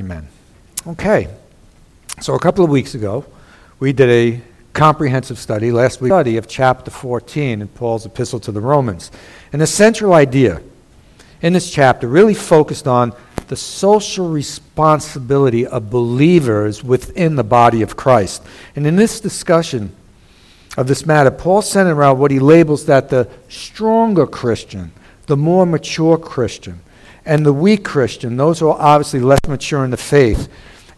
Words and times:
Amen. 0.00 0.26
Okay. 0.86 1.28
So 2.22 2.34
a 2.34 2.38
couple 2.38 2.64
of 2.64 2.70
weeks 2.70 2.94
ago, 2.94 3.26
we 3.80 3.92
did 3.92 4.08
a 4.08 4.40
comprehensive 4.72 5.38
study, 5.38 5.70
last 5.70 6.00
week, 6.00 6.08
study 6.08 6.38
of 6.38 6.48
chapter 6.48 6.90
14 6.90 7.60
in 7.60 7.68
Paul's 7.68 8.06
epistle 8.06 8.40
to 8.40 8.50
the 8.50 8.62
Romans. 8.62 9.10
And 9.52 9.60
the 9.60 9.66
central 9.66 10.14
idea 10.14 10.62
in 11.42 11.52
this 11.52 11.70
chapter 11.70 12.08
really 12.08 12.32
focused 12.32 12.88
on 12.88 13.12
the 13.48 13.56
social 13.56 14.30
responsibility 14.30 15.66
of 15.66 15.90
believers 15.90 16.82
within 16.82 17.36
the 17.36 17.44
body 17.44 17.82
of 17.82 17.94
Christ. 17.94 18.42
And 18.74 18.86
in 18.86 18.96
this 18.96 19.20
discussion 19.20 19.94
of 20.78 20.86
this 20.86 21.04
matter, 21.04 21.30
Paul 21.30 21.60
centered 21.60 21.92
around 21.92 22.18
what 22.18 22.30
he 22.30 22.38
labels 22.38 22.86
that 22.86 23.10
the 23.10 23.28
stronger 23.50 24.26
Christian, 24.26 24.92
the 25.26 25.36
more 25.36 25.66
mature 25.66 26.16
Christian, 26.16 26.80
and 27.24 27.44
the 27.44 27.52
weak 27.52 27.84
Christian, 27.84 28.36
those 28.36 28.60
who 28.60 28.68
are 28.68 28.80
obviously 28.80 29.20
less 29.20 29.40
mature 29.48 29.84
in 29.84 29.90
the 29.90 29.96
faith, 29.96 30.48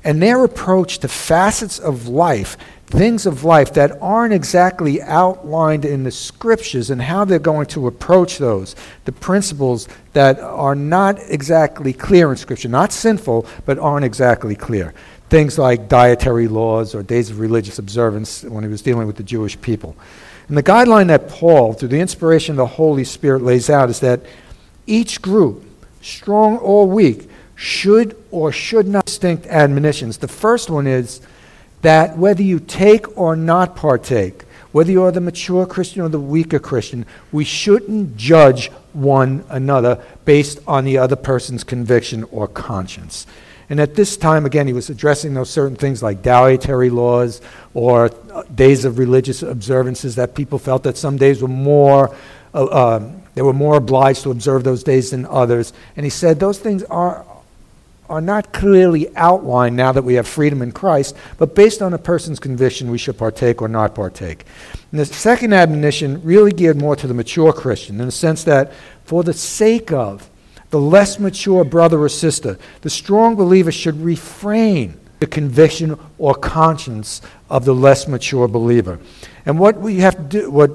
and 0.05 0.23
their 0.23 0.45
approach 0.45 0.99
to 0.99 1.09
facets 1.09 1.79
of 1.79 2.09
life 2.09 2.57
things 2.93 3.25
of 3.25 3.43
life 3.43 3.73
that 3.73 3.97
aren't 4.03 4.35
exactly 4.35 5.01
outlined 5.01 5.87
in 5.87 6.03
the 6.03 6.11
scriptures 6.11 6.91
and 6.91 7.01
how 7.01 7.25
they're 7.25 7.39
going 7.39 7.65
to 7.65 7.87
approach 7.87 8.37
those, 8.37 8.77
the 9.07 9.13
principles 9.13 9.89
that 10.13 10.39
are 10.41 10.75
not 10.75 11.19
exactly 11.29 11.95
clear 11.95 12.31
in 12.31 12.37
scripture, 12.37 12.69
not 12.69 12.93
sinful, 12.93 13.47
but 13.65 13.79
aren't 13.79 14.05
exactly 14.05 14.55
clear. 14.55 14.93
Things 15.31 15.59
like 15.59 15.89
dietary 15.89 16.49
laws 16.49 16.95
or 16.95 17.03
days 17.03 17.31
of 17.31 17.41
religious 17.41 17.79
observance 17.79 18.43
when 18.43 18.63
he 18.63 18.69
was 18.69 18.83
dealing 18.83 19.07
with 19.07 19.17
the 19.17 19.23
Jewish 19.23 19.59
people. 19.63 19.97
And 20.49 20.57
the 20.59 20.63
guideline 20.63 21.07
that 21.07 21.31
Paul, 21.31 21.73
through 21.73 21.89
the 21.89 22.01
inspiration 22.01 22.53
of 22.53 22.57
the 22.59 22.67
Holy 22.67 23.05
Spirit, 23.05 23.41
lays 23.41 23.71
out 23.71 23.89
is 23.89 24.01
that 24.01 24.21
each 24.87 25.23
group, 25.23 25.65
strong 26.03 26.59
or 26.59 26.87
weak, 26.87 27.31
should 27.55 28.17
or 28.31 28.53
should 28.53 28.87
not 28.87 29.07
distinct 29.07 29.47
admonitions. 29.47 30.19
The 30.19 30.29
first 30.29 30.69
one 30.69 30.87
is 30.87 31.21
that 31.83 32.19
whether 32.19 32.43
you 32.43 32.61
take 32.61 33.17
or 33.17 33.37
not 33.37 33.77
partake, 33.77 34.43
whether 34.73 34.91
you 34.91 35.03
are 35.03 35.13
the 35.13 35.21
mature 35.21 35.67
Christian 35.67 36.03
or 36.03 36.09
the 36.09 36.21
weaker 36.21 36.59
Christian, 36.59 37.07
we 37.31 37.45
shouldn't 37.45 38.17
judge 38.17 38.71
one 38.93 39.45
another 39.49 40.03
based 40.25 40.59
on 40.67 40.85
the 40.85 40.99
other 40.99 41.17
person's 41.17 41.63
conviction 41.65 42.25
or 42.25 42.49
conscience. 42.49 43.27
And 43.69 43.81
at 43.81 43.95
this 43.95 44.17
time, 44.17 44.45
again, 44.45 44.67
he 44.67 44.73
was 44.73 44.91
addressing 44.91 45.35
those 45.35 45.49
certain 45.49 45.77
things 45.77 46.03
like 46.03 46.21
dietary 46.23 46.91
laws 46.91 47.41
or 47.75 48.11
days 48.55 48.85
of 48.85 48.99
religious 48.99 49.43
observances 49.43 50.17
that 50.17 50.35
people 50.35 50.59
felt 50.59 50.83
that 50.83 50.97
some 50.97 51.17
days 51.17 51.41
were 51.41 51.49
more, 51.49 52.15
uh, 52.55 52.65
uh, 52.65 53.11
they 53.35 53.43
were 53.43 53.53
more 53.53 53.77
obliged 53.77 54.23
to 54.25 54.31
observe 54.31 54.65
those 54.65 54.83
days 54.83 55.11
than 55.11 55.27
others. 55.27 55.73
And 55.97 56.05
he 56.05 56.11
said 56.11 56.39
those 56.39 56.59
things 56.59 56.83
are, 56.85 57.25
are 58.09 58.21
not 58.21 58.53
clearly 58.53 59.15
outlined 59.17 59.77
now 59.77 59.93
that 59.93 60.03
we 60.03 60.15
have 60.15 60.29
freedom 60.29 60.61
in 60.61 60.73
Christ, 60.73 61.17
but 61.39 61.55
based 61.55 61.81
on 61.81 61.95
a 61.95 61.99
person's 61.99 62.39
conviction, 62.39 62.91
we 62.91 62.99
should 62.99 63.17
partake 63.17 63.63
or 63.63 63.69
not 63.69 63.95
partake. 63.95 64.45
And 64.91 65.01
the 65.01 65.07
second 65.07 65.55
admonition 65.55 66.23
really 66.23 66.53
geared 66.53 66.79
more 66.79 66.97
to 66.97 67.07
the 67.07 67.15
mature 67.15 67.53
Christian 67.53 68.01
in 68.01 68.07
the 68.07 68.13
sense 68.13 68.45
that 68.45 68.73
for 69.05 69.23
the 69.23 69.33
sake 69.33 69.93
of 69.93 70.29
the 70.71 70.81
less 70.81 71.19
mature 71.19 71.65
brother 71.65 72.01
or 72.01 72.09
sister, 72.09 72.59
the 72.81 72.91
strong 72.91 73.37
believer 73.37 73.73
should 73.73 74.01
refrain 74.01 74.99
the 75.21 75.27
conviction 75.27 75.99
or 76.19 76.35
conscience 76.35 77.23
of 77.49 77.65
the 77.65 77.75
less 77.75 78.09
mature 78.09 78.49
believer. 78.49 78.99
And 79.47 79.59
what 79.59 79.79
we 79.79 79.99
have 79.99 80.17
to 80.17 80.23
do, 80.23 80.51
what 80.51 80.71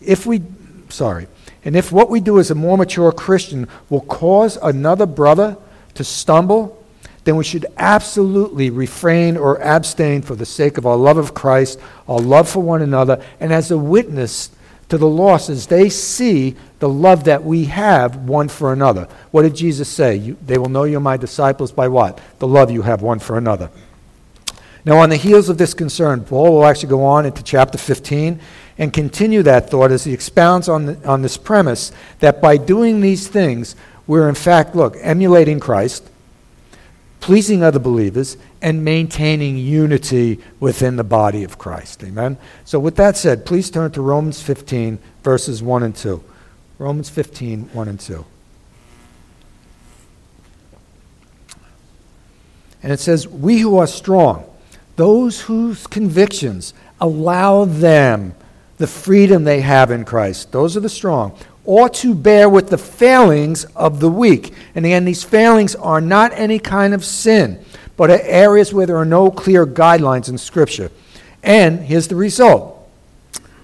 if 0.00 0.26
we, 0.26 0.42
sorry, 0.88 1.28
and 1.66 1.74
if 1.74 1.90
what 1.90 2.08
we 2.08 2.20
do 2.20 2.38
as 2.38 2.52
a 2.52 2.54
more 2.54 2.78
mature 2.78 3.10
Christian 3.10 3.66
will 3.90 4.02
cause 4.02 4.56
another 4.62 5.04
brother 5.04 5.56
to 5.94 6.04
stumble, 6.04 6.80
then 7.24 7.34
we 7.34 7.42
should 7.42 7.66
absolutely 7.76 8.70
refrain 8.70 9.36
or 9.36 9.60
abstain 9.60 10.22
for 10.22 10.36
the 10.36 10.46
sake 10.46 10.78
of 10.78 10.86
our 10.86 10.96
love 10.96 11.16
of 11.16 11.34
Christ, 11.34 11.80
our 12.08 12.20
love 12.20 12.48
for 12.48 12.60
one 12.60 12.82
another, 12.82 13.20
and 13.40 13.52
as 13.52 13.72
a 13.72 13.76
witness 13.76 14.50
to 14.90 14.96
the 14.96 15.08
lost 15.08 15.50
as 15.50 15.66
they 15.66 15.88
see 15.88 16.54
the 16.78 16.88
love 16.88 17.24
that 17.24 17.42
we 17.42 17.64
have 17.64 18.14
one 18.14 18.46
for 18.46 18.72
another. 18.72 19.08
What 19.32 19.42
did 19.42 19.56
Jesus 19.56 19.88
say? 19.88 20.14
You, 20.14 20.36
they 20.46 20.58
will 20.58 20.68
know 20.68 20.84
you're 20.84 21.00
my 21.00 21.16
disciples 21.16 21.72
by 21.72 21.88
what? 21.88 22.20
The 22.38 22.46
love 22.46 22.70
you 22.70 22.82
have 22.82 23.02
one 23.02 23.18
for 23.18 23.36
another. 23.36 23.70
Now, 24.84 24.98
on 24.98 25.10
the 25.10 25.16
heels 25.16 25.48
of 25.48 25.58
this 25.58 25.74
concern, 25.74 26.22
Paul 26.22 26.52
will 26.52 26.64
actually 26.64 26.90
go 26.90 27.04
on 27.04 27.26
into 27.26 27.42
chapter 27.42 27.76
15 27.76 28.38
and 28.78 28.92
continue 28.92 29.42
that 29.42 29.70
thought 29.70 29.90
as 29.90 30.04
he 30.04 30.12
expounds 30.12 30.68
on, 30.68 30.86
the, 30.86 31.08
on 31.08 31.22
this 31.22 31.36
premise 31.36 31.92
that 32.20 32.42
by 32.42 32.56
doing 32.56 33.00
these 33.00 33.26
things, 33.28 33.74
we're 34.06 34.28
in 34.28 34.34
fact, 34.34 34.76
look, 34.76 34.96
emulating 35.00 35.58
Christ, 35.58 36.08
pleasing 37.20 37.62
other 37.62 37.78
believers, 37.78 38.36
and 38.60 38.84
maintaining 38.84 39.56
unity 39.56 40.40
within 40.60 40.96
the 40.96 41.04
body 41.04 41.42
of 41.42 41.58
Christ. 41.58 42.04
Amen? 42.04 42.36
So, 42.64 42.78
with 42.78 42.96
that 42.96 43.16
said, 43.16 43.46
please 43.46 43.70
turn 43.70 43.90
to 43.92 44.02
Romans 44.02 44.42
15, 44.42 44.98
verses 45.22 45.62
1 45.62 45.82
and 45.82 45.96
2. 45.96 46.22
Romans 46.78 47.08
15, 47.08 47.70
1 47.72 47.88
and 47.88 47.98
2. 47.98 48.24
And 52.82 52.92
it 52.92 53.00
says, 53.00 53.26
We 53.26 53.58
who 53.58 53.78
are 53.78 53.86
strong, 53.86 54.44
those 54.96 55.40
whose 55.42 55.86
convictions 55.86 56.74
allow 57.00 57.64
them 57.64 58.34
the 58.78 58.86
freedom 58.86 59.44
they 59.44 59.60
have 59.60 59.90
in 59.90 60.04
Christ, 60.04 60.52
those 60.52 60.76
are 60.76 60.80
the 60.80 60.88
strong, 60.88 61.36
ought 61.64 61.94
to 61.94 62.14
bear 62.14 62.48
with 62.48 62.68
the 62.68 62.78
failings 62.78 63.64
of 63.76 64.00
the 64.00 64.10
weak. 64.10 64.54
And 64.74 64.84
again, 64.84 65.04
these 65.04 65.24
failings 65.24 65.74
are 65.74 66.00
not 66.00 66.32
any 66.34 66.58
kind 66.58 66.94
of 66.94 67.04
sin, 67.04 67.64
but 67.96 68.10
are 68.10 68.20
areas 68.22 68.72
where 68.72 68.86
there 68.86 68.96
are 68.96 69.04
no 69.04 69.30
clear 69.30 69.66
guidelines 69.66 70.28
in 70.28 70.38
Scripture. 70.38 70.90
And 71.42 71.80
here's 71.80 72.08
the 72.08 72.16
result 72.16 72.74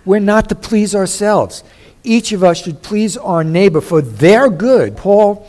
we're 0.05 0.19
not 0.19 0.49
to 0.49 0.55
please 0.55 0.95
ourselves. 0.95 1.63
Each 2.05 2.33
of 2.33 2.43
us 2.43 2.63
should 2.63 2.83
please 2.83 3.17
our 3.17 3.45
neighbor 3.45 3.81
for 3.81 4.03
their 4.03 4.51
good. 4.51 4.97
Paul, 4.97 5.49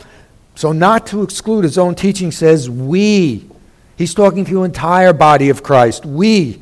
so 0.54 0.70
not 0.70 1.08
to 1.08 1.22
exclude 1.22 1.64
his 1.64 1.78
own 1.78 1.94
teaching, 1.96 2.30
says, 2.30 2.70
We. 2.70 3.48
He's 3.96 4.14
talking 4.14 4.44
to 4.44 4.54
the 4.54 4.62
entire 4.62 5.12
body 5.12 5.48
of 5.48 5.62
Christ. 5.62 6.04
We 6.04 6.60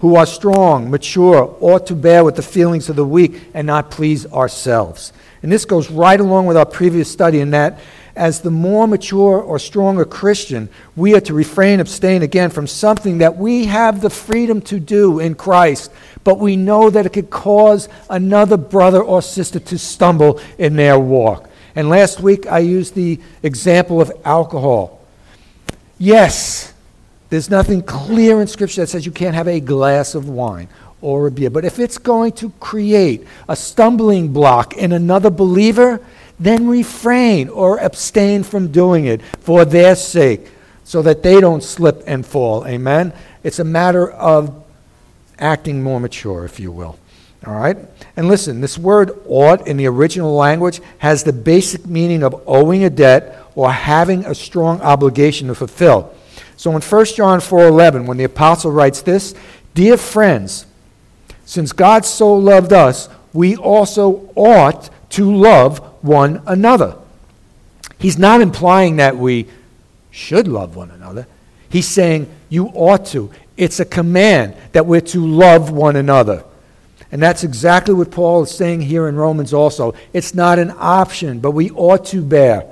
who 0.00 0.16
are 0.16 0.26
strong, 0.26 0.90
mature, 0.90 1.56
ought 1.60 1.86
to 1.86 1.94
bear 1.94 2.24
with 2.24 2.36
the 2.36 2.42
feelings 2.42 2.88
of 2.88 2.96
the 2.96 3.04
weak 3.04 3.40
and 3.54 3.66
not 3.66 3.90
please 3.90 4.26
ourselves. 4.32 5.12
And 5.42 5.50
this 5.50 5.64
goes 5.64 5.90
right 5.90 6.18
along 6.18 6.46
with 6.46 6.56
our 6.56 6.66
previous 6.66 7.10
study 7.10 7.40
in 7.40 7.50
that 7.50 7.78
as 8.16 8.40
the 8.40 8.50
more 8.50 8.86
mature 8.86 9.40
or 9.40 9.58
stronger 9.58 10.04
Christian, 10.04 10.68
we 10.96 11.14
are 11.14 11.20
to 11.22 11.34
refrain, 11.34 11.80
abstain 11.80 12.22
again 12.22 12.50
from 12.50 12.66
something 12.66 13.18
that 13.18 13.36
we 13.36 13.66
have 13.66 14.00
the 14.00 14.10
freedom 14.10 14.60
to 14.62 14.80
do 14.80 15.20
in 15.20 15.34
Christ, 15.34 15.92
but 16.24 16.38
we 16.38 16.56
know 16.56 16.90
that 16.90 17.06
it 17.06 17.12
could 17.12 17.30
cause 17.30 17.88
another 18.08 18.56
brother 18.56 19.02
or 19.02 19.22
sister 19.22 19.60
to 19.60 19.78
stumble 19.78 20.40
in 20.58 20.76
their 20.76 20.98
walk. 20.98 21.48
And 21.74 21.88
last 21.88 22.20
week 22.20 22.46
I 22.46 22.58
used 22.58 22.94
the 22.94 23.20
example 23.42 24.00
of 24.00 24.12
alcohol. 24.24 25.00
Yes, 25.98 26.72
there's 27.30 27.48
nothing 27.48 27.82
clear 27.82 28.40
in 28.40 28.46
Scripture 28.48 28.82
that 28.82 28.88
says 28.88 29.06
you 29.06 29.12
can't 29.12 29.34
have 29.34 29.48
a 29.48 29.60
glass 29.60 30.14
of 30.14 30.28
wine 30.28 30.68
or 31.00 31.28
a 31.28 31.30
beer. 31.30 31.48
But 31.48 31.64
if 31.64 31.78
it's 31.78 31.96
going 31.96 32.32
to 32.32 32.50
create 32.60 33.26
a 33.48 33.56
stumbling 33.56 34.32
block 34.32 34.76
in 34.76 34.92
another 34.92 35.30
believer, 35.30 36.04
then 36.38 36.68
refrain 36.68 37.48
or 37.48 37.78
abstain 37.78 38.42
from 38.42 38.72
doing 38.72 39.06
it 39.06 39.22
for 39.22 39.64
their 39.64 39.94
sake 39.94 40.48
so 40.84 41.02
that 41.02 41.22
they 41.22 41.40
don't 41.40 41.62
slip 41.62 42.02
and 42.06 42.26
fall. 42.26 42.66
Amen? 42.66 43.12
It's 43.44 43.60
a 43.60 43.64
matter 43.64 44.10
of 44.10 44.64
acting 45.38 45.82
more 45.82 46.00
mature, 46.00 46.44
if 46.44 46.58
you 46.58 46.72
will. 46.72 46.98
All 47.46 47.54
right? 47.54 47.76
And 48.16 48.28
listen, 48.28 48.60
this 48.60 48.76
word 48.76 49.12
ought 49.26 49.66
in 49.66 49.76
the 49.76 49.86
original 49.86 50.34
language 50.34 50.80
has 50.98 51.22
the 51.22 51.32
basic 51.32 51.86
meaning 51.86 52.22
of 52.22 52.42
owing 52.46 52.84
a 52.84 52.90
debt 52.90 53.42
or 53.54 53.72
having 53.72 54.26
a 54.26 54.34
strong 54.34 54.80
obligation 54.80 55.48
to 55.48 55.54
fulfill. 55.54 56.14
So 56.60 56.72
in 56.72 56.82
1 56.82 57.16
John 57.16 57.40
4:11 57.40 58.04
when 58.04 58.18
the 58.18 58.24
apostle 58.24 58.70
writes 58.70 59.00
this, 59.00 59.32
"Dear 59.74 59.96
friends, 59.96 60.66
since 61.46 61.72
God 61.72 62.04
so 62.04 62.34
loved 62.34 62.70
us, 62.70 63.08
we 63.32 63.56
also 63.56 64.28
ought 64.34 64.90
to 65.12 65.34
love 65.34 65.80
one 66.02 66.42
another." 66.46 66.96
He's 67.96 68.18
not 68.18 68.42
implying 68.42 68.96
that 68.96 69.16
we 69.16 69.46
should 70.10 70.46
love 70.46 70.76
one 70.76 70.90
another. 70.94 71.26
He's 71.70 71.88
saying 71.88 72.26
you 72.50 72.66
ought 72.74 73.06
to. 73.06 73.30
It's 73.56 73.80
a 73.80 73.86
command 73.86 74.52
that 74.72 74.84
we're 74.84 75.00
to 75.00 75.26
love 75.26 75.70
one 75.70 75.96
another. 75.96 76.42
And 77.10 77.22
that's 77.22 77.42
exactly 77.42 77.94
what 77.94 78.10
Paul 78.10 78.42
is 78.42 78.50
saying 78.50 78.82
here 78.82 79.08
in 79.08 79.16
Romans 79.16 79.54
also. 79.54 79.94
It's 80.12 80.34
not 80.34 80.58
an 80.58 80.74
option, 80.78 81.38
but 81.38 81.52
we 81.52 81.70
ought 81.70 82.04
to 82.06 82.20
bear 82.20 82.64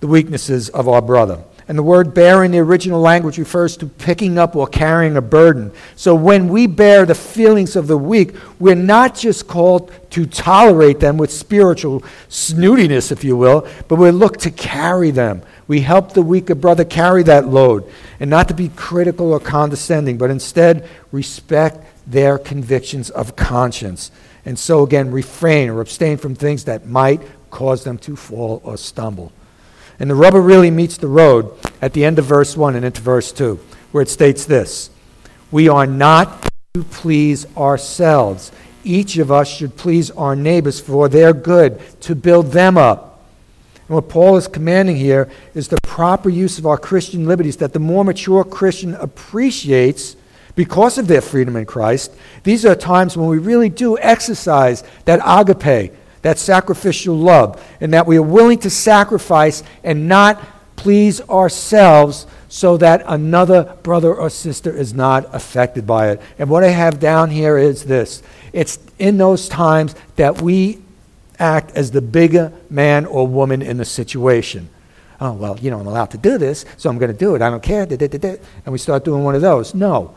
the 0.00 0.08
weaknesses 0.08 0.70
of 0.70 0.88
our 0.88 1.00
brother. 1.02 1.38
And 1.70 1.78
the 1.78 1.84
word 1.84 2.14
bear 2.14 2.42
in 2.42 2.50
the 2.50 2.58
original 2.58 3.00
language 3.00 3.38
refers 3.38 3.76
to 3.76 3.86
picking 3.86 4.38
up 4.38 4.56
or 4.56 4.66
carrying 4.66 5.16
a 5.16 5.20
burden. 5.22 5.70
So 5.94 6.16
when 6.16 6.48
we 6.48 6.66
bear 6.66 7.06
the 7.06 7.14
feelings 7.14 7.76
of 7.76 7.86
the 7.86 7.96
weak, 7.96 8.34
we're 8.58 8.74
not 8.74 9.14
just 9.14 9.46
called 9.46 9.92
to 10.10 10.26
tolerate 10.26 10.98
them 10.98 11.16
with 11.16 11.30
spiritual 11.30 12.02
snootiness, 12.28 13.12
if 13.12 13.22
you 13.22 13.36
will, 13.36 13.68
but 13.86 14.00
we 14.00 14.10
look 14.10 14.38
to 14.38 14.50
carry 14.50 15.12
them 15.12 15.42
We 15.70 15.82
help 15.82 16.14
the 16.14 16.22
weaker 16.22 16.56
brother 16.56 16.84
carry 16.84 17.22
that 17.22 17.46
load, 17.46 17.88
and 18.18 18.28
not 18.28 18.48
to 18.48 18.54
be 18.54 18.70
critical 18.70 19.32
or 19.32 19.38
condescending, 19.38 20.18
but 20.18 20.28
instead 20.28 20.88
respect 21.12 21.86
their 22.08 22.38
convictions 22.38 23.08
of 23.08 23.36
conscience. 23.36 24.10
And 24.44 24.58
so, 24.58 24.82
again, 24.82 25.12
refrain 25.12 25.70
or 25.70 25.80
abstain 25.80 26.16
from 26.16 26.34
things 26.34 26.64
that 26.64 26.88
might 26.88 27.22
cause 27.52 27.84
them 27.84 27.98
to 27.98 28.16
fall 28.16 28.60
or 28.64 28.76
stumble. 28.76 29.30
And 30.00 30.10
the 30.10 30.14
rubber 30.14 30.40
really 30.40 30.70
meets 30.70 30.96
the 30.96 31.08
road 31.08 31.52
at 31.82 31.92
the 31.92 32.04
end 32.04 32.18
of 32.18 32.24
verse 32.24 32.56
1 32.56 32.74
and 32.74 32.84
into 32.84 33.02
verse 33.02 33.30
2, 33.32 33.60
where 33.92 34.02
it 34.02 34.08
states 34.08 34.46
this 34.46 34.90
We 35.50 35.68
are 35.68 35.86
not 35.86 36.50
to 36.74 36.82
please 36.84 37.46
ourselves. 37.56 38.50
Each 38.82 39.18
of 39.18 39.30
us 39.30 39.46
should 39.46 39.76
please 39.76 40.10
our 40.12 40.34
neighbors 40.34 40.80
for 40.80 41.08
their 41.08 41.34
good, 41.34 41.78
to 42.00 42.14
build 42.14 42.52
them 42.52 42.78
up. 42.78 43.22
And 43.74 43.94
what 43.94 44.08
Paul 44.08 44.38
is 44.38 44.48
commanding 44.48 44.96
here 44.96 45.28
is 45.54 45.68
the 45.68 45.80
proper 45.82 46.30
use 46.30 46.58
of 46.58 46.64
our 46.64 46.78
Christian 46.78 47.26
liberties 47.26 47.58
that 47.58 47.74
the 47.74 47.78
more 47.78 48.04
mature 48.04 48.42
Christian 48.42 48.94
appreciates 48.94 50.16
because 50.54 50.96
of 50.96 51.08
their 51.08 51.20
freedom 51.20 51.56
in 51.56 51.66
Christ. 51.66 52.14
These 52.42 52.64
are 52.64 52.74
times 52.74 53.16
when 53.16 53.28
we 53.28 53.38
really 53.38 53.68
do 53.68 53.98
exercise 53.98 54.82
that 55.04 55.20
agape, 55.24 55.92
that 56.22 56.38
sacrificial 56.38 57.16
love, 57.16 57.62
and 57.80 57.94
that 57.94 58.06
we 58.06 58.16
are 58.16 58.22
willing 58.22 58.58
to 58.58 58.70
sacrifice 58.70 59.62
and 59.82 60.08
not 60.08 60.42
please 60.76 61.20
ourselves 61.28 62.26
so 62.48 62.76
that 62.78 63.02
another 63.06 63.76
brother 63.82 64.14
or 64.14 64.28
sister 64.28 64.74
is 64.74 64.92
not 64.92 65.32
affected 65.34 65.86
by 65.86 66.10
it. 66.10 66.20
And 66.38 66.50
what 66.50 66.64
I 66.64 66.68
have 66.68 66.98
down 66.98 67.30
here 67.30 67.56
is 67.56 67.84
this 67.84 68.22
it's 68.52 68.78
in 68.98 69.18
those 69.18 69.48
times 69.48 69.94
that 70.16 70.42
we 70.42 70.80
act 71.38 71.72
as 71.76 71.90
the 71.90 72.02
bigger 72.02 72.52
man 72.68 73.06
or 73.06 73.26
woman 73.26 73.62
in 73.62 73.76
the 73.76 73.84
situation. 73.84 74.68
Oh, 75.20 75.32
well, 75.32 75.58
you 75.60 75.70
know, 75.70 75.80
I'm 75.80 75.86
allowed 75.86 76.10
to 76.12 76.18
do 76.18 76.38
this, 76.38 76.64
so 76.76 76.88
I'm 76.88 76.98
going 76.98 77.12
to 77.12 77.16
do 77.16 77.34
it. 77.34 77.42
I 77.42 77.50
don't 77.50 77.62
care. 77.62 77.82
And 77.82 78.40
we 78.66 78.78
start 78.78 79.04
doing 79.04 79.22
one 79.22 79.34
of 79.34 79.42
those. 79.42 79.74
No. 79.74 80.14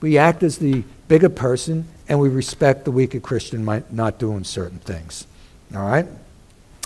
We 0.00 0.16
act 0.16 0.42
as 0.42 0.58
the 0.58 0.84
bigger 1.10 1.28
person, 1.28 1.84
and 2.08 2.20
we 2.20 2.28
respect 2.28 2.84
the 2.84 2.90
weaker 2.92 3.18
Christian 3.18 3.64
might 3.64 3.92
not 3.92 4.20
doing 4.20 4.44
certain 4.44 4.78
things. 4.78 5.26
All 5.74 5.82
right? 5.82 6.06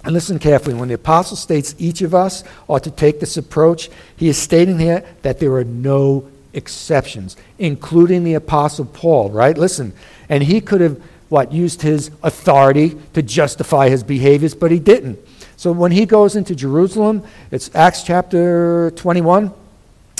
And 0.02 0.14
listen 0.14 0.38
carefully. 0.38 0.74
When 0.74 0.88
the 0.88 0.94
apostle 0.94 1.36
states 1.36 1.74
each 1.76 2.00
of 2.00 2.14
us 2.14 2.42
ought 2.66 2.84
to 2.84 2.90
take 2.90 3.20
this 3.20 3.36
approach, 3.36 3.90
he 4.16 4.30
is 4.30 4.38
stating 4.38 4.78
here 4.78 5.04
that 5.20 5.40
there 5.40 5.52
are 5.52 5.64
no 5.64 6.26
exceptions, 6.54 7.36
including 7.58 8.24
the 8.24 8.32
apostle 8.32 8.86
Paul, 8.86 9.28
right? 9.28 9.58
Listen. 9.58 9.92
And 10.30 10.42
he 10.42 10.62
could 10.62 10.80
have 10.80 11.02
what, 11.28 11.52
used 11.52 11.82
his 11.82 12.10
authority 12.22 12.96
to 13.12 13.20
justify 13.20 13.90
his 13.90 14.02
behaviors, 14.02 14.54
but 14.54 14.70
he 14.70 14.78
didn't. 14.78 15.18
So 15.58 15.70
when 15.70 15.92
he 15.92 16.06
goes 16.06 16.34
into 16.34 16.54
Jerusalem, 16.54 17.24
it's 17.50 17.70
Acts 17.74 18.02
chapter 18.02 18.90
21. 18.92 19.52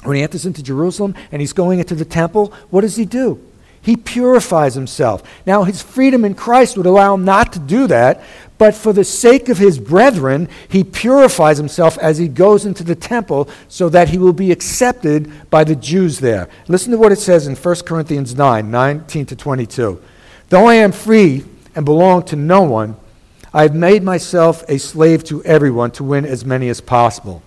When 0.03 0.17
he 0.17 0.23
enters 0.23 0.45
into 0.45 0.63
Jerusalem 0.63 1.15
and 1.33 1.41
he's 1.41 1.55
going 1.55 1.79
into 1.79 1.95
the 1.95 2.05
temple, 2.05 2.53
what 2.69 2.83
does 2.83 2.97
he 2.97 3.07
do? 3.07 3.41
He 3.85 3.97
purifies 3.97 4.75
himself. 4.75 5.23
Now, 5.47 5.65
his 5.65 5.83
freedom 5.83 6.25
in 6.25 6.35
Christ 6.35 6.79
would 6.79 6.87
allow 6.87 7.15
him 7.15 7.25
not 7.27 7.53
to 7.53 7.59
do 7.59 7.87
that, 7.89 8.23
but 8.57 8.75
for 8.75 8.95
the 8.95 9.05
sake 9.05 9.51
of 9.51 9.59
his 9.59 9.79
brethren, 9.79 10.49
he 10.69 10.83
purifies 10.83 11.59
himself 11.59 11.99
as 11.99 12.17
he 12.17 12.27
goes 12.27 12.65
into 12.65 12.83
the 12.83 12.95
temple 12.95 13.47
so 13.69 13.91
that 13.91 14.09
he 14.09 14.17
will 14.17 14.33
be 14.33 14.51
accepted 14.51 15.31
by 15.51 15.65
the 15.65 15.77
Jews 15.77 16.19
there. 16.19 16.49
Listen 16.67 16.93
to 16.93 16.99
what 16.99 17.13
it 17.13 17.19
says 17.19 17.47
in 17.47 17.57
1 17.57 17.75
Corinthians 17.85 18.35
9 18.35 18.71
19 18.71 19.27
to 19.27 19.37
22. 19.37 20.01
Though 20.49 20.67
I 20.67 20.77
am 20.77 20.93
free 20.93 21.45
and 21.75 21.85
belong 21.85 22.23
to 22.25 22.37
no 22.37 22.63
one, 22.63 22.97
I 23.53 23.63
have 23.63 23.75
made 23.75 24.03
myself 24.03 24.65
a 24.67 24.79
slave 24.79 25.25
to 25.25 25.45
everyone 25.45 25.91
to 25.93 26.05
win 26.05 26.25
as 26.25 26.47
many 26.47 26.71
as 26.71 26.81
possible. 26.81 27.43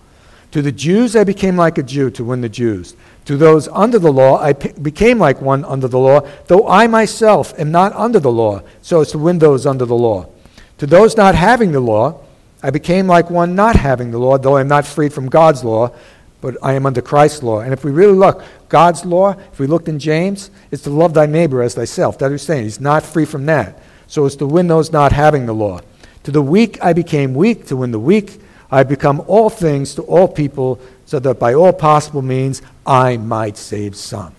To 0.52 0.62
the 0.62 0.72
Jews, 0.72 1.16
I 1.16 1.24
became 1.24 1.58
like 1.58 1.78
a 1.80 1.84
Jew 1.84 2.10
to 2.12 2.24
win 2.24 2.42
the 2.42 2.50
Jews. 2.50 2.96
To 3.28 3.36
those 3.36 3.68
under 3.68 4.00
the 4.00 4.12
law, 4.12 4.40
I 4.40 4.54
became 4.54 5.20
like 5.20 5.42
one 5.42 5.66
under 5.66 5.90
the 5.90 6.00
law, 6.00 6.22
though 6.48 6.66
I 6.66 6.88
myself 6.88 7.54
am 7.60 7.72
not 7.72 7.92
under 7.92 8.22
the 8.22 8.32
law, 8.32 8.62
so 8.82 9.02
as 9.02 9.12
to 9.12 9.18
win 9.18 9.40
those 9.40 9.66
under 9.66 9.84
the 9.86 9.98
law. 9.98 10.30
To 10.78 10.88
those 10.88 11.18
not 11.18 11.36
having 11.36 11.74
the 11.74 11.82
law, 11.82 12.22
I 12.64 12.70
became 12.70 13.06
like 13.06 13.30
one 13.30 13.54
not 13.54 13.76
having 13.76 14.12
the 14.12 14.18
law, 14.18 14.38
though 14.38 14.56
I 14.56 14.62
am 14.62 14.70
not 14.70 14.86
freed 14.86 15.12
from 15.12 15.28
God's 15.28 15.66
law, 15.66 15.92
but 16.40 16.56
I 16.64 16.72
am 16.76 16.86
under 16.86 17.02
Christ's 17.02 17.44
law. 17.44 17.60
And 17.60 17.74
if 17.74 17.84
we 17.84 17.92
really 17.92 18.14
look, 18.14 18.46
God's 18.70 19.04
law, 19.04 19.32
if 19.52 19.60
we 19.60 19.68
looked 19.68 19.90
in 19.90 20.00
James, 20.00 20.50
is 20.72 20.82
to 20.84 20.90
love 20.90 21.14
thy 21.14 21.26
neighbor 21.26 21.62
as 21.62 21.76
thyself. 21.76 22.18
That 22.20 22.32
is 22.32 22.44
saying. 22.44 22.64
He's 22.64 22.80
not 22.80 23.04
free 23.04 23.26
from 23.26 23.46
that. 23.48 23.78
So 24.08 24.26
it's 24.26 24.38
to 24.38 24.46
win 24.46 24.68
those 24.68 24.94
not 24.94 25.12
having 25.12 25.48
the 25.48 25.54
law. 25.54 25.82
To 26.24 26.32
the 26.32 26.42
weak 26.42 26.82
I 26.82 26.94
became 26.94 27.34
weak, 27.34 27.66
to 27.66 27.76
win 27.76 27.92
the 27.92 28.00
weak. 28.00 28.40
I 28.72 28.84
become 28.84 29.22
all 29.28 29.50
things 29.50 29.96
to 29.96 30.02
all 30.04 30.30
people, 30.30 30.80
so 31.08 31.18
that 31.20 31.40
by 31.40 31.54
all 31.54 31.74
possible 31.74 32.22
means 32.22 32.62
I 32.86 33.18
might 33.18 33.58
save 33.58 33.96
some. 33.96 34.36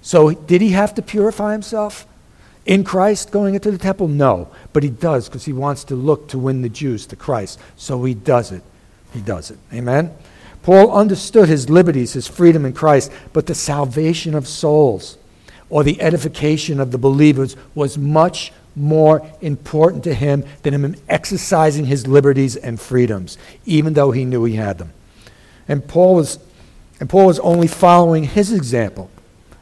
So 0.00 0.30
did 0.30 0.62
he 0.62 0.70
have 0.70 0.94
to 0.94 1.02
purify 1.02 1.52
himself 1.52 2.06
in 2.64 2.84
Christ 2.84 3.32
going 3.32 3.56
into 3.56 3.70
the 3.72 3.78
temple? 3.78 4.06
No. 4.08 4.48
But 4.72 4.84
he 4.84 4.90
does 4.90 5.28
because 5.28 5.44
he 5.44 5.52
wants 5.52 5.84
to 5.84 5.96
look 5.96 6.28
to 6.28 6.38
win 6.38 6.62
the 6.62 6.68
Jews 6.68 7.04
to 7.06 7.16
Christ. 7.16 7.58
So 7.76 8.04
he 8.04 8.14
does 8.14 8.52
it. 8.52 8.62
He 9.12 9.20
does 9.20 9.50
it. 9.50 9.58
Amen? 9.72 10.14
Paul 10.62 10.92
understood 10.92 11.48
his 11.48 11.68
liberties, 11.68 12.12
his 12.12 12.28
freedom 12.28 12.64
in 12.64 12.74
Christ, 12.74 13.10
but 13.32 13.46
the 13.46 13.54
salvation 13.54 14.34
of 14.34 14.46
souls 14.46 15.18
or 15.68 15.82
the 15.82 16.00
edification 16.00 16.78
of 16.78 16.92
the 16.92 16.98
believers 16.98 17.56
was 17.74 17.98
much 17.98 18.52
more 18.76 19.26
important 19.40 20.04
to 20.04 20.14
him 20.14 20.44
than 20.62 20.74
him 20.74 20.94
exercising 21.08 21.86
his 21.86 22.06
liberties 22.06 22.54
and 22.54 22.80
freedoms, 22.80 23.36
even 23.66 23.94
though 23.94 24.12
he 24.12 24.24
knew 24.24 24.44
he 24.44 24.54
had 24.54 24.78
them. 24.78 24.92
And 25.68 25.86
Paul 25.86 26.14
was, 26.14 26.38
and 26.98 27.08
Paul 27.08 27.26
was 27.26 27.38
only 27.40 27.68
following 27.68 28.24
his 28.24 28.52
example. 28.52 29.10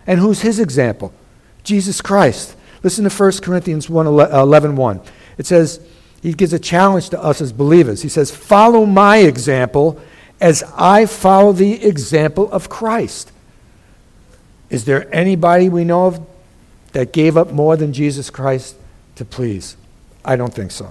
And 0.07 0.21
who's 0.21 0.41
his 0.41 0.61
example? 0.61 1.13
Jesus 1.65 2.01
Christ. 2.01 2.57
Listen 2.83 3.09
to 3.09 3.11
1 3.11 3.33
Corinthians 3.43 3.91
1, 3.91 4.07
uh, 4.07 4.11
11, 4.11 4.77
1. 4.77 5.01
It 5.39 5.47
says, 5.47 5.81
he 6.23 6.33
gives 6.33 6.53
a 6.53 6.59
challenge 6.59 7.11
to 7.11 7.23
us 7.23 7.41
as 7.41 7.53
believers. 7.53 8.03
He 8.03 8.09
says, 8.09 8.31
Follow 8.31 8.87
my 8.87 9.19
example 9.19 10.01
as 10.41 10.63
I 10.77 11.07
follow 11.07 11.53
the 11.53 11.85
example 11.85 12.51
of 12.51 12.69
Christ. 12.69 13.33
Is 14.69 14.85
there 14.85 15.13
anybody 15.15 15.69
we 15.69 15.85
know 15.85 16.07
of 16.07 16.27
that 16.93 17.13
gave 17.13 17.37
up 17.37 17.53
more 17.53 17.77
than 17.77 17.93
Jesus 17.93 18.31
Christ 18.31 18.77
to 19.17 19.25
please? 19.25 19.77
I 20.25 20.37
don't 20.37 20.53
think 20.53 20.73
so. 20.73 20.91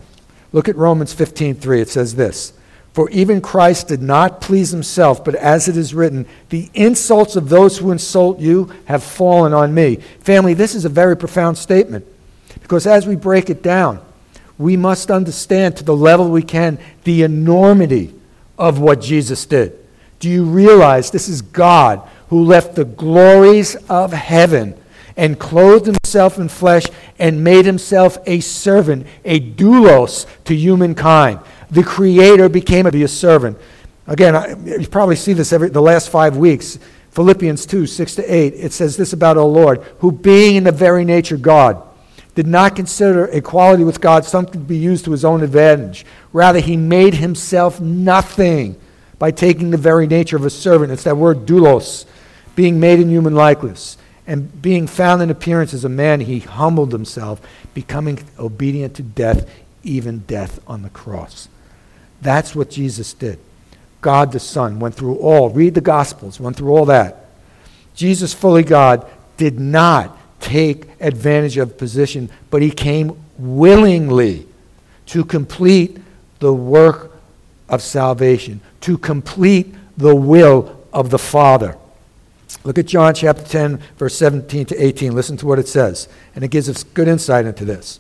Look 0.53 0.69
at 0.69 0.77
Romans 0.77 1.13
15:3. 1.13 1.81
It 1.81 1.89
says 1.89 2.15
this, 2.15 2.53
"For 2.95 3.09
even 3.09 3.41
Christ 3.41 3.89
did 3.89 4.01
not 4.01 4.39
please 4.39 4.71
himself, 4.71 5.21
but 5.25 5.35
as 5.35 5.67
it 5.67 5.75
is 5.75 5.93
written, 5.93 6.25
the 6.49 6.69
insults 6.73 7.35
of 7.35 7.49
those 7.49 7.77
who 7.77 7.91
insult 7.91 8.39
you 8.39 8.69
have 8.85 9.03
fallen 9.03 9.53
on 9.53 9.73
me." 9.73 9.99
Family, 10.21 10.53
this 10.53 10.73
is 10.73 10.85
a 10.85 10.89
very 10.89 11.17
profound 11.17 11.57
statement 11.57 12.05
because 12.61 12.87
as 12.87 13.05
we 13.05 13.17
break 13.17 13.49
it 13.49 13.61
down, 13.61 13.99
we 14.57 14.77
must 14.77 15.11
understand 15.11 15.75
to 15.75 15.83
the 15.83 15.95
level 15.95 16.29
we 16.29 16.41
can 16.41 16.77
the 17.03 17.23
enormity 17.23 18.13
of 18.57 18.79
what 18.79 19.01
Jesus 19.01 19.45
did. 19.45 19.73
Do 20.21 20.29
you 20.29 20.45
realize 20.45 21.11
this 21.11 21.27
is 21.27 21.41
God 21.41 22.01
who 22.29 22.45
left 22.45 22.75
the 22.75 22.85
glories 22.85 23.75
of 23.89 24.13
heaven 24.13 24.73
and 25.17 25.37
clothed 25.37 25.85
himself 25.85 26.37
in 26.37 26.47
flesh 26.47 26.85
and 27.19 27.43
made 27.43 27.65
himself 27.65 28.17
a 28.25 28.39
servant, 28.39 29.05
a 29.25 29.41
doulos 29.41 30.25
to 30.45 30.55
humankind? 30.55 31.39
The 31.75 31.83
Creator 31.83 32.47
became 32.47 32.85
a 32.85 33.07
servant. 33.09 33.57
Again, 34.07 34.33
I, 34.33 34.55
you 34.79 34.87
probably 34.87 35.17
see 35.17 35.33
this 35.33 35.51
every 35.51 35.67
the 35.67 35.81
last 35.81 36.09
five 36.09 36.37
weeks. 36.37 36.79
Philippians 37.11 37.65
2 37.65 37.85
6 37.85 38.15
to 38.15 38.23
8, 38.23 38.53
it 38.53 38.71
says 38.71 38.95
this 38.95 39.11
about 39.11 39.37
our 39.37 39.43
Lord, 39.43 39.83
who 39.99 40.13
being 40.13 40.55
in 40.55 40.63
the 40.63 40.71
very 40.71 41.03
nature 41.03 41.35
God, 41.35 41.83
did 42.33 42.47
not 42.47 42.77
consider 42.77 43.25
equality 43.25 43.83
with 43.83 43.99
God 43.99 44.23
something 44.23 44.53
to 44.53 44.59
be 44.59 44.77
used 44.77 45.03
to 45.03 45.11
his 45.11 45.25
own 45.25 45.43
advantage. 45.43 46.05
Rather, 46.31 46.61
he 46.61 46.77
made 46.77 47.15
himself 47.15 47.81
nothing 47.81 48.79
by 49.19 49.31
taking 49.31 49.71
the 49.71 49.77
very 49.77 50.07
nature 50.07 50.37
of 50.37 50.45
a 50.45 50.49
servant. 50.49 50.93
It's 50.93 51.03
that 51.03 51.17
word 51.17 51.45
doulos, 51.45 52.05
being 52.55 52.79
made 52.79 53.01
in 53.01 53.09
human 53.09 53.35
likeness. 53.35 53.97
And 54.25 54.61
being 54.61 54.87
found 54.87 55.21
in 55.21 55.29
appearance 55.29 55.73
as 55.73 55.83
a 55.83 55.89
man, 55.89 56.21
he 56.21 56.39
humbled 56.39 56.93
himself, 56.93 57.41
becoming 57.73 58.19
obedient 58.39 58.95
to 58.95 59.03
death, 59.03 59.49
even 59.83 60.19
death 60.19 60.61
on 60.67 60.81
the 60.81 60.89
cross. 60.89 61.49
That's 62.21 62.55
what 62.55 62.69
Jesus 62.69 63.13
did. 63.13 63.39
God 64.01 64.31
the 64.31 64.39
Son 64.39 64.79
went 64.79 64.95
through 64.95 65.17
all, 65.17 65.49
read 65.49 65.73
the 65.73 65.81
Gospels, 65.81 66.39
went 66.39 66.55
through 66.55 66.71
all 66.71 66.85
that. 66.85 67.25
Jesus, 67.95 68.33
fully 68.33 68.63
God, 68.63 69.09
did 69.37 69.59
not 69.59 70.17
take 70.39 70.85
advantage 70.99 71.57
of 71.57 71.77
position, 71.77 72.29
but 72.51 72.61
he 72.61 72.69
came 72.69 73.17
willingly 73.37 74.47
to 75.07 75.25
complete 75.25 75.97
the 76.39 76.53
work 76.53 77.11
of 77.69 77.81
salvation, 77.81 78.61
to 78.81 78.97
complete 78.97 79.73
the 79.97 80.15
will 80.15 80.83
of 80.93 81.09
the 81.09 81.17
Father. 81.17 81.75
Look 82.63 82.77
at 82.77 82.85
John 82.85 83.13
chapter 83.13 83.43
10, 83.43 83.77
verse 83.97 84.15
17 84.15 84.67
to 84.67 84.83
18. 84.83 85.13
Listen 85.13 85.37
to 85.37 85.45
what 85.45 85.59
it 85.59 85.67
says, 85.67 86.07
and 86.35 86.43
it 86.43 86.51
gives 86.51 86.69
us 86.69 86.83
good 86.83 87.07
insight 87.07 87.45
into 87.45 87.65
this. 87.65 87.99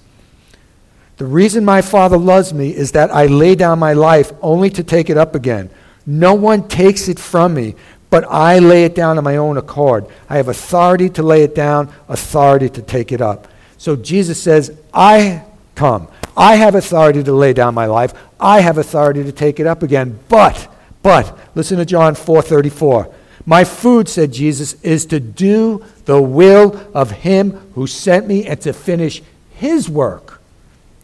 The 1.17 1.25
reason 1.25 1.63
my 1.63 1.81
Father 1.81 2.17
loves 2.17 2.53
me 2.53 2.75
is 2.75 2.91
that 2.91 3.09
I 3.09 3.27
lay 3.27 3.55
down 3.55 3.79
my 3.79 3.93
life 3.93 4.33
only 4.41 4.69
to 4.71 4.83
take 4.83 5.09
it 5.09 5.17
up 5.17 5.33
again. 5.33 5.69
No 6.05 6.33
one 6.33 6.67
takes 6.67 7.07
it 7.07 7.19
from 7.19 7.53
me, 7.53 7.75
but 8.09 8.25
I 8.29 8.59
lay 8.59 8.83
it 8.83 8.95
down 8.95 9.17
on 9.17 9.23
my 9.23 9.37
own 9.37 9.57
accord. 9.57 10.07
I 10.29 10.37
have 10.37 10.49
authority 10.49 11.09
to 11.11 11.23
lay 11.23 11.43
it 11.43 11.55
down, 11.55 11.91
authority 12.09 12.69
to 12.69 12.81
take 12.81 13.11
it 13.11 13.21
up. 13.21 13.47
So 13.77 13.95
Jesus 13.95 14.41
says, 14.41 14.77
I 14.93 15.43
come. 15.73 16.07
I 16.35 16.55
have 16.55 16.75
authority 16.75 17.23
to 17.23 17.33
lay 17.33 17.53
down 17.53 17.73
my 17.73 17.85
life. 17.85 18.13
I 18.39 18.59
have 18.59 18.77
authority 18.77 19.23
to 19.23 19.31
take 19.31 19.59
it 19.59 19.67
up 19.67 19.83
again. 19.83 20.19
But, 20.27 20.67
but, 21.01 21.37
listen 21.55 21.77
to 21.77 21.85
John 21.85 22.15
4:34. 22.15 23.13
My 23.45 23.63
food, 23.63 24.09
said 24.09 24.33
Jesus, 24.33 24.73
is 24.81 25.05
to 25.07 25.19
do 25.19 25.85
the 26.05 26.21
will 26.21 26.89
of 26.93 27.11
him 27.11 27.51
who 27.75 27.87
sent 27.87 28.27
me 28.27 28.45
and 28.45 28.59
to 28.61 28.73
finish 28.73 29.21
his 29.51 29.89
work. 29.89 30.34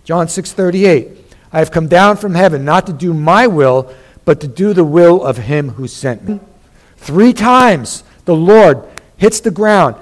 John 0.03 0.27
6:38. 0.27 1.17
I 1.53 1.59
have 1.59 1.71
come 1.71 1.87
down 1.87 2.17
from 2.17 2.35
heaven 2.35 2.63
not 2.63 2.87
to 2.87 2.93
do 2.93 3.13
my 3.13 3.47
will, 3.47 3.91
but 4.25 4.39
to 4.41 4.47
do 4.47 4.73
the 4.73 4.83
will 4.83 5.23
of 5.23 5.37
him 5.37 5.69
who 5.69 5.87
sent 5.87 6.27
me. 6.27 6.39
Three 6.97 7.33
times 7.33 8.03
the 8.25 8.35
Lord 8.35 8.83
hits 9.17 9.39
the 9.39 9.51
ground. 9.51 9.95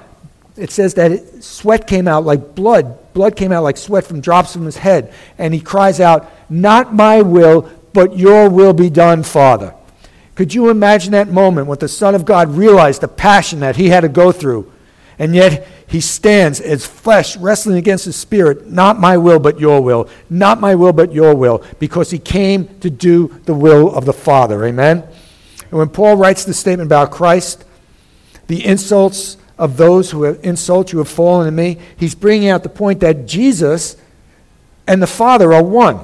It 0.56 0.72
says 0.72 0.94
that 0.96 1.44
sweat 1.44 1.88
came 1.88 2.08
out 2.08 2.26
like 2.26 2.54
blood. 2.54 3.14
Blood 3.14 3.36
came 3.36 3.52
out 3.52 3.64
like 3.64 3.78
sweat 3.78 4.06
from 4.06 4.22
drops 4.22 4.54
from 4.54 4.66
his 4.66 4.78
head. 4.78 5.14
And 5.38 5.54
he 5.54 5.62
cries 5.62 6.00
out, 6.00 6.30
Not 6.50 6.94
my 6.94 7.22
will, 7.22 7.70
but 7.94 8.18
your 8.18 8.50
will 8.50 8.74
be 8.74 8.90
done, 8.90 9.24
Father. 9.24 9.74
Could 10.36 10.54
you 10.54 10.70
imagine 10.70 11.12
that 11.14 11.30
moment 11.30 11.68
when 11.68 11.80
the 11.80 11.88
Son 11.88 12.16
of 12.16 12.26
God 12.26 12.50
realized 12.50 13.02
the 13.02 13.08
passion 13.08 13.62
that 13.62 13.78
he 13.78 13.90
had 13.90 14.02
to 14.02 14.10
go 14.10 14.32
through? 14.32 14.72
And 15.18 15.36
yet 15.36 15.68
he 15.90 16.02
stands 16.02 16.62
as 16.62 16.86
flesh 16.86 17.36
wrestling 17.36 17.78
against 17.78 18.06
his 18.06 18.16
spirit, 18.16 18.70
not 18.70 19.00
my 19.00 19.18
will, 19.18 19.40
but 19.40 19.60
your 19.60 19.82
will. 19.82 20.08
Not 20.30 20.62
my 20.62 20.76
will, 20.76 20.94
but 20.94 21.12
your 21.12 21.36
will, 21.36 21.64
because 21.80 22.12
he 22.12 22.20
came 22.20 22.68
to 22.80 22.92
do 22.92 23.40
the 23.46 23.56
will 23.56 23.94
of 23.94 24.06
the 24.06 24.14
Father. 24.14 24.64
Amen? 24.66 25.04
And 25.70 25.72
when 25.72 25.90
Paul 25.90 26.16
writes 26.16 26.46
the 26.46 26.54
statement 26.54 26.88
about 26.88 27.10
Christ, 27.10 27.66
the 28.46 28.64
insults 28.64 29.38
of 29.58 29.78
those 29.78 30.12
who 30.12 30.24
have 30.24 30.40
insult 30.44 30.94
you 30.94 31.00
have 31.00 31.10
fallen 31.10 31.48
to 31.48 31.52
me, 31.52 31.80
he's 31.98 32.14
bringing 32.14 32.50
out 32.50 32.62
the 32.62 32.70
point 32.70 33.00
that 33.00 33.26
Jesus 33.26 33.98
and 34.88 35.02
the 35.02 35.08
Father 35.08 35.54
are 35.54 35.64
one. 35.64 36.00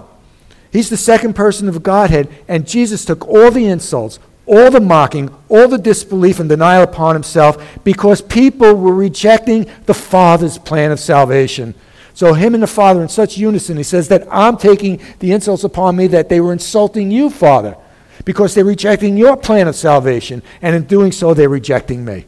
He's 0.71 0.89
the 0.89 0.97
second 0.97 1.35
person 1.35 1.69
of 1.69 1.83
Godhead, 1.83 2.27
and 2.47 2.67
Jesus 2.67 3.05
took 3.05 3.27
all 3.27 3.51
the 3.51 3.67
insults, 3.67 4.17
all 4.47 4.69
the 4.69 4.79
mocking, 4.79 5.33
all 5.49 5.67
the 5.67 5.77
disbelief 5.77 6.39
and 6.39 6.49
denial 6.49 6.83
upon 6.83 7.15
himself 7.15 7.83
because 7.83 8.21
people 8.21 8.73
were 8.75 8.93
rejecting 8.93 9.69
the 9.85 9.93
Father's 9.93 10.57
plan 10.57 10.91
of 10.91 10.99
salvation. 10.99 11.73
So, 12.13 12.33
him 12.33 12.53
and 12.53 12.63
the 12.63 12.67
Father 12.67 13.01
in 13.01 13.09
such 13.09 13.37
unison, 13.37 13.75
he 13.75 13.83
says 13.83 14.07
that 14.07 14.25
I'm 14.31 14.55
taking 14.55 15.01
the 15.19 15.33
insults 15.33 15.65
upon 15.65 15.97
me 15.97 16.07
that 16.07 16.29
they 16.29 16.39
were 16.39 16.53
insulting 16.53 17.11
you, 17.11 17.29
Father, 17.29 17.75
because 18.23 18.55
they're 18.55 18.63
rejecting 18.63 19.17
your 19.17 19.35
plan 19.35 19.67
of 19.67 19.75
salvation, 19.75 20.41
and 20.61 20.75
in 20.75 20.83
doing 20.83 21.11
so, 21.11 21.33
they're 21.33 21.49
rejecting 21.49 22.05
me. 22.05 22.25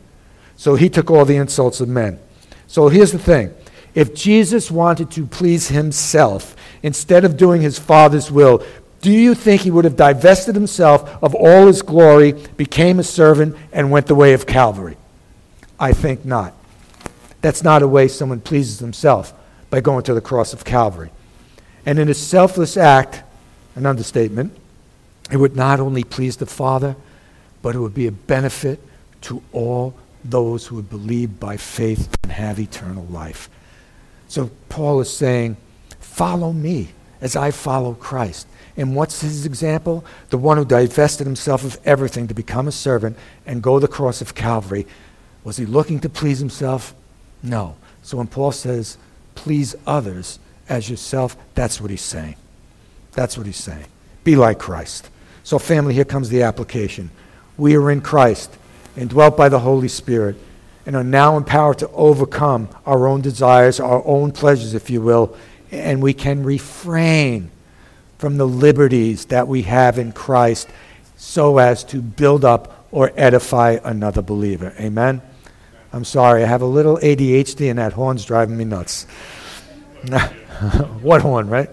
So, 0.58 0.76
he 0.76 0.90
took 0.90 1.10
all 1.10 1.24
the 1.24 1.38
insults 1.38 1.80
of 1.80 1.88
men. 1.88 2.20
So, 2.68 2.90
here's 2.90 3.14
the 3.14 3.20
thing 3.20 3.54
if 3.96 4.14
Jesus 4.14 4.70
wanted 4.70 5.10
to 5.12 5.26
please 5.26 5.70
himself, 5.70 6.56
instead 6.84 7.24
of 7.24 7.38
doing 7.38 7.62
his 7.62 7.80
Father's 7.80 8.30
will, 8.30 8.64
do 9.08 9.14
you 9.14 9.36
think 9.36 9.62
he 9.62 9.72
would 9.72 9.86
have 9.86 9.96
divested 9.96 10.54
himself 10.54 11.24
of 11.24 11.34
all 11.34 11.68
his 11.68 11.82
glory, 11.82 12.34
became 12.58 13.00
a 13.00 13.04
servant, 13.04 13.56
and 13.72 13.90
went 13.90 14.08
the 14.08 14.16
way 14.16 14.34
of 14.34 14.46
Calvary? 14.46 14.98
I 15.80 15.94
think 15.94 16.26
not. 16.26 16.54
That's 17.40 17.64
not 17.64 17.82
a 17.82 17.88
way 17.88 18.10
someone 18.10 18.42
pleases 18.42 18.80
himself 18.80 19.34
by 19.70 19.80
going 19.80 20.04
to 20.04 20.14
the 20.14 20.20
cross 20.20 20.52
of 20.52 20.66
Calvary. 20.66 21.10
And 21.86 22.00
in 22.00 22.10
a 22.10 22.14
selfless 22.14 22.76
act, 22.76 23.24
an 23.78 23.86
understatement, 23.86 24.52
it 25.32 25.38
would 25.38 25.56
not 25.56 25.80
only 25.80 26.04
please 26.04 26.36
the 26.36 26.46
Father, 26.46 26.98
but 27.62 27.76
it 27.76 27.80
would 27.80 27.96
be 27.96 28.08
a 28.08 28.12
benefit 28.12 28.82
to 29.22 29.42
all 29.54 29.96
those 30.26 30.68
who 30.68 30.76
would 30.76 30.90
believe 30.90 31.40
by 31.40 31.56
faith 31.56 32.14
and 32.24 32.34
have 32.34 32.60
eternal 32.60 33.06
life. 33.06 33.50
So 34.28 34.52
Paul 34.68 35.00
is 35.00 35.10
saying, 35.10 35.56
Follow 36.02 36.52
me 36.52 36.90
as 37.22 37.38
I 37.38 37.52
follow 37.52 37.94
Christ. 37.94 38.48
And 38.78 38.96
what's 38.96 39.22
his 39.22 39.46
example? 39.46 40.06
The 40.30 40.38
one 40.38 40.58
who 40.58 40.66
divested 40.66 41.26
himself 41.26 41.64
of 41.64 41.80
everything 41.84 42.28
to 42.28 42.36
become 42.36 42.68
a 42.68 42.72
servant 42.72 43.18
and 43.46 43.64
go 43.64 43.80
the 43.80 43.88
cross 43.88 44.22
of 44.22 44.36
Calvary. 44.36 44.86
Was 45.44 45.58
he 45.58 45.66
looking 45.66 46.00
to 46.02 46.10
please 46.10 46.40
himself? 46.40 46.94
No. 47.42 47.76
So 48.04 48.18
when 48.18 48.28
Paul 48.28 48.52
says, 48.52 48.98
please 49.34 49.76
others 49.88 50.40
as 50.70 50.90
yourself, 50.90 51.36
that's 51.56 51.82
what 51.82 51.90
he's 51.90 52.02
saying. 52.02 52.36
That's 53.14 53.36
what 53.36 53.48
he's 53.48 53.58
saying. 53.58 53.86
Be 54.24 54.36
like 54.36 54.60
Christ. 54.60 55.10
So, 55.44 55.58
family, 55.58 55.94
here 55.94 56.06
comes 56.06 56.30
the 56.30 56.44
application. 56.44 57.10
We 57.58 57.76
are 57.78 57.90
in 57.90 58.02
Christ, 58.02 58.56
indwelt 58.96 59.38
by 59.38 59.50
the 59.50 59.60
Holy 59.60 59.88
Spirit, 59.88 60.36
and 60.86 60.96
are 60.96 61.04
now 61.04 61.38
empowered 61.38 61.80
to 61.80 61.90
overcome 61.92 62.70
our 62.86 63.08
own 63.08 63.22
desires, 63.22 63.80
our 63.80 64.06
own 64.06 64.32
pleasures, 64.32 64.74
if 64.74 64.90
you 64.90 65.02
will, 65.02 65.36
and 65.72 66.02
we 66.02 66.14
can 66.14 66.44
refrain 66.44 67.50
from 68.18 68.38
the 68.38 68.48
liberties 68.48 69.26
that 69.26 69.48
we 69.48 69.64
have 69.64 70.00
in 70.00 70.12
Christ 70.12 70.70
so 71.16 71.58
as 71.58 71.84
to 71.86 72.02
build 72.02 72.46
up 72.46 72.88
or 72.92 73.12
edify 73.16 73.78
another 73.84 74.22
believer. 74.22 74.74
Amen? 74.80 75.22
I'm 75.94 76.06
sorry, 76.06 76.44
I 76.44 76.48
have 76.48 76.62
a 76.62 76.66
little 76.66 76.98
ADHD 76.98 77.70
and 77.70 77.80
that 77.80 77.94
horn's 77.94 78.26
driving 78.26 78.58
me 78.58 78.66
nuts. 78.66 79.06
what 81.02 81.22
horn, 81.22 81.50
right? 81.50 81.70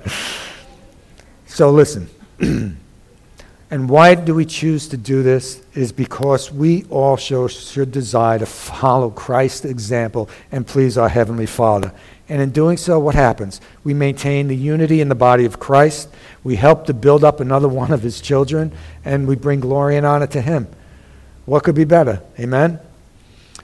So 1.46 1.70
listen. 1.70 2.08
and 2.40 3.88
why 3.88 4.14
do 4.14 4.34
we 4.34 4.44
choose 4.44 4.88
to 4.88 4.96
do 4.96 5.22
this? 5.22 5.62
Is 5.74 5.92
because 5.92 6.50
we 6.52 6.84
also 6.84 7.48
should 7.48 7.92
desire 7.92 8.38
to 8.38 8.46
follow 8.46 9.10
Christ's 9.10 9.66
example 9.66 10.28
and 10.52 10.66
please 10.66 10.98
our 10.98 11.08
Heavenly 11.08 11.46
Father. 11.46 11.92
And 12.28 12.40
in 12.40 12.50
doing 12.50 12.78
so, 12.78 12.98
what 12.98 13.14
happens? 13.14 13.60
We 13.82 13.92
maintain 13.92 14.48
the 14.48 14.56
unity 14.56 15.00
in 15.00 15.08
the 15.08 15.14
body 15.14 15.44
of 15.44 15.60
Christ. 15.60 16.08
We 16.42 16.56
help 16.56 16.86
to 16.86 16.94
build 16.94 17.22
up 17.22 17.40
another 17.40 17.68
one 17.68 17.92
of 17.92 18.02
his 18.02 18.20
children, 18.20 18.72
and 19.04 19.28
we 19.28 19.36
bring 19.36 19.60
glory 19.60 19.96
and 19.96 20.06
honor 20.06 20.26
to 20.28 20.40
him. 20.40 20.66
What 21.44 21.64
could 21.64 21.74
be 21.74 21.84
better? 21.84 22.22
Amen? 22.38 22.80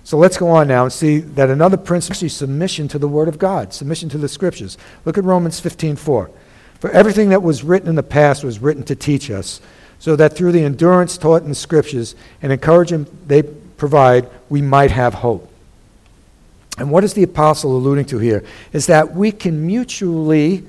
So 0.05 0.19
let's 0.19 0.37
go 0.37 0.49
on 0.49 0.69
now 0.69 0.85
and 0.85 0.93
see 0.93 1.19
that 1.19 1.51
another 1.51 1.77
principle 1.77 2.27
is 2.27 2.35
submission 2.35 2.89
to 2.89 2.99
the 2.99 3.09
Word 3.09 3.29
of 3.29 3.39
God, 3.39 3.73
submission 3.73 4.09
to 4.11 4.19
the 4.19 4.29
Scriptures. 4.29 4.77
Look 5.05 5.17
at 5.17 5.25
Romans 5.25 5.61
15:4. 5.61 6.31
For 6.79 6.91
everything 6.91 7.29
that 7.31 7.43
was 7.43 7.63
written 7.63 7.89
in 7.89 7.95
the 7.95 8.03
past 8.03 8.43
was 8.43 8.59
written 8.59 8.83
to 8.85 8.95
teach 8.95 9.31
us, 9.31 9.61
so 9.99 10.17
that 10.17 10.35
through 10.35 10.53
the 10.53 10.65
endurance 10.65 11.19
taught 11.19 11.43
in 11.43 11.51
the 11.51 11.55
Scriptures 11.55 12.15
and 12.43 12.53
encouragement 12.53 13.29
they 13.29 13.43
provide, 13.43 14.29
we 14.49 14.63
might 14.63 14.91
have 14.91 15.15
hope. 15.15 15.50
And 16.81 16.91
what 16.91 17.05
is 17.05 17.13
the 17.13 17.23
apostle 17.23 17.77
alluding 17.77 18.07
to 18.07 18.19
here? 18.19 18.43
Is 18.73 18.87
that 18.87 19.15
we 19.15 19.33
can 19.33 19.67
mutually 19.67 20.65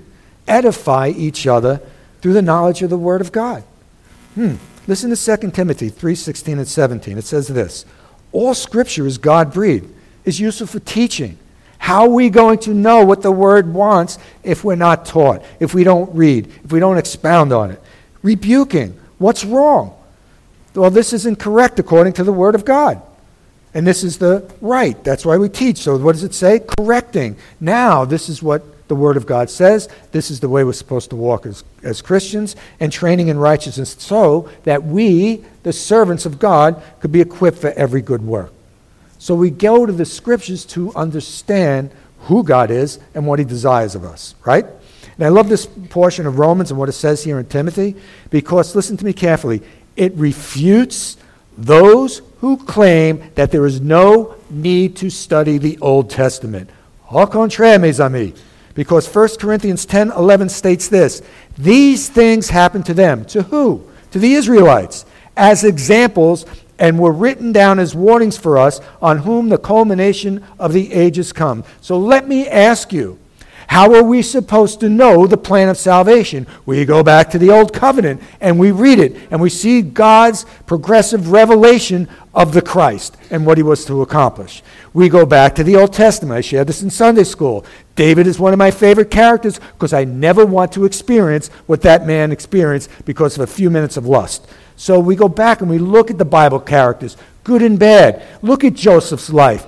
edify 0.45 1.07
each 1.07 1.47
other 1.47 1.81
through 2.21 2.33
the 2.33 2.41
knowledge 2.41 2.81
of 2.81 2.89
the 2.89 2.97
Word 2.97 3.21
of 3.21 3.31
God. 3.31 3.63
Hmm. 4.35 4.55
Listen 4.87 5.09
to 5.09 5.15
2 5.15 5.51
Timothy 5.51 5.89
3:16 5.89 6.57
and 6.57 6.67
17. 6.67 7.17
It 7.17 7.23
says 7.23 7.47
this: 7.47 7.85
All 8.33 8.53
scripture 8.53 9.07
is 9.07 9.17
God-breathed, 9.17 9.87
is 10.25 10.39
useful 10.39 10.67
for 10.67 10.79
teaching. 10.79 11.37
How 11.77 12.03
are 12.03 12.09
we 12.09 12.29
going 12.29 12.59
to 12.59 12.73
know 12.73 13.05
what 13.05 13.21
the 13.21 13.31
Word 13.31 13.73
wants 13.73 14.17
if 14.43 14.65
we're 14.65 14.75
not 14.75 15.05
taught, 15.05 15.41
if 15.61 15.73
we 15.73 15.85
don't 15.85 16.13
read, 16.13 16.51
if 16.65 16.73
we 16.73 16.79
don't 16.81 16.97
expound 16.97 17.53
on 17.53 17.71
it? 17.71 17.81
Rebuking. 18.21 18.99
What's 19.17 19.45
wrong? 19.45 19.95
Well, 20.75 20.89
this 20.89 21.13
isn't 21.13 21.39
correct 21.39 21.79
according 21.79 22.13
to 22.13 22.23
the 22.25 22.33
Word 22.33 22.53
of 22.53 22.65
God. 22.65 23.01
And 23.73 23.87
this 23.87 24.03
is 24.03 24.17
the 24.17 24.51
right. 24.59 25.01
That's 25.03 25.25
why 25.25 25.37
we 25.37 25.47
teach. 25.47 25.77
So, 25.77 25.97
what 25.97 26.13
does 26.13 26.23
it 26.23 26.33
say? 26.33 26.59
Correcting. 26.59 27.37
Now, 27.59 28.03
this 28.03 28.27
is 28.27 28.43
what 28.43 28.87
the 28.89 28.95
Word 28.95 29.15
of 29.15 29.25
God 29.25 29.49
says. 29.49 29.87
This 30.11 30.29
is 30.29 30.41
the 30.41 30.49
way 30.49 30.63
we're 30.65 30.73
supposed 30.73 31.09
to 31.11 31.15
walk 31.15 31.45
as, 31.45 31.63
as 31.81 32.01
Christians, 32.01 32.57
and 32.81 32.91
training 32.91 33.29
in 33.29 33.37
righteousness 33.37 33.95
so 33.97 34.49
that 34.63 34.83
we, 34.83 35.45
the 35.63 35.71
servants 35.71 36.25
of 36.25 36.37
God, 36.37 36.81
could 36.99 37.13
be 37.13 37.21
equipped 37.21 37.59
for 37.59 37.69
every 37.71 38.01
good 38.01 38.21
work. 38.21 38.51
So, 39.19 39.35
we 39.35 39.49
go 39.49 39.85
to 39.85 39.93
the 39.93 40.05
Scriptures 40.05 40.65
to 40.65 40.93
understand 40.93 41.91
who 42.23 42.43
God 42.43 42.71
is 42.71 42.99
and 43.15 43.25
what 43.25 43.39
He 43.39 43.45
desires 43.45 43.95
of 43.95 44.03
us, 44.03 44.35
right? 44.45 44.65
And 45.15 45.25
I 45.25 45.29
love 45.29 45.47
this 45.47 45.65
portion 45.65 46.27
of 46.27 46.39
Romans 46.39 46.71
and 46.71 46.79
what 46.79 46.89
it 46.89 46.93
says 46.93 47.23
here 47.23 47.39
in 47.39 47.45
Timothy 47.45 47.95
because, 48.29 48.75
listen 48.75 48.97
to 48.97 49.05
me 49.05 49.13
carefully, 49.13 49.61
it 49.95 50.13
refutes 50.15 51.15
those 51.57 52.21
who 52.41 52.57
claim 52.57 53.23
that 53.35 53.51
there 53.51 53.65
is 53.67 53.79
no 53.79 54.35
need 54.49 54.95
to 54.97 55.09
study 55.09 55.57
the 55.59 55.77
Old 55.79 56.09
Testament. 56.09 56.69
Au 57.09 57.27
contraire, 57.27 57.77
mes 57.77 57.99
amis, 57.99 58.33
because 58.73 59.07
1 59.07 59.37
Corinthians 59.39 59.85
10 59.85 60.11
11 60.11 60.49
states 60.49 60.87
this 60.87 61.21
These 61.57 62.09
things 62.09 62.49
happened 62.49 62.85
to 62.87 62.95
them. 62.95 63.25
To 63.25 63.43
who? 63.43 63.87
To 64.11 64.19
the 64.19 64.33
Israelites, 64.33 65.05
as 65.37 65.63
examples, 65.63 66.45
and 66.79 66.97
were 66.97 67.11
written 67.11 67.51
down 67.51 67.77
as 67.77 67.93
warnings 67.93 68.39
for 68.39 68.57
us, 68.57 68.81
on 69.03 69.19
whom 69.19 69.49
the 69.49 69.59
culmination 69.59 70.43
of 70.57 70.73
the 70.73 70.91
ages 70.93 71.31
come. 71.31 71.63
So 71.79 71.99
let 71.99 72.27
me 72.27 72.47
ask 72.47 72.91
you 72.91 73.19
How 73.71 73.95
are 73.95 74.03
we 74.03 74.21
supposed 74.21 74.81
to 74.81 74.89
know 74.89 75.25
the 75.25 75.37
plan 75.37 75.69
of 75.69 75.77
salvation? 75.77 76.45
We 76.65 76.83
go 76.83 77.03
back 77.03 77.29
to 77.29 77.39
the 77.39 77.51
Old 77.51 77.71
Covenant 77.71 78.21
and 78.41 78.59
we 78.59 78.71
read 78.71 78.99
it 78.99 79.15
and 79.31 79.39
we 79.39 79.49
see 79.49 79.81
God's 79.81 80.45
progressive 80.65 81.31
revelation 81.31 82.09
of 82.33 82.51
the 82.51 82.61
Christ 82.61 83.15
and 83.29 83.45
what 83.45 83.57
he 83.57 83.63
was 83.63 83.85
to 83.85 84.01
accomplish. 84.01 84.61
We 84.93 85.07
go 85.07 85.25
back 85.25 85.55
to 85.55 85.63
the 85.63 85.77
Old 85.77 85.93
Testament. 85.93 86.37
I 86.37 86.41
shared 86.41 86.67
this 86.67 86.83
in 86.83 86.89
Sunday 86.89 87.23
school. 87.23 87.65
David 87.95 88.27
is 88.27 88.37
one 88.37 88.51
of 88.51 88.59
my 88.59 88.71
favorite 88.71 89.09
characters 89.09 89.57
because 89.57 89.93
I 89.93 90.03
never 90.03 90.45
want 90.45 90.73
to 90.73 90.83
experience 90.83 91.47
what 91.65 91.81
that 91.83 92.05
man 92.05 92.33
experienced 92.33 92.89
because 93.05 93.37
of 93.37 93.41
a 93.41 93.53
few 93.53 93.69
minutes 93.69 93.95
of 93.95 94.05
lust. 94.05 94.49
So 94.75 94.99
we 94.99 95.15
go 95.15 95.29
back 95.29 95.61
and 95.61 95.69
we 95.69 95.77
look 95.77 96.11
at 96.11 96.17
the 96.17 96.25
Bible 96.25 96.59
characters, 96.59 97.15
good 97.45 97.61
and 97.61 97.79
bad. 97.79 98.21
Look 98.41 98.65
at 98.65 98.73
Joseph's 98.73 99.31
life. 99.31 99.65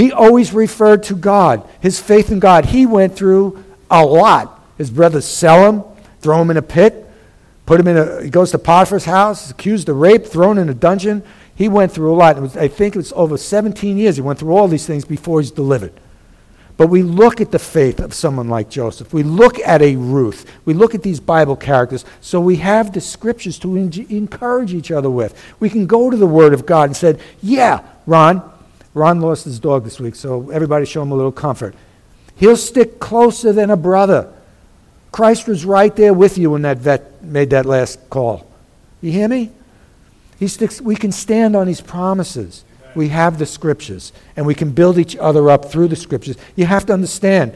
He 0.00 0.12
always 0.12 0.54
referred 0.54 1.02
to 1.04 1.14
God, 1.14 1.68
his 1.80 2.00
faith 2.00 2.32
in 2.32 2.38
God. 2.38 2.64
He 2.64 2.86
went 2.86 3.14
through 3.14 3.62
a 3.90 4.02
lot. 4.02 4.64
His 4.78 4.88
brothers 4.88 5.26
sell 5.26 5.70
him, 5.70 5.84
throw 6.22 6.40
him 6.40 6.50
in 6.50 6.56
a 6.56 6.62
pit, 6.62 7.06
put 7.66 7.78
him 7.78 7.86
in 7.86 7.98
a, 7.98 8.22
he 8.22 8.30
goes 8.30 8.50
to 8.52 8.58
Potiphar's 8.58 9.04
house, 9.04 9.50
accused 9.50 9.90
of 9.90 9.96
rape, 9.96 10.24
thrown 10.24 10.56
in 10.56 10.70
a 10.70 10.74
dungeon. 10.74 11.22
He 11.54 11.68
went 11.68 11.92
through 11.92 12.14
a 12.14 12.16
lot. 12.16 12.40
Was, 12.40 12.56
I 12.56 12.66
think 12.66 12.96
it 12.96 12.98
was 12.98 13.12
over 13.12 13.36
17 13.36 13.98
years. 13.98 14.16
He 14.16 14.22
went 14.22 14.38
through 14.38 14.56
all 14.56 14.68
these 14.68 14.86
things 14.86 15.04
before 15.04 15.42
he's 15.42 15.50
delivered. 15.50 15.92
But 16.78 16.86
we 16.86 17.02
look 17.02 17.42
at 17.42 17.50
the 17.50 17.58
faith 17.58 18.00
of 18.00 18.14
someone 18.14 18.48
like 18.48 18.70
Joseph. 18.70 19.12
We 19.12 19.22
look 19.22 19.58
at 19.58 19.82
a 19.82 19.96
Ruth. 19.96 20.50
We 20.64 20.72
look 20.72 20.94
at 20.94 21.02
these 21.02 21.20
Bible 21.20 21.56
characters. 21.56 22.06
So 22.22 22.40
we 22.40 22.56
have 22.56 22.94
the 22.94 23.02
scriptures 23.02 23.58
to 23.58 23.76
encourage 23.76 24.72
each 24.72 24.90
other 24.90 25.10
with. 25.10 25.38
We 25.60 25.68
can 25.68 25.86
go 25.86 26.08
to 26.08 26.16
the 26.16 26.26
Word 26.26 26.54
of 26.54 26.64
God 26.64 26.84
and 26.84 26.96
say, 26.96 27.18
Yeah, 27.42 27.82
Ron, 28.06 28.50
Ron 28.94 29.20
lost 29.20 29.44
his 29.44 29.60
dog 29.60 29.84
this 29.84 30.00
week, 30.00 30.14
so 30.14 30.50
everybody 30.50 30.84
show 30.84 31.02
him 31.02 31.12
a 31.12 31.14
little 31.14 31.32
comfort. 31.32 31.74
He'll 32.36 32.56
stick 32.56 32.98
closer 32.98 33.52
than 33.52 33.70
a 33.70 33.76
brother. 33.76 34.32
Christ 35.12 35.46
was 35.46 35.64
right 35.64 35.94
there 35.94 36.14
with 36.14 36.38
you 36.38 36.52
when 36.52 36.62
that 36.62 36.78
vet 36.78 37.22
made 37.22 37.50
that 37.50 37.66
last 37.66 38.10
call. 38.10 38.46
You 39.00 39.12
hear 39.12 39.28
me? 39.28 39.50
He 40.38 40.48
sticks, 40.48 40.80
we 40.80 40.96
can 40.96 41.12
stand 41.12 41.54
on 41.54 41.66
his 41.66 41.80
promises. 41.80 42.64
We 42.94 43.08
have 43.08 43.38
the 43.38 43.46
scriptures, 43.46 44.12
and 44.36 44.46
we 44.46 44.54
can 44.54 44.72
build 44.72 44.98
each 44.98 45.16
other 45.16 45.50
up 45.50 45.70
through 45.70 45.88
the 45.88 45.96
scriptures. 45.96 46.36
You 46.56 46.66
have 46.66 46.86
to 46.86 46.92
understand, 46.92 47.54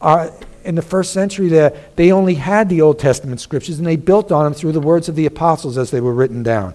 uh, 0.00 0.30
in 0.64 0.74
the 0.74 0.82
first 0.82 1.12
century, 1.12 1.48
there, 1.48 1.72
they 1.96 2.10
only 2.10 2.34
had 2.34 2.68
the 2.68 2.80
Old 2.80 2.98
Testament 2.98 3.40
scriptures, 3.40 3.78
and 3.78 3.86
they 3.86 3.96
built 3.96 4.32
on 4.32 4.44
them 4.44 4.54
through 4.54 4.72
the 4.72 4.80
words 4.80 5.08
of 5.08 5.14
the 5.14 5.26
apostles 5.26 5.78
as 5.78 5.90
they 5.90 6.00
were 6.00 6.14
written 6.14 6.42
down. 6.42 6.74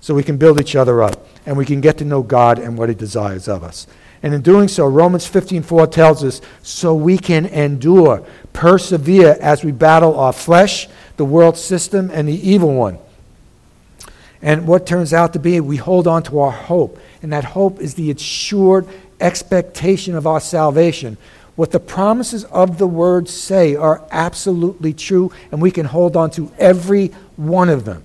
So 0.00 0.14
we 0.14 0.22
can 0.22 0.36
build 0.36 0.60
each 0.60 0.76
other 0.76 1.02
up 1.02 1.26
and 1.44 1.56
we 1.56 1.64
can 1.64 1.80
get 1.80 1.98
to 1.98 2.04
know 2.04 2.22
God 2.22 2.58
and 2.58 2.78
what 2.78 2.88
He 2.88 2.94
desires 2.94 3.48
of 3.48 3.62
us. 3.62 3.86
And 4.22 4.34
in 4.34 4.42
doing 4.42 4.68
so, 4.68 4.86
Romans 4.86 5.26
15:4 5.26 5.90
tells 5.90 6.24
us, 6.24 6.40
so 6.62 6.94
we 6.94 7.18
can 7.18 7.46
endure, 7.46 8.22
persevere 8.52 9.36
as 9.40 9.64
we 9.64 9.72
battle 9.72 10.18
our 10.18 10.32
flesh, 10.32 10.88
the 11.16 11.24
world 11.24 11.56
system, 11.56 12.10
and 12.12 12.28
the 12.28 12.48
evil 12.48 12.74
one. 12.74 12.98
And 14.42 14.66
what 14.66 14.86
turns 14.86 15.12
out 15.12 15.32
to 15.32 15.38
be, 15.38 15.60
we 15.60 15.76
hold 15.76 16.06
on 16.06 16.22
to 16.24 16.40
our 16.40 16.50
hope. 16.50 16.98
And 17.22 17.32
that 17.32 17.44
hope 17.44 17.80
is 17.80 17.94
the 17.94 18.10
assured 18.10 18.86
expectation 19.20 20.14
of 20.14 20.26
our 20.26 20.40
salvation. 20.40 21.16
What 21.56 21.72
the 21.72 21.80
promises 21.80 22.44
of 22.44 22.78
the 22.78 22.86
word 22.86 23.28
say 23.28 23.74
are 23.74 24.02
absolutely 24.12 24.92
true, 24.92 25.32
and 25.50 25.60
we 25.60 25.72
can 25.72 25.86
hold 25.86 26.16
on 26.16 26.30
to 26.32 26.52
every 26.56 27.08
one 27.36 27.68
of 27.68 27.84
them. 27.84 28.04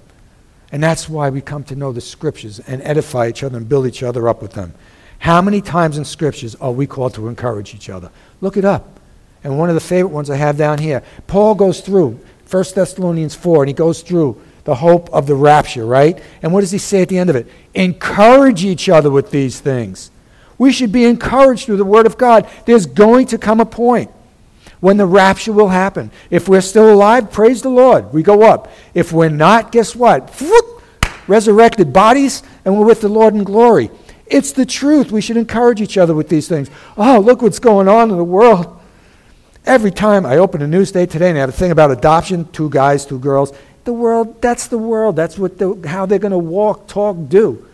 And 0.73 0.81
that's 0.81 1.07
why 1.07 1.29
we 1.29 1.39
come 1.39 1.63
to 1.65 1.75
know 1.75 1.91
the 1.91 2.01
scriptures 2.01 2.59
and 2.59 2.81
edify 2.81 3.27
each 3.27 3.43
other 3.43 3.57
and 3.57 3.69
build 3.69 3.85
each 3.85 4.01
other 4.01 4.27
up 4.27 4.41
with 4.41 4.53
them. 4.53 4.73
How 5.19 5.39
many 5.39 5.61
times 5.61 5.99
in 5.99 6.03
scriptures 6.03 6.55
are 6.55 6.71
we 6.71 6.87
called 6.87 7.13
to 7.13 7.27
encourage 7.27 7.75
each 7.75 7.91
other? 7.91 8.09
Look 8.41 8.57
it 8.57 8.65
up. 8.65 8.99
And 9.43 9.59
one 9.59 9.69
of 9.69 9.75
the 9.75 9.81
favorite 9.81 10.11
ones 10.11 10.31
I 10.31 10.35
have 10.35 10.57
down 10.57 10.79
here, 10.79 11.03
Paul 11.27 11.53
goes 11.53 11.79
through 11.81 12.19
1 12.49 12.63
Thessalonians 12.73 13.35
4, 13.35 13.63
and 13.63 13.69
he 13.69 13.73
goes 13.73 14.01
through 14.01 14.41
the 14.63 14.73
hope 14.73 15.13
of 15.13 15.27
the 15.27 15.35
rapture, 15.35 15.85
right? 15.85 16.19
And 16.41 16.51
what 16.51 16.61
does 16.61 16.71
he 16.71 16.79
say 16.79 17.03
at 17.03 17.09
the 17.09 17.19
end 17.19 17.29
of 17.29 17.35
it? 17.35 17.47
Encourage 17.75 18.65
each 18.65 18.89
other 18.89 19.11
with 19.11 19.29
these 19.29 19.59
things. 19.59 20.09
We 20.57 20.71
should 20.71 20.91
be 20.91 21.05
encouraged 21.05 21.67
through 21.67 21.77
the 21.77 21.85
Word 21.85 22.07
of 22.07 22.17
God. 22.17 22.49
There's 22.65 22.87
going 22.87 23.27
to 23.27 23.37
come 23.37 23.59
a 23.59 23.65
point 23.65 24.09
when 24.83 24.97
the 24.97 25.05
rapture 25.05 25.53
will 25.53 25.69
happen. 25.69 26.11
If 26.29 26.49
we're 26.49 26.59
still 26.59 26.93
alive, 26.93 27.31
praise 27.31 27.61
the 27.61 27.69
Lord, 27.69 28.11
we 28.11 28.21
go 28.21 28.41
up. 28.41 28.69
If 28.93 29.13
we're 29.13 29.29
not, 29.29 29.71
guess 29.71 29.95
what? 29.95 30.29
Resurrected 31.25 31.93
bodies, 31.93 32.43
and 32.65 32.77
we're 32.77 32.85
with 32.85 32.99
the 32.99 33.07
Lord 33.07 33.33
in 33.33 33.45
glory. 33.45 33.89
It's 34.25 34.51
the 34.51 34.65
truth. 34.65 35.09
We 35.09 35.21
should 35.21 35.37
encourage 35.37 35.79
each 35.79 35.97
other 35.97 36.13
with 36.13 36.27
these 36.27 36.49
things. 36.49 36.69
Oh, 36.97 37.21
look 37.21 37.41
what's 37.41 37.59
going 37.59 37.87
on 37.87 38.11
in 38.11 38.17
the 38.17 38.25
world. 38.25 38.77
Every 39.65 39.89
time 39.89 40.25
I 40.25 40.35
open 40.35 40.61
a 40.61 40.65
newsday 40.65 41.09
today 41.09 41.29
and 41.29 41.37
I 41.37 41.41
have 41.41 41.49
a 41.49 41.53
thing 41.53 41.71
about 41.71 41.89
adoption, 41.89 42.51
two 42.51 42.69
guys, 42.69 43.05
two 43.05 43.19
girls, 43.19 43.53
the 43.85 43.93
world, 43.93 44.41
that's 44.41 44.67
the 44.67 44.77
world. 44.77 45.15
That's 45.15 45.37
what 45.37 45.59
the, 45.59 45.81
how 45.87 46.05
they're 46.05 46.19
going 46.19 46.31
to 46.31 46.37
walk, 46.37 46.89
talk, 46.89 47.15
do. 47.29 47.65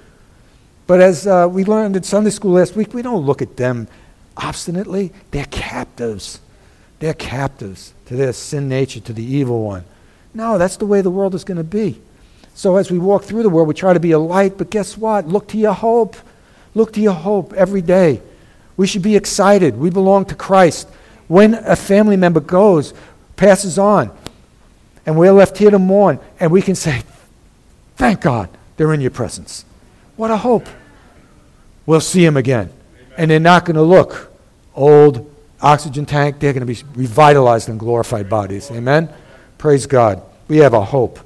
But 0.85 1.01
as 1.01 1.25
uh, 1.25 1.47
we 1.49 1.65
learned 1.65 1.95
in 1.95 2.03
Sunday 2.03 2.29
school 2.29 2.51
last 2.51 2.75
week, 2.75 2.93
we 2.93 3.01
don't 3.01 3.25
look 3.25 3.41
at 3.41 3.57
them 3.57 3.87
obstinately. 4.37 5.11
They're 5.31 5.45
captives. 5.45 6.39
They're 6.99 7.13
captives 7.13 7.93
to 8.05 8.15
their 8.15 8.33
sin 8.33 8.69
nature, 8.69 8.99
to 8.99 9.13
the 9.13 9.23
evil 9.23 9.63
one. 9.63 9.85
No, 10.33 10.57
that's 10.57 10.77
the 10.77 10.85
way 10.85 11.01
the 11.01 11.09
world 11.09 11.33
is 11.33 11.43
going 11.43 11.57
to 11.57 11.63
be. 11.63 12.01
So 12.53 12.75
as 12.75 12.91
we 12.91 12.99
walk 12.99 13.23
through 13.23 13.43
the 13.43 13.49
world, 13.49 13.67
we 13.67 13.73
try 13.73 13.93
to 13.93 13.99
be 13.99 14.11
a 14.11 14.19
light, 14.19 14.57
but 14.57 14.69
guess 14.69 14.97
what? 14.97 15.27
Look 15.27 15.47
to 15.49 15.57
your 15.57 15.73
hope. 15.73 16.17
Look 16.75 16.93
to 16.93 17.01
your 17.01 17.13
hope 17.13 17.53
every 17.53 17.81
day. 17.81 18.21
We 18.75 18.85
should 18.87 19.01
be 19.01 19.15
excited. 19.15 19.77
We 19.77 19.89
belong 19.89 20.25
to 20.25 20.35
Christ. 20.35 20.87
When 21.27 21.53
a 21.53 21.75
family 21.75 22.17
member 22.17 22.39
goes, 22.39 22.93
passes 23.35 23.79
on, 23.79 24.11
and 25.05 25.17
we're 25.17 25.31
left 25.31 25.57
here 25.57 25.71
to 25.71 25.79
mourn, 25.79 26.19
and 26.39 26.51
we 26.51 26.61
can 26.61 26.75
say, 26.75 27.01
Thank 27.95 28.21
God 28.21 28.49
they're 28.77 28.93
in 28.93 29.01
your 29.01 29.11
presence. 29.11 29.65
What 30.15 30.31
a 30.31 30.37
hope. 30.37 30.67
We'll 31.85 32.01
see 32.01 32.23
them 32.23 32.37
again. 32.37 32.71
And 33.17 33.29
they're 33.29 33.39
not 33.39 33.65
going 33.65 33.75
to 33.75 33.81
look 33.81 34.31
old, 34.75 35.28
oxygen 35.61 36.05
tank, 36.05 36.39
they're 36.39 36.53
going 36.53 36.65
to 36.65 36.73
be 36.73 36.81
revitalized 36.95 37.69
in 37.69 37.77
glorified 37.77 38.29
bodies. 38.29 38.71
Amen? 38.71 39.13
Praise 39.57 39.85
God. 39.85 40.21
We 40.47 40.57
have 40.57 40.73
a 40.73 40.83
hope. 40.83 41.19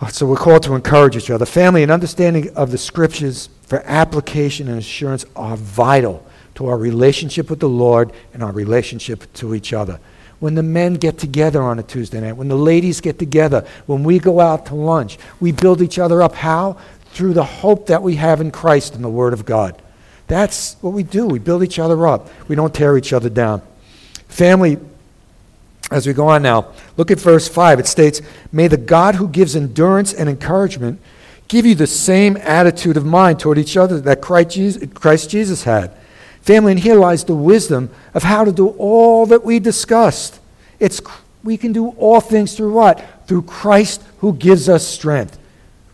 Uh, 0.00 0.08
so 0.08 0.26
we're 0.26 0.36
called 0.36 0.62
to 0.64 0.74
encourage 0.74 1.16
each 1.16 1.30
other. 1.30 1.46
Family 1.46 1.82
and 1.82 1.90
understanding 1.90 2.54
of 2.54 2.70
the 2.70 2.78
scriptures 2.78 3.48
for 3.62 3.82
application 3.86 4.68
and 4.68 4.78
assurance 4.78 5.24
are 5.34 5.56
vital 5.56 6.24
to 6.54 6.66
our 6.66 6.76
relationship 6.76 7.48
with 7.48 7.60
the 7.60 7.68
Lord 7.68 8.12
and 8.34 8.42
our 8.42 8.52
relationship 8.52 9.32
to 9.34 9.54
each 9.54 9.72
other. 9.72 9.98
When 10.38 10.54
the 10.54 10.62
men 10.62 10.94
get 10.94 11.18
together 11.18 11.62
on 11.62 11.78
a 11.78 11.82
Tuesday 11.82 12.20
night, 12.20 12.36
when 12.36 12.48
the 12.48 12.56
ladies 12.56 13.00
get 13.00 13.18
together, 13.18 13.66
when 13.86 14.04
we 14.04 14.18
go 14.18 14.40
out 14.40 14.66
to 14.66 14.74
lunch, 14.74 15.18
we 15.40 15.52
build 15.52 15.80
each 15.80 15.98
other 15.98 16.22
up. 16.22 16.34
How? 16.34 16.76
Through 17.12 17.32
the 17.32 17.44
hope 17.44 17.86
that 17.86 18.02
we 18.02 18.16
have 18.16 18.42
in 18.42 18.50
Christ 18.50 18.94
and 18.94 19.02
the 19.02 19.08
Word 19.08 19.32
of 19.32 19.46
God. 19.46 19.80
That's 20.26 20.76
what 20.80 20.92
we 20.92 21.02
do. 21.02 21.26
We 21.26 21.38
build 21.38 21.62
each 21.62 21.78
other 21.78 22.06
up, 22.06 22.28
we 22.48 22.56
don't 22.56 22.74
tear 22.74 22.96
each 22.96 23.12
other 23.12 23.28
down. 23.28 23.62
Family, 24.28 24.78
as 25.90 26.06
we 26.06 26.12
go 26.12 26.28
on 26.28 26.42
now, 26.42 26.72
look 26.96 27.10
at 27.10 27.20
verse 27.20 27.48
5. 27.48 27.78
It 27.78 27.86
states, 27.86 28.20
May 28.50 28.66
the 28.68 28.76
God 28.76 29.14
who 29.14 29.28
gives 29.28 29.54
endurance 29.54 30.12
and 30.12 30.28
encouragement 30.28 31.00
give 31.48 31.64
you 31.64 31.74
the 31.74 31.86
same 31.86 32.36
attitude 32.38 32.96
of 32.96 33.06
mind 33.06 33.38
toward 33.38 33.56
each 33.58 33.76
other 33.76 34.00
that 34.00 34.20
Christ 34.20 35.30
Jesus 35.30 35.62
had. 35.62 35.92
Family, 36.42 36.72
and 36.72 36.80
here 36.80 36.96
lies 36.96 37.24
the 37.24 37.34
wisdom 37.34 37.90
of 38.14 38.22
how 38.22 38.44
to 38.44 38.52
do 38.52 38.68
all 38.68 39.26
that 39.26 39.44
we 39.44 39.58
discussed. 39.58 40.40
It's, 40.78 41.00
we 41.42 41.56
can 41.56 41.72
do 41.72 41.88
all 41.90 42.20
things 42.20 42.56
through 42.56 42.72
what? 42.72 43.04
Through 43.26 43.42
Christ 43.42 44.02
who 44.18 44.32
gives 44.32 44.68
us 44.68 44.86
strength. 44.86 45.38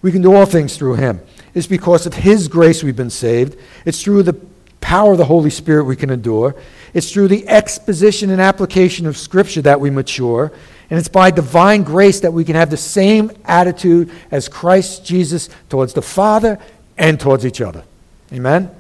We 0.03 0.13
can 0.13 0.23
do 0.23 0.35
all 0.35 0.47
things 0.47 0.77
through 0.77 0.95
him. 0.95 1.21
It's 1.55 1.67
because 1.67 2.07
of 2.07 2.15
His 2.15 2.49
grace 2.49 2.83
we've 2.83 2.97
been 2.97 3.11
saved. 3.11 3.59
It's 3.85 4.03
through 4.03 4.23
the 4.25 4.41
power 4.81 5.13
of 5.13 5.19
the 5.19 5.25
Holy 5.25 5.51
Spirit 5.51 5.85
we 5.85 5.97
can 5.97 6.11
endure. 6.11 6.55
It's 6.95 7.13
through 7.13 7.29
the 7.29 7.49
exposition 7.49 8.31
and 8.31 8.41
application 8.41 9.07
of 9.07 9.17
Scripture 9.17 9.63
that 9.63 9.81
we 9.81 9.91
mature. 9.91 10.53
And 10.91 10.99
it's 10.99 11.09
by 11.09 11.31
divine 11.31 11.85
grace 11.85 12.21
that 12.21 12.33
we 12.33 12.45
can 12.45 12.55
have 12.55 12.69
the 12.69 12.77
same 12.77 13.31
attitude 13.45 14.11
as 14.31 14.49
Christ 14.49 15.05
Jesus 15.05 15.49
towards 15.71 15.95
the 15.95 16.03
Father 16.03 16.59
and 16.99 17.19
towards 17.19 17.47
each 17.47 17.61
other. 17.61 17.85
Amen? 18.33 18.71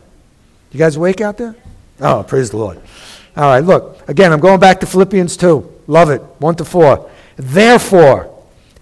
You 0.73 0.79
guys 0.79 0.97
awake 0.97 1.21
out 1.21 1.39
there? 1.39 1.55
Oh, 2.01 2.23
praise 2.23 2.51
the 2.51 2.57
Lord. 2.57 2.81
All 3.37 3.45
right, 3.45 3.61
look, 3.61 4.07
again, 4.09 4.33
I'm 4.33 4.41
going 4.41 4.61
back 4.61 4.81
to 4.81 4.87
Philippians 4.87 5.37
2. 5.39 5.73
Love 5.87 6.11
it. 6.11 6.21
1 6.39 6.57
to 6.57 6.65
4. 6.65 7.11
Therefore, 7.37 8.29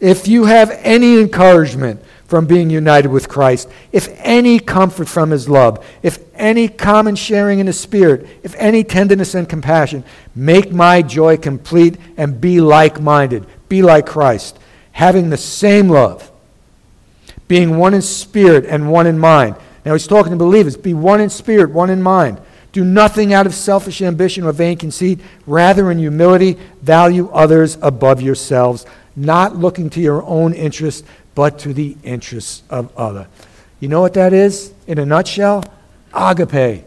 if 0.00 0.26
you 0.26 0.46
have 0.46 0.70
any 0.82 1.20
encouragement, 1.20 2.02
from 2.30 2.46
being 2.46 2.70
united 2.70 3.08
with 3.08 3.28
Christ, 3.28 3.68
if 3.90 4.08
any 4.18 4.60
comfort 4.60 5.08
from 5.08 5.30
his 5.30 5.48
love, 5.48 5.84
if 6.00 6.20
any 6.34 6.68
common 6.68 7.16
sharing 7.16 7.58
in 7.58 7.66
his 7.66 7.80
spirit, 7.80 8.24
if 8.44 8.54
any 8.54 8.84
tenderness 8.84 9.34
and 9.34 9.48
compassion, 9.48 10.04
make 10.32 10.70
my 10.70 11.02
joy 11.02 11.36
complete 11.36 11.96
and 12.16 12.40
be 12.40 12.60
like 12.60 13.00
minded, 13.00 13.46
be 13.68 13.82
like 13.82 14.06
Christ, 14.06 14.60
having 14.92 15.28
the 15.28 15.36
same 15.36 15.88
love, 15.88 16.30
being 17.48 17.78
one 17.78 17.94
in 17.94 18.02
spirit 18.02 18.64
and 18.64 18.92
one 18.92 19.08
in 19.08 19.18
mind. 19.18 19.56
Now 19.84 19.94
he's 19.94 20.06
talking 20.06 20.30
to 20.30 20.38
believers 20.38 20.76
be 20.76 20.94
one 20.94 21.20
in 21.20 21.30
spirit, 21.30 21.70
one 21.70 21.90
in 21.90 22.00
mind. 22.00 22.40
Do 22.70 22.84
nothing 22.84 23.34
out 23.34 23.46
of 23.46 23.54
selfish 23.54 24.00
ambition 24.00 24.44
or 24.44 24.52
vain 24.52 24.78
conceit. 24.78 25.18
Rather, 25.48 25.90
in 25.90 25.98
humility, 25.98 26.56
value 26.80 27.28
others 27.30 27.76
above 27.82 28.22
yourselves, 28.22 28.86
not 29.16 29.56
looking 29.56 29.90
to 29.90 30.00
your 30.00 30.22
own 30.22 30.52
interest, 30.54 31.04
but 31.34 31.58
to 31.60 31.72
the 31.72 31.96
interests 32.02 32.62
of 32.70 32.96
other. 32.96 33.26
You 33.80 33.88
know 33.88 34.00
what 34.00 34.14
that 34.14 34.32
is? 34.32 34.72
In 34.86 34.98
a 34.98 35.06
nutshell, 35.06 35.64
agape, 36.12 36.84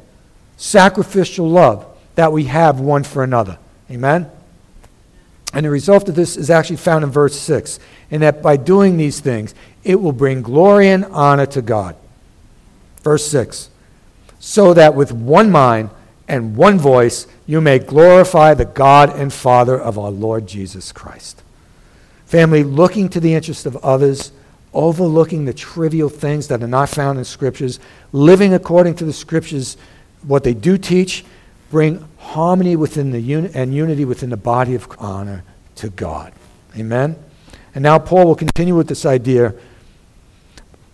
sacrificial 0.57 1.49
love 1.49 1.85
that 2.15 2.31
we 2.31 2.45
have 2.45 2.79
one 2.79 3.03
for 3.03 3.23
another. 3.23 3.57
Amen? 3.89 4.29
And 5.53 5.65
the 5.65 5.69
result 5.69 6.09
of 6.09 6.15
this 6.15 6.35
is 6.35 6.49
actually 6.49 6.77
found 6.77 7.03
in 7.03 7.11
verse 7.11 7.39
6 7.39 7.79
in 8.09 8.21
that 8.21 8.41
by 8.41 8.57
doing 8.57 8.97
these 8.97 9.19
things, 9.19 9.53
it 9.83 10.01
will 10.01 10.11
bring 10.11 10.41
glory 10.41 10.89
and 10.89 11.05
honor 11.05 11.45
to 11.47 11.61
God. 11.61 11.95
Verse 13.03 13.25
6 13.27 13.69
So 14.39 14.73
that 14.73 14.95
with 14.95 15.11
one 15.11 15.51
mind 15.51 15.91
and 16.27 16.55
one 16.55 16.79
voice 16.79 17.27
you 17.45 17.61
may 17.61 17.77
glorify 17.77 18.53
the 18.53 18.65
God 18.65 19.15
and 19.15 19.31
Father 19.31 19.79
of 19.79 19.99
our 19.99 20.11
Lord 20.11 20.47
Jesus 20.47 20.91
Christ. 20.91 21.42
Family, 22.33 22.63
looking 22.63 23.09
to 23.09 23.19
the 23.19 23.35
interest 23.35 23.67
of 23.67 23.77
others, 23.85 24.31
overlooking 24.73 25.45
the 25.45 25.53
trivial 25.53 26.09
things 26.09 26.47
that 26.47 26.63
are 26.63 26.67
not 26.67 26.89
found 26.89 27.19
in 27.19 27.25
Scriptures, 27.25 27.79
living 28.11 28.55
according 28.55 28.95
to 28.95 29.05
the 29.05 29.13
Scriptures, 29.13 29.77
what 30.23 30.43
they 30.43 30.55
do 30.55 30.75
teach, 30.79 31.23
bring 31.69 32.03
harmony 32.17 32.75
within 32.75 33.11
the 33.11 33.19
uni- 33.19 33.51
and 33.53 33.71
unity 33.71 34.03
within 34.03 34.31
the 34.31 34.35
body 34.35 34.73
of 34.73 34.87
honor 34.97 35.43
to 35.75 35.91
God. 35.91 36.33
Amen? 36.75 37.17
And 37.75 37.83
now 37.83 37.99
Paul 37.99 38.25
will 38.25 38.35
continue 38.35 38.75
with 38.75 38.87
this 38.87 39.05
idea 39.05 39.53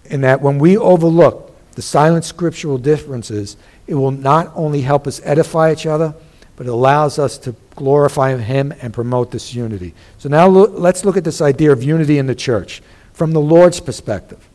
in 0.08 0.20
that 0.20 0.42
when 0.42 0.60
we 0.60 0.76
overlook 0.76 1.56
the 1.76 1.82
silent 1.82 2.26
scriptural 2.26 2.78
differences, 2.78 3.56
it 3.88 3.94
will 3.94 4.12
not 4.12 4.52
only 4.56 4.82
help 4.82 5.08
us 5.08 5.22
edify 5.24 5.72
each 5.72 5.86
other, 5.86 6.14
but 6.60 6.68
it 6.68 6.70
allows 6.70 7.18
us 7.18 7.38
to 7.38 7.56
glorify 7.78 8.36
Him 8.36 8.74
and 8.82 8.94
promote 8.94 9.32
this 9.32 9.56
unity. 9.56 9.96
So 10.18 10.28
now 10.28 10.46
lo- 10.46 10.70
let's 10.70 11.06
look 11.06 11.16
at 11.16 11.24
this 11.24 11.42
idea 11.42 11.72
of 11.72 11.82
unity 11.82 12.18
in 12.18 12.28
the 12.28 12.36
church 12.36 12.84
from 13.14 13.32
the 13.32 13.40
Lord's 13.40 13.80
perspective 13.80 14.46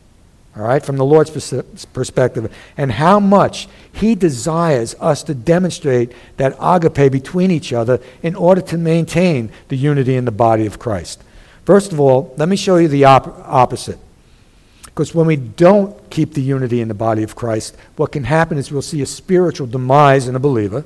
all 0.57 0.63
right, 0.63 0.85
from 0.85 0.95
the 0.95 1.03
Lord's 1.03 1.29
perspective, 1.91 2.55
and 2.77 2.91
how 2.93 3.19
much 3.19 3.67
He 3.91 4.15
desires 4.15 4.95
us 5.01 5.21
to 5.23 5.33
demonstrate 5.33 6.13
that 6.37 6.55
agape 6.61 7.11
between 7.11 7.51
each 7.51 7.73
other 7.73 7.99
in 8.23 8.35
order 8.35 8.61
to 8.61 8.77
maintain 8.77 9.51
the 9.67 9.75
unity 9.75 10.15
in 10.15 10.23
the 10.23 10.31
body 10.31 10.65
of 10.65 10.79
Christ. 10.79 11.21
First 11.65 11.91
of 11.91 11.99
all, 11.99 12.33
let 12.37 12.47
me 12.47 12.55
show 12.55 12.77
you 12.77 12.87
the 12.87 13.03
op- 13.03 13.37
opposite. 13.45 13.99
Because 14.85 15.13
when 15.13 15.27
we 15.27 15.35
don't 15.35 16.09
keep 16.09 16.33
the 16.33 16.41
unity 16.41 16.79
in 16.79 16.87
the 16.87 16.93
body 16.93 17.23
of 17.23 17.35
Christ, 17.35 17.75
what 17.97 18.13
can 18.13 18.23
happen 18.23 18.57
is 18.57 18.71
we'll 18.71 18.81
see 18.81 19.01
a 19.01 19.05
spiritual 19.05 19.67
demise 19.67 20.29
in 20.29 20.35
a 20.35 20.39
believer, 20.39 20.85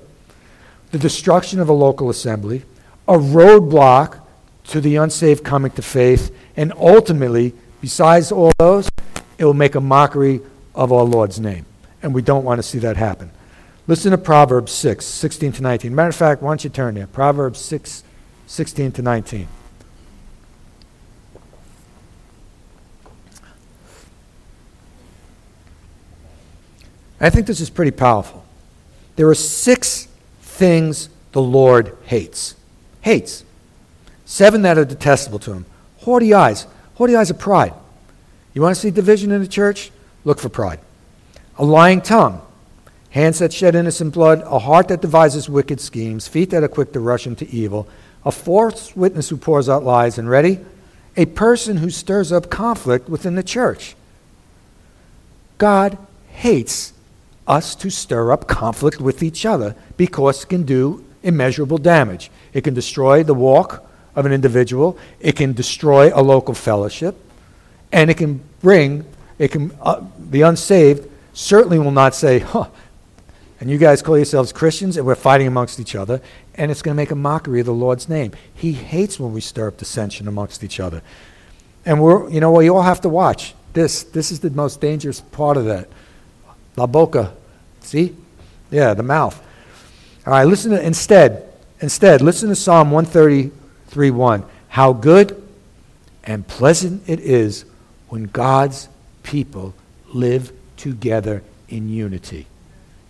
the 0.91 0.97
destruction 0.97 1.59
of 1.59 1.69
a 1.69 1.73
local 1.73 2.09
assembly, 2.09 2.63
a 3.07 3.13
roadblock 3.13 4.21
to 4.65 4.81
the 4.81 4.95
unsaved 4.95 5.43
coming 5.43 5.71
to 5.71 5.81
faith, 5.81 6.35
and 6.55 6.73
ultimately, 6.77 7.53
besides 7.81 8.31
all 8.31 8.51
those, 8.57 8.89
it 9.37 9.45
will 9.45 9.53
make 9.53 9.75
a 9.75 9.81
mockery 9.81 10.41
of 10.75 10.91
our 10.91 11.03
Lord's 11.03 11.39
name. 11.39 11.65
And 12.01 12.13
we 12.13 12.21
don't 12.21 12.43
want 12.43 12.59
to 12.59 12.63
see 12.63 12.79
that 12.79 12.97
happen. 12.97 13.31
Listen 13.87 14.11
to 14.11 14.17
Proverbs 14.17 14.71
6, 14.71 15.03
16 15.03 15.53
to 15.53 15.63
19. 15.63 15.95
Matter 15.95 16.09
of 16.09 16.15
fact, 16.15 16.41
why 16.41 16.51
don't 16.51 16.63
you 16.63 16.69
turn 16.69 16.95
there? 16.95 17.07
Proverbs 17.07 17.59
6, 17.59 18.03
16 18.45 18.91
to 18.91 19.01
19. 19.01 19.47
I 27.21 27.29
think 27.29 27.47
this 27.47 27.59
is 27.59 27.69
pretty 27.69 27.91
powerful. 27.91 28.45
There 29.15 29.27
are 29.27 29.35
six 29.35 30.08
things 30.59 31.09
the 31.31 31.41
Lord 31.41 31.97
hates. 32.03 32.55
Hates. 33.01 33.45
Seven 34.25 34.61
that 34.63 34.77
are 34.77 34.85
detestable 34.85 35.39
to 35.39 35.53
him. 35.53 35.65
Haughty 36.01 36.33
eyes. 36.33 36.67
Haughty 36.95 37.15
eyes 37.15 37.29
of 37.29 37.39
pride. 37.39 37.73
You 38.53 38.61
want 38.61 38.75
to 38.75 38.81
see 38.81 38.91
division 38.91 39.31
in 39.31 39.41
the 39.41 39.47
church? 39.47 39.89
Look 40.25 40.39
for 40.39 40.49
pride. 40.49 40.79
A 41.57 41.63
lying 41.63 42.01
tongue, 42.01 42.41
hands 43.11 43.39
that 43.39 43.53
shed 43.53 43.73
innocent 43.73 44.13
blood, 44.13 44.41
a 44.45 44.59
heart 44.59 44.89
that 44.89 45.01
devises 45.01 45.49
wicked 45.49 45.79
schemes, 45.79 46.27
feet 46.27 46.49
that 46.49 46.63
are 46.63 46.67
quick 46.67 46.91
to 46.93 46.99
rush 46.99 47.25
into 47.25 47.47
evil, 47.47 47.87
a 48.25 48.31
false 48.31 48.95
witness 48.95 49.29
who 49.29 49.37
pours 49.37 49.69
out 49.69 49.83
lies, 49.83 50.17
and 50.17 50.29
ready? 50.29 50.59
A 51.15 51.25
person 51.25 51.77
who 51.77 51.89
stirs 51.89 52.31
up 52.31 52.49
conflict 52.49 53.07
within 53.09 53.35
the 53.35 53.43
church. 53.43 53.95
God 55.57 55.97
hates 56.27 56.93
us 57.49 57.75
to 57.75 57.89
stir 57.89 58.31
up 58.31 58.47
conflict 58.47 59.01
with 59.01 59.23
each 59.23 59.45
other 59.45 59.75
because 59.97 60.43
it 60.43 60.47
can 60.47 60.63
do 60.63 61.03
immeasurable 61.23 61.77
damage. 61.77 62.31
It 62.53 62.63
can 62.63 62.73
destroy 62.73 63.23
the 63.23 63.33
walk 63.33 63.85
of 64.15 64.25
an 64.25 64.31
individual, 64.31 64.97
it 65.19 65.35
can 65.35 65.53
destroy 65.53 66.11
a 66.13 66.21
local 66.21 66.53
fellowship, 66.53 67.15
and 67.91 68.09
it 68.09 68.15
can 68.17 68.41
bring, 68.61 69.05
it 69.37 69.49
can, 69.49 69.71
uh, 69.81 70.03
the 70.17 70.41
unsaved 70.41 71.09
certainly 71.33 71.79
will 71.79 71.91
not 71.91 72.15
say, 72.15 72.39
huh, 72.39 72.67
and 73.59 73.69
you 73.69 73.77
guys 73.77 74.01
call 74.01 74.17
yourselves 74.17 74.53
Christians 74.53 74.95
and 74.95 75.05
we're 75.05 75.15
fighting 75.15 75.47
amongst 75.47 75.79
each 75.79 75.95
other, 75.95 76.21
and 76.55 76.71
it's 76.71 76.81
going 76.81 76.95
to 76.95 77.01
make 77.01 77.11
a 77.11 77.15
mockery 77.15 77.59
of 77.59 77.65
the 77.65 77.73
Lord's 77.73 78.07
name. 78.07 78.31
He 78.53 78.73
hates 78.73 79.19
when 79.19 79.33
we 79.33 79.41
stir 79.41 79.67
up 79.67 79.77
dissension 79.77 80.27
amongst 80.27 80.63
each 80.63 80.79
other. 80.79 81.01
And 81.85 82.01
we're, 82.01 82.29
you 82.29 82.39
know, 82.39 82.51
we 82.51 82.69
all 82.69 82.81
have 82.81 83.01
to 83.01 83.09
watch 83.09 83.53
this. 83.73 84.03
This 84.03 84.31
is 84.31 84.39
the 84.39 84.49
most 84.49 84.79
dangerous 84.79 85.21
part 85.21 85.57
of 85.57 85.65
that. 85.65 85.89
La 86.79 86.85
boca. 86.85 87.33
See? 87.81 88.15
Yeah, 88.71 88.93
the 88.93 89.03
mouth. 89.03 89.37
All 90.25 90.31
right, 90.31 90.45
listen 90.45 90.71
to, 90.71 90.81
instead, 90.81 91.51
instead, 91.81 92.21
listen 92.21 92.47
to 92.47 92.55
Psalm 92.55 92.89
133 92.91 94.11
1. 94.11 94.45
How 94.69 94.93
good 94.93 95.45
and 96.23 96.47
pleasant 96.47 97.03
it 97.05 97.19
is 97.19 97.65
when 98.07 98.23
God's 98.23 98.87
people 99.23 99.73
live 100.13 100.53
together 100.77 101.43
in 101.67 101.89
unity. 101.89 102.47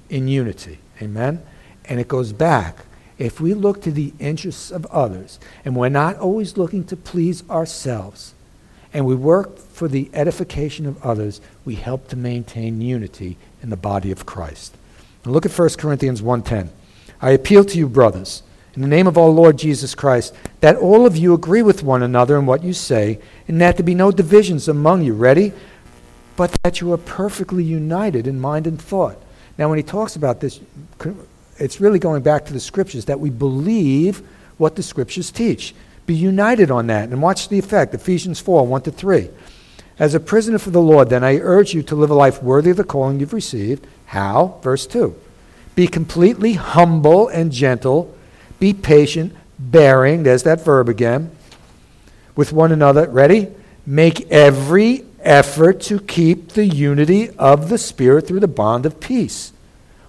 In 0.10 0.28
unity. 0.28 0.80
Amen? 1.00 1.44
And 1.86 2.00
it 2.00 2.08
goes 2.08 2.34
back. 2.34 2.78
If 3.20 3.40
we 3.40 3.54
look 3.54 3.84
to 3.84 3.92
the 3.92 4.14
interests 4.18 4.72
of 4.72 4.88
others, 4.88 5.40
and 5.64 5.76
we're 5.76 5.90
not 5.90 6.18
always 6.18 6.58
looking 6.58 6.86
to 6.86 6.98
please 6.98 7.48
ourselves, 7.52 8.34
and 8.94 9.06
we 9.06 9.16
work 9.16 9.58
for 9.58 9.88
the 9.88 10.10
edification 10.14 10.86
of 10.86 11.04
others, 11.04 11.42
we 11.66 11.76
help 11.76 12.08
to 12.08 12.16
maintain 12.16 12.82
unity 12.82 13.38
in 13.62 13.70
the 13.70 13.78
body 13.78 14.12
of 14.12 14.26
Christ. 14.26 14.76
Now 15.26 15.32
look 15.32 15.46
at 15.46 15.52
1 15.52 15.78
Corinthians 15.78 16.22
1:10. 16.22 16.70
I 17.22 17.32
appeal 17.32 17.66
to 17.66 17.78
you, 17.78 17.88
brothers, 17.88 18.44
in 18.76 18.82
the 18.82 18.88
name 18.88 19.08
of 19.08 19.18
our 19.18 19.30
Lord 19.30 19.58
Jesus 19.58 19.94
Christ, 19.94 20.34
that 20.62 20.78
all 20.78 21.06
of 21.06 21.18
you 21.18 21.34
agree 21.34 21.62
with 21.62 21.84
one 21.84 22.02
another 22.02 22.38
in 22.38 22.46
what 22.46 22.64
you 22.64 22.74
say, 22.74 23.20
and 23.48 23.60
that 23.60 23.78
there 23.78 23.86
be 23.86 23.96
no 23.96 24.12
divisions 24.12 24.68
among 24.68 25.04
you. 25.04 25.14
Ready? 25.14 25.52
But 26.36 26.56
that 26.64 26.80
you 26.80 26.94
are 26.94 26.98
perfectly 26.98 27.64
united 27.64 28.26
in 28.26 28.40
mind 28.40 28.66
and 28.66 28.82
thought. 28.82 29.22
Now, 29.58 29.68
when 29.68 29.78
he 29.78 29.84
talks 29.84 30.16
about 30.16 30.40
this, 30.40 30.62
it's 31.58 31.82
really 31.82 32.00
going 32.00 32.22
back 32.22 32.46
to 32.46 32.54
the 32.54 32.62
scriptures 32.62 33.06
that 33.06 33.20
we 33.20 33.30
believe 33.30 34.22
what 34.58 34.78
the 34.78 34.84
scriptures 34.84 35.32
teach. 35.32 35.76
Be 36.10 36.16
united 36.16 36.72
on 36.72 36.88
that. 36.88 37.10
And 37.10 37.22
watch 37.22 37.50
the 37.50 37.60
effect 37.60 37.94
Ephesians 37.94 38.40
4 38.40 38.66
1 38.66 38.82
to 38.82 38.92
3. 38.92 39.30
As 40.00 40.16
a 40.16 40.20
prisoner 40.20 40.58
for 40.58 40.72
the 40.72 40.82
Lord, 40.82 41.12
then 41.12 41.24
I 41.24 41.38
urge 41.38 41.76
you 41.76 41.84
to 41.84 41.94
live 41.94 42.10
a 42.10 42.16
life 42.16 42.42
worthy 42.42 42.72
of 42.72 42.78
the 42.78 42.84
calling 42.84 43.20
you've 43.20 43.32
received. 43.32 43.86
How? 44.08 44.58
Verse 44.64 44.88
2. 44.88 45.14
Be 45.76 45.86
completely 45.86 46.54
humble 46.54 47.28
and 47.28 47.52
gentle 47.52 48.12
be 48.58 48.74
patient, 48.74 49.36
bearing, 49.60 50.24
there's 50.24 50.42
that 50.42 50.66
verb 50.66 50.90
again, 50.90 51.30
with 52.36 52.52
one 52.52 52.72
another. 52.72 53.08
Ready? 53.08 53.50
Make 53.86 54.32
every 54.32 55.06
effort 55.20 55.80
to 55.82 56.00
keep 56.00 56.54
the 56.54 56.66
unity 56.66 57.30
of 57.38 57.70
the 57.70 57.78
Spirit 57.78 58.26
through 58.26 58.40
the 58.40 58.48
bond 58.48 58.88
of 58.88 59.00
peace. 59.00 59.54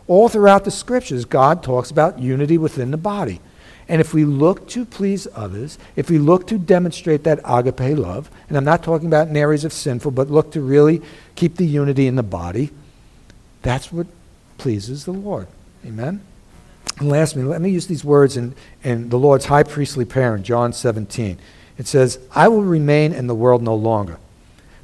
All 0.07 0.31
throughout 0.31 0.65
the 0.65 0.71
scriptures, 0.71 1.27
God 1.27 1.63
talks 1.63 1.91
about 1.91 2.21
unity 2.21 2.57
within 2.57 2.91
the 2.91 2.97
body. 2.97 3.43
And 3.91 4.01
if 4.01 4.15
we 4.15 4.25
look 4.25 4.69
to 4.69 4.85
please 4.85 5.27
others, 5.35 5.77
if 5.97 6.09
we 6.11 6.19
look 6.19 6.47
to 6.47 6.59
demonstrate 6.59 7.25
that 7.25 7.41
agape 7.45 7.99
love, 7.99 8.31
and 8.49 8.57
I'm 8.57 8.65
not 8.65 8.85
talking 8.85 9.09
about 9.09 9.27
in 9.27 9.37
areas 9.37 9.65
of 9.65 9.73
sinful, 9.73 10.13
but 10.13 10.31
look 10.31 10.53
to 10.53 10.61
really 10.61 11.03
keep 11.35 11.57
the 11.57 11.67
unity 11.67 12.07
in 12.07 12.15
the 12.15 12.23
body, 12.23 12.71
that's 13.63 13.93
what 13.93 14.07
pleases 14.59 15.07
the 15.07 15.13
Lord. 15.13 15.49
Amen? 15.85 16.21
And 17.01 17.09
lastly, 17.09 17.43
let 17.43 17.61
me 17.61 17.71
use 17.71 17.89
these 17.89 18.05
words 18.05 18.37
in, 18.37 18.55
in 18.85 19.09
the 19.09 19.19
Lord's 19.19 19.47
high 19.47 19.65
priestly 19.65 20.05
prayer 20.05 20.37
in 20.37 20.45
John 20.45 20.73
17. 20.73 21.37
It 21.77 21.89
says, 21.89 22.21
I 22.33 22.47
will 22.47 22.63
remain 22.63 23.13
in 23.13 23.27
the 23.27 23.35
world 23.35 23.61
no 23.61 23.75
longer. 23.75 24.19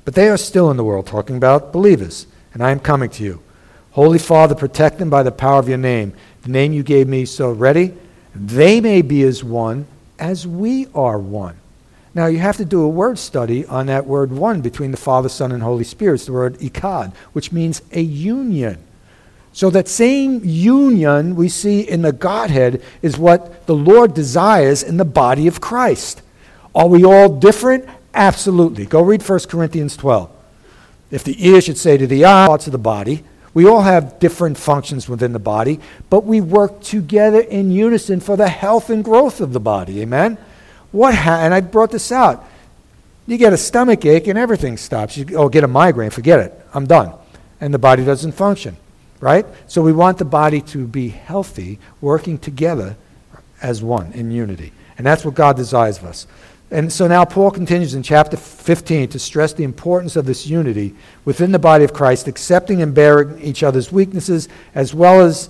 But 0.04 0.14
they 0.14 0.28
are 0.28 0.36
still 0.36 0.68
in 0.68 0.76
the 0.76 0.84
world, 0.84 1.06
talking 1.06 1.36
about 1.36 1.72
believers, 1.72 2.26
and 2.52 2.60
I 2.60 2.72
am 2.72 2.80
coming 2.80 3.10
to 3.10 3.22
you. 3.22 3.40
Holy 3.92 4.18
Father, 4.18 4.56
protect 4.56 4.98
them 4.98 5.10
by 5.10 5.22
the 5.22 5.30
power 5.30 5.60
of 5.60 5.68
your 5.68 5.78
name, 5.78 6.12
the 6.42 6.50
name 6.50 6.72
you 6.72 6.82
gave 6.82 7.06
me. 7.06 7.24
So, 7.24 7.52
ready? 7.52 7.94
They 8.38 8.80
may 8.80 9.02
be 9.02 9.22
as 9.22 9.42
one 9.42 9.86
as 10.18 10.46
we 10.46 10.86
are 10.94 11.18
one. 11.18 11.56
Now, 12.14 12.26
you 12.26 12.38
have 12.38 12.56
to 12.56 12.64
do 12.64 12.82
a 12.82 12.88
word 12.88 13.18
study 13.18 13.66
on 13.66 13.86
that 13.86 14.06
word 14.06 14.32
one 14.32 14.62
between 14.62 14.90
the 14.90 14.96
Father, 14.96 15.28
Son, 15.28 15.52
and 15.52 15.62
Holy 15.62 15.84
Spirit. 15.84 16.14
It's 16.14 16.26
the 16.26 16.32
word 16.32 16.58
echad, 16.60 17.14
which 17.34 17.52
means 17.52 17.82
a 17.92 18.00
union. 18.00 18.82
So 19.52 19.70
that 19.70 19.88
same 19.88 20.40
union 20.42 21.36
we 21.36 21.48
see 21.48 21.80
in 21.80 22.02
the 22.02 22.12
Godhead 22.12 22.82
is 23.02 23.18
what 23.18 23.66
the 23.66 23.74
Lord 23.74 24.14
desires 24.14 24.82
in 24.82 24.96
the 24.96 25.04
body 25.04 25.46
of 25.46 25.60
Christ. 25.60 26.22
Are 26.74 26.88
we 26.88 27.04
all 27.04 27.38
different? 27.38 27.86
Absolutely. 28.14 28.86
Go 28.86 29.02
read 29.02 29.26
1 29.26 29.40
Corinthians 29.48 29.96
12. 29.96 30.30
If 31.10 31.24
the 31.24 31.46
ear 31.46 31.60
should 31.60 31.78
say 31.78 31.96
to 31.96 32.06
the 32.06 32.24
eye, 32.24 32.46
parts 32.46 32.66
of 32.66 32.72
the 32.72 32.78
body, 32.78 33.24
we 33.56 33.66
all 33.66 33.80
have 33.80 34.18
different 34.18 34.58
functions 34.58 35.08
within 35.08 35.32
the 35.32 35.38
body, 35.38 35.80
but 36.10 36.26
we 36.26 36.42
work 36.42 36.82
together 36.82 37.40
in 37.40 37.70
unison 37.70 38.20
for 38.20 38.36
the 38.36 38.50
health 38.50 38.90
and 38.90 39.02
growth 39.02 39.40
of 39.40 39.54
the 39.54 39.60
body. 39.60 40.02
Amen? 40.02 40.36
What 40.92 41.14
ha- 41.14 41.38
and 41.40 41.54
I 41.54 41.62
brought 41.62 41.90
this 41.90 42.12
out. 42.12 42.44
You 43.26 43.38
get 43.38 43.54
a 43.54 43.56
stomach 43.56 44.04
ache 44.04 44.26
and 44.26 44.38
everything 44.38 44.76
stops. 44.76 45.16
You 45.16 45.38
oh, 45.38 45.48
get 45.48 45.64
a 45.64 45.68
migraine, 45.68 46.10
forget 46.10 46.38
it. 46.38 46.52
I'm 46.74 46.86
done. 46.86 47.14
And 47.58 47.72
the 47.72 47.78
body 47.78 48.04
doesn't 48.04 48.32
function, 48.32 48.76
right? 49.20 49.46
So 49.68 49.80
we 49.80 49.94
want 49.94 50.18
the 50.18 50.26
body 50.26 50.60
to 50.60 50.86
be 50.86 51.08
healthy, 51.08 51.78
working 52.02 52.36
together 52.36 52.94
as 53.62 53.82
one 53.82 54.12
in 54.12 54.30
unity. 54.30 54.72
And 54.98 55.06
that's 55.06 55.24
what 55.24 55.32
God 55.32 55.56
desires 55.56 55.96
of 55.96 56.04
us. 56.04 56.26
And 56.70 56.92
so 56.92 57.06
now 57.06 57.24
Paul 57.24 57.52
continues 57.52 57.94
in 57.94 58.02
chapter 58.02 58.36
15 58.36 59.10
to 59.10 59.18
stress 59.18 59.52
the 59.52 59.62
importance 59.62 60.16
of 60.16 60.26
this 60.26 60.46
unity 60.46 60.94
within 61.24 61.52
the 61.52 61.58
body 61.58 61.84
of 61.84 61.92
Christ, 61.92 62.26
accepting 62.26 62.82
and 62.82 62.92
bearing 62.92 63.40
each 63.40 63.62
other's 63.62 63.92
weaknesses, 63.92 64.48
as 64.74 64.92
well 64.92 65.20
as, 65.20 65.48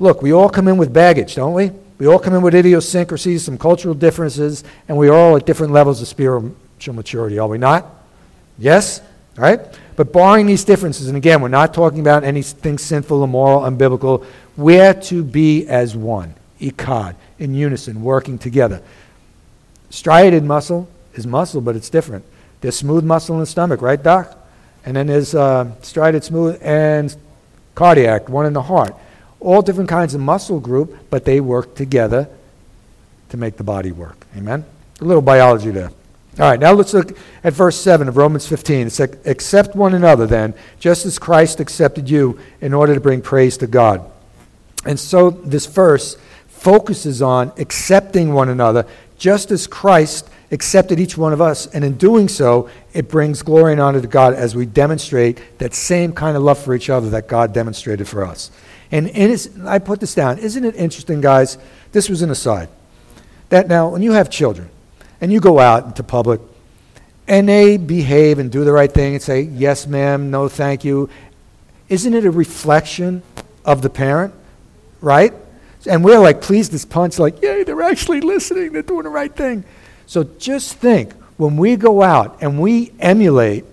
look, 0.00 0.20
we 0.20 0.32
all 0.32 0.48
come 0.48 0.66
in 0.66 0.76
with 0.76 0.92
baggage, 0.92 1.36
don't 1.36 1.54
we? 1.54 1.70
We 1.98 2.06
all 2.06 2.18
come 2.18 2.34
in 2.34 2.42
with 2.42 2.54
idiosyncrasies, 2.54 3.44
some 3.44 3.56
cultural 3.56 3.94
differences, 3.94 4.64
and 4.88 4.96
we 4.96 5.08
are 5.08 5.14
all 5.14 5.36
at 5.36 5.46
different 5.46 5.72
levels 5.72 6.02
of 6.02 6.08
spiritual 6.08 6.94
maturity, 6.94 7.38
are 7.38 7.48
we 7.48 7.58
not? 7.58 7.86
Yes? 8.58 9.00
Right? 9.36 9.60
But 9.94 10.12
barring 10.12 10.46
these 10.46 10.64
differences, 10.64 11.06
and 11.06 11.16
again, 11.16 11.40
we're 11.40 11.48
not 11.48 11.72
talking 11.72 12.00
about 12.00 12.24
anything 12.24 12.78
sinful, 12.78 13.22
immoral, 13.22 13.62
unbiblical, 13.62 14.24
we're 14.56 14.94
to 14.94 15.22
be 15.22 15.68
as 15.68 15.94
one, 15.96 16.34
echad, 16.60 17.14
in 17.38 17.54
unison, 17.54 18.02
working 18.02 18.38
together. 18.38 18.82
Striated 19.90 20.44
muscle 20.44 20.88
is 21.14 21.26
muscle, 21.26 21.60
but 21.60 21.76
it's 21.76 21.90
different. 21.90 22.24
There's 22.60 22.76
smooth 22.76 23.04
muscle 23.04 23.34
in 23.36 23.40
the 23.40 23.46
stomach, 23.46 23.82
right, 23.82 24.02
Doc? 24.02 24.36
And 24.84 24.96
then 24.96 25.06
there's 25.06 25.34
uh, 25.34 25.70
striated, 25.82 26.24
smooth, 26.24 26.58
and 26.62 27.14
cardiac, 27.74 28.28
one 28.28 28.46
in 28.46 28.52
the 28.52 28.62
heart. 28.62 28.94
All 29.40 29.62
different 29.62 29.88
kinds 29.88 30.14
of 30.14 30.20
muscle 30.20 30.60
group, 30.60 30.96
but 31.10 31.24
they 31.24 31.40
work 31.40 31.74
together 31.74 32.28
to 33.28 33.36
make 33.36 33.56
the 33.56 33.64
body 33.64 33.92
work. 33.92 34.26
Amen? 34.36 34.64
A 35.00 35.04
little 35.04 35.22
biology 35.22 35.70
there. 35.70 35.90
All 36.38 36.48
right, 36.48 36.60
now 36.60 36.72
let's 36.72 36.94
look 36.94 37.18
at 37.42 37.52
verse 37.52 37.76
7 37.76 38.08
of 38.08 38.16
Romans 38.16 38.46
15. 38.46 38.86
It 38.86 38.90
says, 38.90 39.16
Accept 39.24 39.74
one 39.74 39.94
another 39.94 40.26
then, 40.26 40.54
just 40.78 41.04
as 41.04 41.18
Christ 41.18 41.58
accepted 41.58 42.08
you 42.08 42.38
in 42.60 42.72
order 42.72 42.94
to 42.94 43.00
bring 43.00 43.20
praise 43.20 43.56
to 43.58 43.66
God. 43.66 44.08
And 44.84 44.98
so 44.98 45.30
this 45.30 45.66
verse 45.66 46.16
focuses 46.46 47.22
on 47.22 47.52
accepting 47.58 48.32
one 48.32 48.48
another 48.48 48.86
just 49.18 49.50
as 49.50 49.66
Christ 49.66 50.30
accepted 50.50 50.98
each 50.98 51.18
one 51.18 51.32
of 51.32 51.40
us. 51.40 51.66
And 51.66 51.84
in 51.84 51.98
doing 51.98 52.28
so, 52.28 52.70
it 52.94 53.08
brings 53.08 53.42
glory 53.42 53.72
and 53.72 53.80
honor 53.80 54.00
to 54.00 54.06
God 54.06 54.32
as 54.32 54.54
we 54.54 54.64
demonstrate 54.64 55.58
that 55.58 55.74
same 55.74 56.12
kind 56.12 56.36
of 56.36 56.42
love 56.42 56.58
for 56.58 56.74
each 56.74 56.88
other 56.88 57.10
that 57.10 57.28
God 57.28 57.52
demonstrated 57.52 58.08
for 58.08 58.24
us. 58.24 58.50
And 58.90 59.10
I 59.66 59.78
put 59.80 60.00
this 60.00 60.14
down. 60.14 60.38
Isn't 60.38 60.64
it 60.64 60.74
interesting, 60.74 61.20
guys? 61.20 61.58
This 61.92 62.08
was 62.08 62.22
an 62.22 62.30
aside. 62.30 62.70
That 63.50 63.68
now, 63.68 63.88
when 63.88 64.02
you 64.02 64.12
have 64.12 64.30
children 64.30 64.70
and 65.20 65.32
you 65.32 65.40
go 65.40 65.58
out 65.58 65.84
into 65.84 66.02
public 66.02 66.40
and 67.26 67.46
they 67.46 67.76
behave 67.76 68.38
and 68.38 68.50
do 68.50 68.64
the 68.64 68.72
right 68.72 68.90
thing 68.90 69.14
and 69.14 69.22
say, 69.22 69.42
yes, 69.42 69.86
ma'am, 69.86 70.30
no, 70.30 70.48
thank 70.48 70.84
you, 70.84 71.10
isn't 71.90 72.14
it 72.14 72.24
a 72.24 72.30
reflection 72.30 73.22
of 73.64 73.82
the 73.82 73.90
parent? 73.90 74.32
Right? 75.02 75.34
And 75.88 76.04
we're 76.04 76.18
like 76.18 76.40
pleased 76.40 76.74
as 76.74 76.84
punch, 76.84 77.18
like, 77.18 77.42
yay, 77.42 77.64
they're 77.64 77.82
actually 77.82 78.20
listening, 78.20 78.72
they're 78.72 78.82
doing 78.82 79.04
the 79.04 79.08
right 79.10 79.34
thing. 79.34 79.64
So 80.06 80.24
just 80.24 80.76
think 80.76 81.12
when 81.36 81.56
we 81.56 81.76
go 81.76 82.02
out 82.02 82.38
and 82.42 82.60
we 82.60 82.92
emulate 82.98 83.64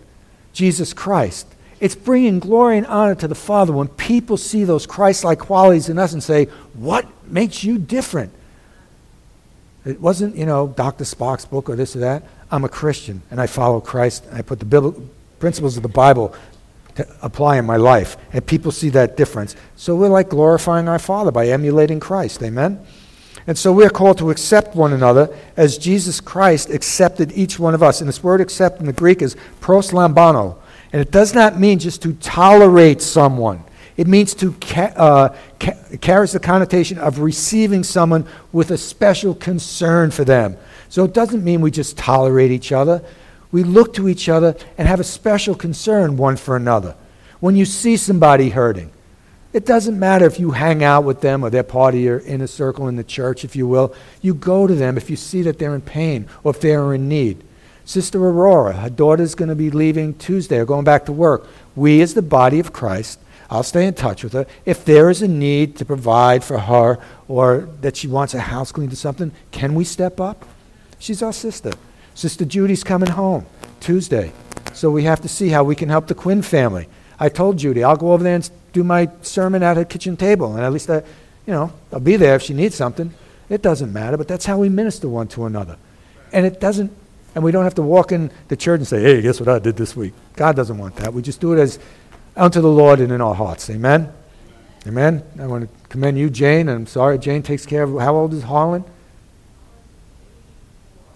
Jesus 0.53 0.93
Christ, 0.93 1.47
it's 1.79 1.95
bringing 1.95 2.39
glory 2.39 2.77
and 2.77 2.87
honor 2.87 3.15
to 3.15 3.27
the 3.27 3.35
Father 3.35 3.73
when 3.73 3.89
people 3.89 4.37
see 4.37 4.63
those 4.63 4.87
Christ 4.87 5.23
like 5.23 5.39
qualities 5.39 5.89
in 5.89 5.99
us 5.99 6.13
and 6.13 6.23
say, 6.23 6.45
What 6.73 7.05
makes 7.29 7.63
you 7.63 7.77
different? 7.77 8.31
It 9.85 10.01
wasn't, 10.01 10.35
you 10.35 10.45
know, 10.45 10.67
Dr. 10.67 11.03
Spock's 11.03 11.45
book 11.45 11.69
or 11.69 11.75
this 11.75 11.95
or 11.95 11.99
that. 11.99 12.23
I'm 12.49 12.63
a 12.63 12.69
Christian 12.69 13.21
and 13.29 13.39
I 13.39 13.47
follow 13.47 13.81
Christ 13.81 14.25
and 14.25 14.37
I 14.37 14.41
put 14.41 14.59
the 14.59 14.65
biblical 14.65 15.07
principles 15.39 15.77
of 15.77 15.83
the 15.83 15.89
Bible 15.89 16.33
to 16.95 17.07
apply 17.21 17.57
in 17.57 17.65
my 17.65 17.77
life. 17.77 18.17
And 18.33 18.45
people 18.45 18.71
see 18.71 18.89
that 18.89 19.17
difference. 19.17 19.55
So 19.75 19.95
we're 19.95 20.09
like 20.09 20.29
glorifying 20.29 20.87
our 20.87 20.99
Father 20.99 21.31
by 21.31 21.47
emulating 21.47 21.99
Christ. 21.99 22.41
Amen? 22.43 22.85
And 23.47 23.57
so 23.57 23.71
we're 23.71 23.89
called 23.89 24.17
to 24.19 24.31
accept 24.31 24.75
one 24.75 24.93
another 24.93 25.35
as 25.55 25.77
Jesus 25.77 26.19
Christ 26.19 26.69
accepted 26.69 27.31
each 27.33 27.59
one 27.59 27.75
of 27.75 27.83
us. 27.83 28.01
And 28.01 28.07
this 28.07 28.23
word 28.23 28.41
accept 28.41 28.79
in 28.79 28.87
the 28.87 28.93
Greek 28.93 29.21
is 29.21 29.35
proslambano. 29.61 30.57
And 30.91 31.01
it 31.01 31.11
does 31.11 31.33
not 31.35 31.59
mean 31.59 31.77
just 31.77 32.01
to 32.03 32.13
tolerate 32.13 33.01
someone. 33.01 33.63
It 33.97 34.07
means 34.07 34.33
to 34.35 34.53
ca- 34.53 34.93
uh, 34.95 35.35
ca- 35.59 35.97
carries 36.01 36.31
the 36.31 36.39
connotation 36.39 36.97
of 36.97 37.19
receiving 37.19 37.83
someone 37.83 38.25
with 38.51 38.71
a 38.71 38.77
special 38.77 39.35
concern 39.35 40.11
for 40.11 40.23
them. 40.23 40.57
So 40.89 41.03
it 41.03 41.13
doesn't 41.13 41.43
mean 41.43 41.61
we 41.61 41.71
just 41.71 41.97
tolerate 41.97 42.51
each 42.51 42.71
other 42.71 43.03
we 43.51 43.63
look 43.63 43.93
to 43.95 44.09
each 44.09 44.29
other 44.29 44.55
and 44.77 44.87
have 44.87 44.99
a 44.99 45.03
special 45.03 45.55
concern 45.55 46.17
one 46.17 46.37
for 46.37 46.55
another. 46.55 46.95
When 47.39 47.55
you 47.55 47.65
see 47.65 47.97
somebody 47.97 48.49
hurting, 48.49 48.91
it 49.53 49.65
doesn't 49.65 49.97
matter 49.97 50.25
if 50.25 50.39
you 50.39 50.51
hang 50.51 50.83
out 50.83 51.05
with 51.05 51.21
them 51.21 51.43
or 51.43 51.49
they're 51.49 51.63
part 51.63 51.95
of 51.95 52.01
your 52.01 52.19
inner 52.19 52.47
circle 52.47 52.89
in 52.89 52.97
the 52.97 53.03
church, 53.03 53.45
if 53.45 53.55
you 53.55 53.67
will. 53.67 53.95
You 54.21 54.33
go 54.33 54.67
to 54.67 54.75
them 54.75 54.97
if 54.97 55.09
you 55.09 55.15
see 55.15 55.43
that 55.43 55.59
they're 55.59 55.75
in 55.75 55.81
pain 55.81 56.27
or 56.43 56.51
if 56.51 56.59
they're 56.59 56.93
in 56.93 57.07
need. 57.07 57.41
Sister 57.85 58.19
Aurora, 58.19 58.73
her 58.73 58.89
daughter's 58.89 59.35
going 59.35 59.49
to 59.49 59.55
be 59.55 59.69
leaving 59.69 60.15
Tuesday 60.15 60.57
or 60.57 60.65
going 60.65 60.83
back 60.83 61.05
to 61.05 61.13
work. 61.13 61.47
We, 61.75 62.01
as 62.01 62.15
the 62.15 62.21
body 62.21 62.59
of 62.59 62.73
Christ, 62.73 63.19
I'll 63.49 63.63
stay 63.63 63.85
in 63.85 63.93
touch 63.93 64.23
with 64.23 64.33
her. 64.33 64.47
If 64.65 64.83
there 64.83 65.09
is 65.09 65.21
a 65.21 65.27
need 65.27 65.77
to 65.77 65.85
provide 65.85 66.43
for 66.43 66.57
her 66.57 66.97
or 67.27 67.69
that 67.81 67.95
she 67.95 68.07
wants 68.07 68.33
a 68.33 68.39
house 68.39 68.71
cleaned 68.71 68.91
or 68.91 68.97
something, 68.97 69.31
can 69.51 69.75
we 69.75 69.83
step 69.83 70.19
up? 70.19 70.45
She's 70.99 71.21
our 71.21 71.31
sister. 71.31 71.71
Sister 72.15 72.45
Judy's 72.45 72.83
coming 72.83 73.11
home 73.11 73.45
Tuesday. 73.79 74.31
So 74.73 74.89
we 74.89 75.03
have 75.03 75.21
to 75.21 75.27
see 75.27 75.49
how 75.49 75.63
we 75.63 75.75
can 75.75 75.89
help 75.89 76.07
the 76.07 76.15
Quinn 76.15 76.41
family. 76.41 76.87
I 77.19 77.29
told 77.29 77.57
Judy, 77.57 77.83
I'll 77.83 77.95
go 77.95 78.13
over 78.13 78.23
there 78.23 78.35
and 78.35 78.49
do 78.73 78.83
my 78.83 79.09
sermon 79.21 79.63
at 79.63 79.77
her 79.77 79.85
kitchen 79.85 80.17
table. 80.17 80.55
And 80.55 80.63
at 80.63 80.73
least 80.73 80.89
I, 80.89 81.03
you 81.45 81.53
know, 81.53 81.71
I'll 81.93 81.99
be 81.99 82.17
there 82.17 82.35
if 82.35 82.41
she 82.41 82.53
needs 82.53 82.75
something. 82.75 83.13
It 83.49 83.61
doesn't 83.61 83.93
matter, 83.93 84.17
but 84.17 84.27
that's 84.27 84.45
how 84.45 84.57
we 84.57 84.69
minister 84.69 85.07
one 85.07 85.27
to 85.29 85.45
another. 85.45 85.77
And 86.33 86.45
it 86.45 86.59
doesn't, 86.59 86.91
and 87.35 87.43
we 87.43 87.51
don't 87.51 87.63
have 87.63 87.75
to 87.75 87.83
walk 87.83 88.11
in 88.11 88.31
the 88.47 88.57
church 88.57 88.79
and 88.79 88.87
say, 88.87 89.01
hey, 89.01 89.21
guess 89.21 89.39
what 89.39 89.49
I 89.49 89.59
did 89.59 89.77
this 89.77 89.95
week? 89.95 90.13
God 90.35 90.55
doesn't 90.55 90.77
want 90.77 90.95
that. 90.97 91.13
We 91.13 91.21
just 91.21 91.39
do 91.39 91.53
it 91.53 91.59
as 91.59 91.79
unto 92.35 92.59
the 92.59 92.71
Lord 92.71 92.99
and 92.99 93.11
in 93.11 93.21
our 93.21 93.35
hearts. 93.35 93.69
Amen? 93.69 94.11
Amen? 94.87 95.23
I 95.39 95.47
want 95.47 95.69
to 95.69 95.87
commend 95.89 96.17
you, 96.17 96.29
Jane. 96.29 96.69
I'm 96.69 96.87
sorry, 96.87 97.17
Jane 97.17 97.43
takes 97.43 97.65
care 97.65 97.83
of, 97.83 97.99
how 97.99 98.15
old 98.15 98.33
is 98.33 98.43
Harlan? 98.43 98.83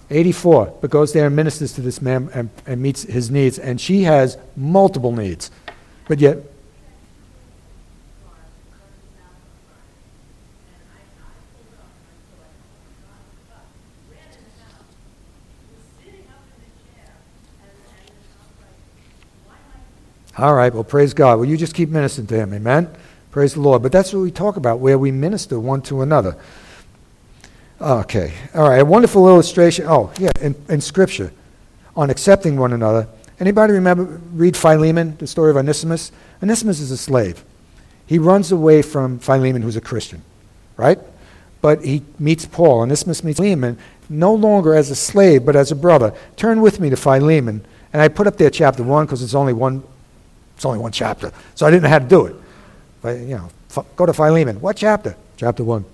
84, 0.10 0.78
but 0.82 0.90
goes 0.90 1.14
there 1.14 1.28
and 1.28 1.36
ministers 1.36 1.74
to 1.74 1.82
this 1.82 2.02
man 2.02 2.30
and, 2.34 2.50
and 2.66 2.82
meets 2.82 3.04
his 3.04 3.30
needs. 3.30 3.60
And 3.60 3.80
she 3.80 4.04
has 4.04 4.38
multiple 4.56 5.12
needs. 5.12 5.52
But 6.08 6.20
yet, 6.20 6.40
All 20.40 20.56
right, 20.56 20.74
well, 20.74 20.86
praise 20.86 21.14
God. 21.14 21.38
Well, 21.38 21.50
you 21.50 21.58
just 21.58 21.76
keep 21.76 21.90
ministering 21.90 22.28
to 22.28 22.36
him, 22.36 22.54
amen? 22.54 22.90
Praise 23.30 23.56
the 23.56 23.60
Lord. 23.60 23.84
But 23.84 23.92
that's 23.92 24.14
what 24.14 24.22
we 24.22 24.32
talk 24.32 24.56
about, 24.56 24.80
where 24.80 24.98
we 24.98 25.12
minister 25.12 25.60
one 25.60 25.82
to 25.82 26.02
another. 26.02 26.38
Okay. 27.82 28.34
All 28.54 28.70
right. 28.70 28.82
A 28.82 28.86
wonderful 28.86 29.28
illustration. 29.28 29.86
Oh, 29.88 30.12
yeah, 30.20 30.32
in, 30.42 30.56
in 30.68 30.82
Scripture 30.82 31.32
on 31.96 32.10
accepting 32.10 32.58
one 32.58 32.74
another. 32.74 33.08
Anybody 33.40 33.74
remember, 33.74 34.04
read 34.34 34.58
Philemon, 34.58 35.16
the 35.18 35.28
story 35.28 35.50
of 35.50 35.58
Onesimus? 35.58 36.12
Onesimus 36.44 36.80
is 36.80 36.92
a 36.92 36.98
slave. 36.98 37.44
He 38.06 38.20
runs 38.20 38.52
away 38.52 38.82
from 38.82 39.20
Philemon, 39.20 39.62
who's 39.62 39.78
a 39.78 39.82
Christian, 39.82 40.22
right? 40.76 41.00
But 41.62 41.86
he 41.86 42.04
meets 42.18 42.46
Paul. 42.46 42.82
Onesimus 42.82 43.24
meets 43.24 43.38
Philemon, 43.38 43.78
no 44.10 44.34
longer 44.34 44.74
as 44.74 44.92
a 44.92 44.96
slave, 44.96 45.46
but 45.46 45.56
as 45.56 45.72
a 45.72 45.76
brother. 45.76 46.14
Turn 46.36 46.60
with 46.60 46.80
me 46.80 46.90
to 46.90 46.98
Philemon. 46.98 47.64
And 47.94 48.02
I 48.02 48.08
put 48.08 48.28
up 48.28 48.38
there 48.38 48.50
chapter 48.50 48.84
1 48.84 49.06
because 49.06 49.24
it's 49.24 49.36
only 49.36 49.54
one 49.54 49.84
it's 50.56 50.66
only 50.66 50.80
one 50.80 50.92
chapter. 50.92 51.32
So 51.56 51.66
I 51.66 51.72
didn't 51.72 51.84
know 51.84 51.90
how 51.90 52.00
to 52.00 52.06
do 52.06 52.26
it. 52.26 52.36
But, 53.02 53.20
you 53.20 53.38
know, 53.38 53.50
go 53.96 54.06
to 54.06 54.12
Philemon. 54.12 54.60
What 54.60 54.76
chapter? 54.76 55.16
Chapter 55.38 55.64
1. 55.64 55.86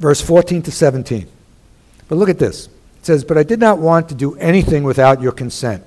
Verse 0.00 0.20
14 0.20 0.62
to 0.62 0.72
17. 0.72 1.28
But 2.08 2.16
look 2.16 2.28
at 2.28 2.40
this. 2.40 2.66
It 2.66 3.06
says, 3.06 3.22
But 3.22 3.38
I 3.38 3.44
did 3.44 3.60
not 3.60 3.78
want 3.78 4.08
to 4.08 4.16
do 4.16 4.34
anything 4.36 4.82
without 4.82 5.22
your 5.22 5.32
consent. 5.32 5.84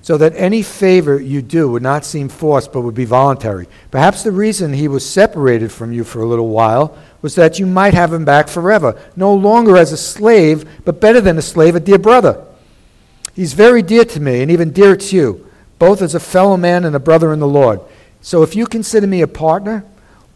so 0.00 0.16
that 0.16 0.32
any 0.36 0.62
favor 0.62 1.20
you 1.20 1.42
do 1.42 1.70
would 1.70 1.82
not 1.82 2.04
seem 2.04 2.28
forced 2.28 2.72
but 2.72 2.80
would 2.80 2.94
be 2.94 3.04
voluntary. 3.04 3.66
Perhaps 3.90 4.22
the 4.22 4.32
reason 4.32 4.72
he 4.72 4.88
was 4.88 5.08
separated 5.08 5.70
from 5.70 5.92
you 5.92 6.02
for 6.02 6.22
a 6.22 6.26
little 6.26 6.48
while 6.48 6.96
was 7.20 7.34
that 7.34 7.58
you 7.58 7.66
might 7.66 7.94
have 7.94 8.12
him 8.12 8.24
back 8.24 8.48
forever, 8.48 8.98
no 9.16 9.34
longer 9.34 9.76
as 9.76 9.92
a 9.92 9.96
slave, 9.96 10.66
but 10.84 11.00
better 11.00 11.20
than 11.20 11.36
a 11.36 11.42
slave, 11.42 11.74
a 11.74 11.80
dear 11.80 11.98
brother. 11.98 12.42
He's 13.34 13.52
very 13.52 13.82
dear 13.82 14.04
to 14.04 14.20
me 14.20 14.40
and 14.40 14.50
even 14.50 14.70
dearer 14.70 14.96
to 14.96 15.16
you, 15.16 15.46
both 15.78 16.00
as 16.00 16.14
a 16.14 16.20
fellow 16.20 16.56
man 16.56 16.84
and 16.84 16.96
a 16.96 17.00
brother 17.00 17.32
in 17.32 17.40
the 17.40 17.46
Lord. 17.46 17.80
So 18.20 18.42
if 18.42 18.56
you 18.56 18.66
consider 18.66 19.06
me 19.06 19.20
a 19.20 19.28
partner, 19.28 19.84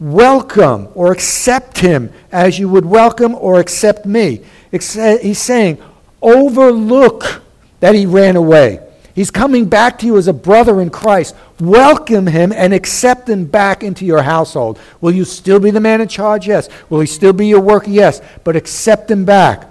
welcome 0.03 0.88
or 0.95 1.12
accept 1.12 1.79
him 1.79 2.12
as 2.33 2.59
you 2.59 2.69
would 2.69 2.85
welcome 2.85 3.37
or 3.37 3.61
accept 3.61 4.05
me. 4.05 4.41
Uh, 4.73 5.19
he's 5.19 5.41
saying, 5.41 5.81
overlook 6.21 7.43
that 7.79 7.95
he 7.95 8.05
ran 8.05 8.35
away. 8.35 8.81
He's 9.15 9.31
coming 9.31 9.67
back 9.67 9.99
to 9.99 10.07
you 10.07 10.17
as 10.17 10.27
a 10.27 10.33
brother 10.33 10.81
in 10.81 10.91
Christ. 10.91 11.37
Welcome 11.61 12.27
him 12.27 12.51
and 12.51 12.75
accept 12.75 13.29
him 13.29 13.45
back 13.45 13.85
into 13.85 14.05
your 14.05 14.23
household. 14.23 14.81
Will 15.01 15.12
you 15.12 15.25
still 15.25 15.61
be 15.61 15.71
the 15.71 15.81
man 15.81 16.01
in 16.01 16.09
charge? 16.09 16.49
Yes. 16.49 16.69
Will 16.88 17.01
he 17.01 17.07
still 17.07 17.33
be 17.33 17.47
your 17.47 17.61
worker? 17.61 17.91
Yes. 17.91 18.21
But 18.43 18.57
accept 18.57 19.11
him 19.11 19.25
back. 19.25 19.69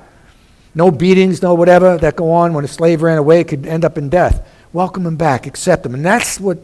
No 0.73 0.91
beatings, 0.91 1.41
no 1.41 1.55
whatever 1.55 1.97
that 1.97 2.15
go 2.15 2.31
on 2.31 2.53
when 2.53 2.63
a 2.63 2.67
slave 2.67 3.01
ran 3.01 3.17
away, 3.17 3.41
it 3.41 3.49
could 3.49 3.65
end 3.65 3.83
up 3.83 3.97
in 3.97 4.07
death. 4.07 4.47
Welcome 4.71 5.05
him 5.05 5.17
back, 5.17 5.45
accept 5.45 5.85
him. 5.85 5.93
And 5.93 6.05
that's 6.05 6.39
what 6.39 6.59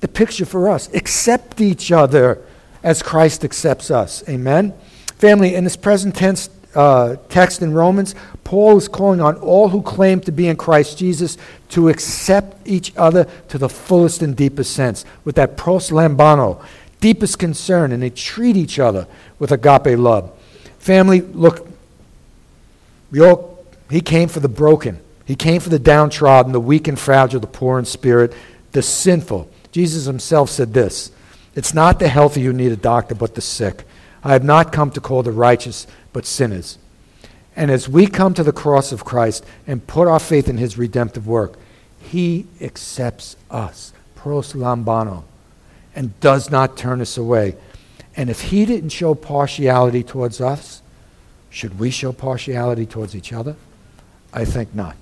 the 0.00 0.08
picture 0.08 0.44
for 0.44 0.68
us. 0.68 0.92
Accept 0.92 1.60
each 1.60 1.92
other 1.92 2.42
as 2.84 3.02
Christ 3.02 3.44
accepts 3.44 3.90
us. 3.90 4.22
Amen? 4.28 4.74
Family, 5.18 5.54
in 5.54 5.64
this 5.64 5.76
present 5.76 6.14
tense 6.14 6.50
uh, 6.74 7.16
text 7.28 7.62
in 7.62 7.72
Romans, 7.72 8.14
Paul 8.44 8.76
is 8.76 8.88
calling 8.88 9.20
on 9.20 9.36
all 9.36 9.70
who 9.70 9.80
claim 9.80 10.20
to 10.20 10.32
be 10.32 10.46
in 10.48 10.56
Christ 10.56 10.98
Jesus 10.98 11.38
to 11.70 11.88
accept 11.88 12.66
each 12.66 12.92
other 12.96 13.24
to 13.48 13.58
the 13.58 13.68
fullest 13.68 14.22
and 14.22 14.36
deepest 14.36 14.74
sense, 14.74 15.04
with 15.24 15.34
that 15.36 15.56
pros 15.56 15.90
lambano, 15.90 16.62
deepest 17.00 17.38
concern, 17.38 17.90
and 17.90 18.02
they 18.02 18.10
treat 18.10 18.56
each 18.56 18.78
other 18.78 19.06
with 19.38 19.50
agape 19.50 19.98
love. 19.98 20.30
Family, 20.78 21.22
look, 21.22 21.66
we 23.10 23.20
all, 23.20 23.64
he 23.90 24.02
came 24.02 24.28
for 24.28 24.40
the 24.40 24.48
broken. 24.48 25.00
He 25.24 25.36
came 25.36 25.60
for 25.60 25.70
the 25.70 25.78
downtrodden, 25.78 26.52
the 26.52 26.60
weak 26.60 26.86
and 26.86 26.98
fragile, 26.98 27.40
the 27.40 27.46
poor 27.46 27.78
in 27.78 27.86
spirit, 27.86 28.34
the 28.72 28.82
sinful. 28.82 29.48
Jesus 29.72 30.04
himself 30.04 30.50
said 30.50 30.74
this 30.74 31.12
It's 31.54 31.74
not 31.74 31.98
the 31.98 32.08
healthy 32.08 32.42
who 32.42 32.52
need 32.52 32.72
a 32.72 32.76
doctor, 32.76 33.14
but 33.14 33.34
the 33.34 33.40
sick. 33.40 33.84
I 34.22 34.32
have 34.32 34.44
not 34.44 34.72
come 34.72 34.90
to 34.92 35.00
call 35.00 35.22
the 35.22 35.32
righteous, 35.32 35.86
but 36.12 36.26
sinners. 36.26 36.78
And 37.56 37.70
as 37.70 37.88
we 37.88 38.06
come 38.06 38.34
to 38.34 38.42
the 38.42 38.52
cross 38.52 38.90
of 38.90 39.04
Christ 39.04 39.44
and 39.66 39.86
put 39.86 40.08
our 40.08 40.18
faith 40.18 40.48
in 40.48 40.56
his 40.56 40.76
redemptive 40.76 41.26
work, 41.26 41.56
he 42.00 42.46
accepts 42.60 43.36
us, 43.50 43.92
pros 44.14 44.52
lambano, 44.52 45.24
and 45.94 46.18
does 46.20 46.50
not 46.50 46.76
turn 46.76 47.00
us 47.00 47.16
away. 47.16 47.56
And 48.16 48.30
if 48.30 48.40
he 48.42 48.64
didn't 48.64 48.90
show 48.90 49.14
partiality 49.14 50.02
towards 50.02 50.40
us, 50.40 50.82
should 51.50 51.78
we 51.78 51.90
show 51.90 52.12
partiality 52.12 52.86
towards 52.86 53.14
each 53.14 53.32
other? 53.32 53.54
I 54.32 54.44
think 54.44 54.74
not. 54.74 54.96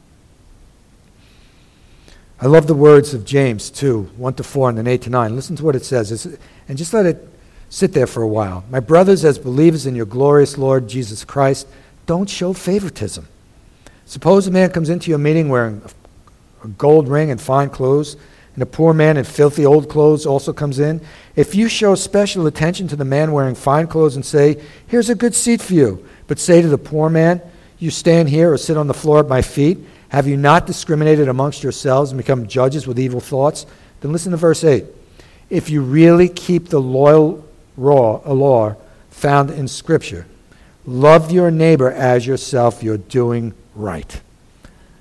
I 2.43 2.47
love 2.47 2.67
the 2.67 2.75
words 2.75 3.15
of 3.15 3.25
James 3.25 3.71
2, 3.71 4.11
1 4.17 4.35
to 4.35 4.43
4, 4.43 4.69
and 4.69 4.79
then 4.79 4.87
8 4.87 5.03
to 5.03 5.11
9. 5.11 5.35
Listen 5.35 5.57
to 5.57 5.65
what 5.65 5.77
it 5.77 5.85
says, 5.85 6.27
and 6.69 6.77
just 6.77 6.93
let 6.93 7.07
it 7.07 7.33
Sit 7.73 7.95
there 7.95 8.07
for 8.07 8.23
a 8.23 8.29
while. 8.29 8.67
My 8.69 8.81
brothers, 8.81 9.25
as 9.25 9.39
believers 9.39 9.87
in 9.87 9.97
your 9.97 10.05
glorious 10.05 10.59
Lord 10.59 10.91
Jesus 10.91 11.25
Christ, 11.25 11.67
don't 12.05 12.29
show 12.29 12.53
favoritism. 12.53 13.27
Suppose 14.05 14.47
a 14.47 14.51
man 14.51 14.69
comes 14.73 14.91
into 14.91 15.09
your 15.09 15.19
meeting 15.19 15.49
wearing 15.49 15.81
a 16.63 16.69
gold 16.69 17.09
ring 17.09 17.31
and 17.31 17.41
fine 17.41 17.71
clothes, 17.71 18.19
and 18.53 18.63
a 18.63 18.67
poor 18.67 18.93
man 18.93 19.17
in 19.17 19.25
filthy 19.25 19.65
old 19.65 19.89
clothes 19.89 20.27
also 20.27 20.53
comes 20.53 20.81
in. 20.81 21.01
If 21.35 21.55
you 21.55 21.67
show 21.67 21.95
special 21.95 22.47
attention 22.47 22.89
to 22.89 22.97
the 22.97 23.07
man 23.07 23.33
wearing 23.33 23.55
fine 23.55 23.87
clothes 23.87 24.17
and 24.17 24.27
say, 24.27 24.63
Here's 24.87 25.09
a 25.09 25.15
good 25.15 25.35
seat 25.35 25.63
for 25.63 25.73
you, 25.73 26.07
but 26.27 26.39
say 26.39 26.61
to 26.61 26.69
the 26.69 26.77
poor 26.77 27.09
man, 27.09 27.41
You 27.79 27.91
stand 27.91 28.29
here 28.29 28.53
or 28.53 28.59
sit 28.59 28.77
on 28.77 28.87
the 28.87 28.93
floor 28.93 29.21
at 29.21 29.29
my 29.29 29.41
feet, 29.41 29.79
have 30.13 30.27
you 30.27 30.37
not 30.37 30.67
discriminated 30.67 31.27
amongst 31.27 31.63
yourselves 31.63 32.11
and 32.11 32.19
become 32.19 32.47
judges 32.47 32.87
with 32.87 33.01
evil 33.01 33.19
thoughts? 33.19 33.65
Then 34.03 34.13
listen 34.13 34.33
to 34.33 34.37
verse 34.37 34.63
8. 34.63 34.85
If 35.49 35.71
you 35.71 35.81
really 35.81 36.29
keep 36.29 36.69
the 36.69 36.83
loyal 36.83 37.49
law, 37.79 38.21
a 38.27 38.35
law 38.35 38.77
found 39.09 39.51
in 39.51 39.67
Scripture. 39.69 40.27
Love 40.85 41.33
your 41.33 41.51
neighbor 41.51 41.91
as 41.91 42.27
yourself. 42.27 42.83
You're 42.83 42.99
doing 42.99 43.55
right. 43.75 44.21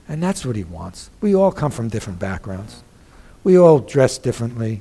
And 0.08 0.24
that's 0.24 0.45
what 0.45 0.56
he 0.56 0.63
wants. 0.63 1.10
We 1.19 1.36
all 1.36 1.52
come 1.52 1.71
from 1.71 1.89
different 1.89 2.17
backgrounds. 2.17 2.82
We 3.43 3.60
all 3.60 3.80
dress 3.80 4.17
differently. 4.17 4.80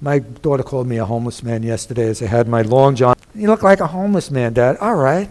My 0.00 0.20
daughter 0.20 0.62
called 0.62 0.86
me 0.86 0.98
a 0.98 1.04
homeless 1.04 1.42
man 1.42 1.64
yesterday 1.64 2.06
as 2.06 2.22
I 2.22 2.26
had 2.26 2.46
my 2.46 2.62
long 2.62 2.94
john. 2.94 3.16
You 3.34 3.48
look 3.48 3.64
like 3.64 3.80
a 3.80 3.88
homeless 3.88 4.30
man, 4.30 4.52
Dad. 4.52 4.76
All 4.76 4.94
right. 4.94 5.28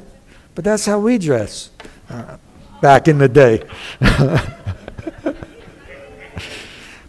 But 0.55 0.65
that's 0.65 0.85
how 0.85 0.99
we 0.99 1.17
dress 1.17 1.69
uh, 2.09 2.35
back 2.83 3.07
in 3.07 3.17
the 3.17 3.29
day. 3.29 3.63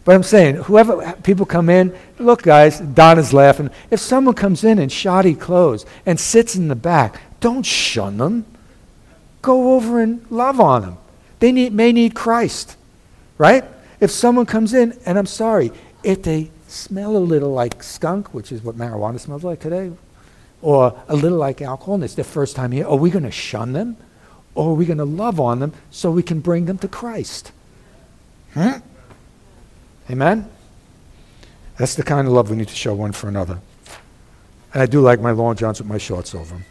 But 0.05 0.15
I'm 0.15 0.23
saying, 0.23 0.57
whoever 0.57 1.15
people 1.23 1.47
come 1.47 1.71
in, 1.71 1.97
look, 2.19 2.43
guys, 2.43 2.79
Donna's 2.79 3.33
laughing. 3.33 3.71
If 3.91 4.01
someone 4.01 4.35
comes 4.35 4.63
in 4.63 4.79
in 4.79 4.91
shoddy 4.91 5.35
clothes 5.35 5.87
and 6.05 6.21
sits 6.21 6.57
in 6.57 6.69
the 6.69 6.77
back, 6.77 7.23
don't 7.41 7.65
shun 7.65 8.19
them. 8.19 8.45
Go 9.41 9.75
over 9.75 10.01
and 10.01 10.25
love 10.31 10.61
on 10.61 10.83
them. 10.83 10.99
They 11.41 11.53
need, 11.53 11.73
may 11.73 11.91
need 11.91 12.15
Christ, 12.15 12.77
right? 13.39 13.65
If 13.99 14.11
someone 14.11 14.45
comes 14.45 14.75
in, 14.75 14.99
and 15.07 15.19
I'm 15.19 15.27
sorry, 15.27 15.73
if 16.03 16.23
they 16.23 16.51
smell 16.69 17.17
a 17.17 17.19
little 17.19 17.53
like 17.53 17.83
skunk, 17.83 18.35
which 18.35 18.53
is 18.53 18.63
what 18.63 18.77
marijuana 18.77 19.19
smells 19.19 19.43
like 19.43 19.61
today, 19.61 19.91
or 20.61 21.03
a 21.09 21.17
little 21.17 21.39
like 21.39 21.63
alcohol, 21.63 21.95
and 21.95 22.05
it's 22.05 22.15
their 22.15 22.25
first 22.27 22.57
time 22.57 22.73
here, 22.73 22.87
are 22.87 22.97
we 22.97 23.09
going 23.09 23.25
to 23.25 23.31
shun 23.31 23.73
them? 23.73 23.97
Or 24.55 24.71
are 24.71 24.75
we 24.75 24.87
going 24.87 24.99
to 24.99 25.05
love 25.05 25.41
on 25.41 25.59
them 25.59 25.73
so 25.91 26.11
we 26.11 26.23
can 26.23 26.41
bring 26.41 26.67
them 26.67 26.79
to 26.79 26.89
Christ? 26.89 27.53
Hmm? 28.53 28.79
Amen? 30.11 30.49
That's 31.79 31.95
the 31.95 32.03
kind 32.03 32.27
of 32.27 32.33
love 32.33 32.51
we 32.51 32.57
need 32.57 32.69
to 32.69 32.77
show 32.77 32.95
one 32.95 33.13
for 33.13 33.29
another. 33.29 33.59
And 34.73 34.83
I 34.83 34.87
do 34.87 35.01
like 35.01 35.21
my 35.21 35.33
long 35.33 35.57
johns 35.57 35.81
with 35.81 35.89
my 35.89 35.99
shorts 35.99 36.35
over 36.35 36.55
them. 36.55 36.65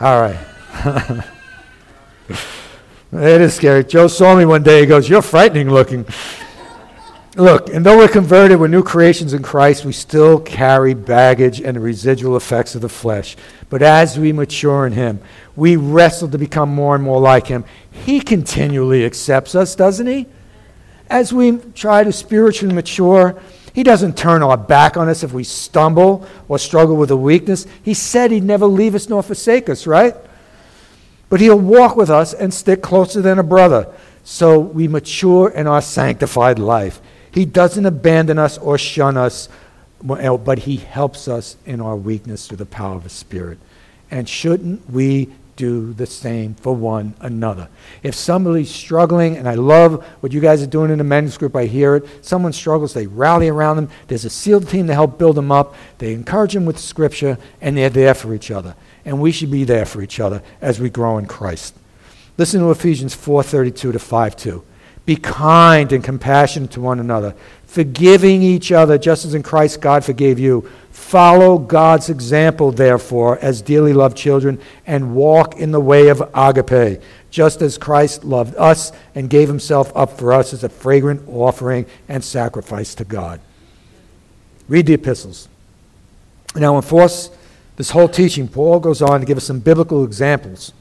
All 0.00 0.20
right. 0.20 0.38
it 3.12 3.40
is 3.40 3.54
scary. 3.54 3.84
Joe 3.84 4.08
saw 4.08 4.36
me 4.36 4.44
one 4.44 4.62
day. 4.62 4.80
He 4.80 4.86
goes, 4.86 5.08
You're 5.08 5.22
frightening 5.22 5.70
looking. 5.70 6.04
Look, 7.36 7.68
and 7.68 7.84
though 7.84 7.98
we're 7.98 8.08
converted, 8.08 8.60
we're 8.60 8.68
new 8.68 8.84
creations 8.84 9.34
in 9.34 9.42
Christ, 9.42 9.84
we 9.84 9.92
still 9.92 10.38
carry 10.38 10.94
baggage 10.94 11.60
and 11.60 11.76
the 11.76 11.80
residual 11.80 12.36
effects 12.36 12.76
of 12.76 12.80
the 12.80 12.88
flesh. 12.88 13.36
But 13.70 13.82
as 13.82 14.16
we 14.16 14.32
mature 14.32 14.86
in 14.86 14.92
Him, 14.92 15.20
we 15.56 15.76
wrestle 15.76 16.28
to 16.28 16.38
become 16.38 16.68
more 16.74 16.94
and 16.94 17.04
more 17.04 17.20
like 17.20 17.46
Him. 17.46 17.64
He 17.90 18.20
continually 18.20 19.04
accepts 19.04 19.54
us, 19.54 19.74
doesn't 19.74 20.06
He? 20.06 20.26
as 21.10 21.32
we 21.32 21.58
try 21.74 22.02
to 22.04 22.12
spiritually 22.12 22.74
mature, 22.74 23.40
He 23.72 23.82
doesn't 23.82 24.16
turn 24.16 24.42
our 24.42 24.56
back 24.56 24.96
on 24.96 25.08
us 25.08 25.22
if 25.22 25.32
we 25.32 25.44
stumble 25.44 26.26
or 26.48 26.58
struggle 26.58 26.96
with 26.96 27.10
a 27.10 27.16
weakness. 27.16 27.66
He 27.82 27.94
said 27.94 28.30
He'd 28.30 28.44
never 28.44 28.66
leave 28.66 28.94
us 28.94 29.08
nor 29.08 29.22
forsake 29.22 29.68
us, 29.68 29.86
right? 29.86 30.14
But 31.28 31.40
He'll 31.40 31.58
walk 31.58 31.96
with 31.96 32.10
us 32.10 32.34
and 32.34 32.52
stick 32.52 32.82
closer 32.82 33.20
than 33.20 33.38
a 33.38 33.42
brother 33.42 33.92
so 34.22 34.58
we 34.58 34.88
mature 34.88 35.50
in 35.50 35.66
our 35.66 35.82
sanctified 35.82 36.58
life. 36.58 37.00
He 37.30 37.44
doesn't 37.44 37.84
abandon 37.84 38.38
us 38.38 38.58
or 38.58 38.78
shun 38.78 39.16
us, 39.16 39.48
but 40.02 40.58
He 40.60 40.76
helps 40.76 41.28
us 41.28 41.56
in 41.66 41.80
our 41.80 41.96
weakness 41.96 42.46
through 42.46 42.58
the 42.58 42.66
power 42.66 42.96
of 42.96 43.02
His 43.02 43.12
Spirit. 43.12 43.58
And 44.10 44.28
shouldn't 44.28 44.88
we 44.90 45.28
do 45.56 45.92
the 45.92 46.06
same 46.06 46.54
for 46.54 46.74
one 46.74 47.14
another. 47.20 47.68
If 48.02 48.14
somebody's 48.14 48.70
struggling, 48.70 49.36
and 49.36 49.48
I 49.48 49.54
love 49.54 50.04
what 50.20 50.32
you 50.32 50.40
guys 50.40 50.62
are 50.62 50.66
doing 50.66 50.90
in 50.90 50.98
the 50.98 51.04
men's 51.04 51.36
group, 51.38 51.54
I 51.54 51.66
hear 51.66 51.96
it. 51.96 52.24
Someone 52.24 52.52
struggles, 52.52 52.94
they 52.94 53.06
rally 53.06 53.48
around 53.48 53.76
them. 53.76 53.88
There's 54.08 54.24
a 54.24 54.30
SEAL 54.30 54.62
team 54.62 54.86
to 54.88 54.94
help 54.94 55.18
build 55.18 55.36
them 55.36 55.52
up. 55.52 55.74
They 55.98 56.12
encourage 56.12 56.54
them 56.54 56.66
with 56.66 56.78
Scripture, 56.78 57.38
and 57.60 57.76
they're 57.76 57.90
there 57.90 58.14
for 58.14 58.34
each 58.34 58.50
other. 58.50 58.74
And 59.04 59.20
we 59.20 59.32
should 59.32 59.50
be 59.50 59.64
there 59.64 59.84
for 59.84 60.02
each 60.02 60.18
other 60.20 60.42
as 60.60 60.80
we 60.80 60.90
grow 60.90 61.18
in 61.18 61.26
Christ. 61.26 61.74
Listen 62.36 62.60
to 62.60 62.70
Ephesians 62.70 63.14
4:32 63.14 63.92
to 63.92 63.98
5:2. 63.98 64.62
Be 65.06 65.16
kind 65.16 65.92
and 65.92 66.02
compassionate 66.02 66.70
to 66.72 66.80
one 66.80 66.98
another, 66.98 67.34
forgiving 67.66 68.42
each 68.42 68.72
other, 68.72 68.96
just 68.96 69.24
as 69.24 69.34
in 69.34 69.42
Christ 69.42 69.80
God 69.80 70.02
forgave 70.02 70.38
you. 70.38 70.66
Follow 71.04 71.58
God's 71.58 72.08
example, 72.08 72.72
therefore, 72.72 73.38
as 73.40 73.60
dearly 73.60 73.92
loved 73.92 74.16
children, 74.16 74.58
and 74.86 75.14
walk 75.14 75.54
in 75.60 75.70
the 75.70 75.78
way 75.78 76.08
of 76.08 76.22
agape, 76.34 77.02
just 77.30 77.60
as 77.60 77.76
Christ 77.76 78.24
loved 78.24 78.56
us 78.56 78.90
and 79.14 79.28
gave 79.28 79.46
himself 79.46 79.92
up 79.94 80.18
for 80.18 80.32
us 80.32 80.54
as 80.54 80.64
a 80.64 80.68
fragrant 80.70 81.22
offering 81.28 81.84
and 82.08 82.24
sacrifice 82.24 82.94
to 82.96 83.04
God. 83.04 83.38
Read 84.66 84.86
the 84.86 84.94
epistles. 84.94 85.46
Now, 86.56 86.76
enforce 86.76 87.30
this 87.76 87.90
whole 87.90 88.08
teaching, 88.08 88.48
Paul 88.48 88.80
goes 88.80 89.02
on 89.02 89.20
to 89.20 89.26
give 89.26 89.36
us 89.36 89.44
some 89.44 89.60
biblical 89.60 90.04
examples 90.04 90.72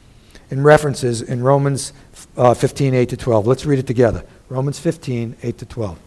and 0.50 0.64
references 0.64 1.22
in 1.22 1.44
Romans 1.44 1.92
uh, 2.38 2.54
15, 2.54 2.96
8 2.96 3.10
to 3.10 3.18
12. 3.18 3.46
Let's 3.46 3.66
read 3.66 3.78
it 3.78 3.88
together. 3.88 4.24
Romans 4.48 4.80
15, 4.80 5.36
8 5.44 5.58
to 5.58 5.66
12. 5.66 6.00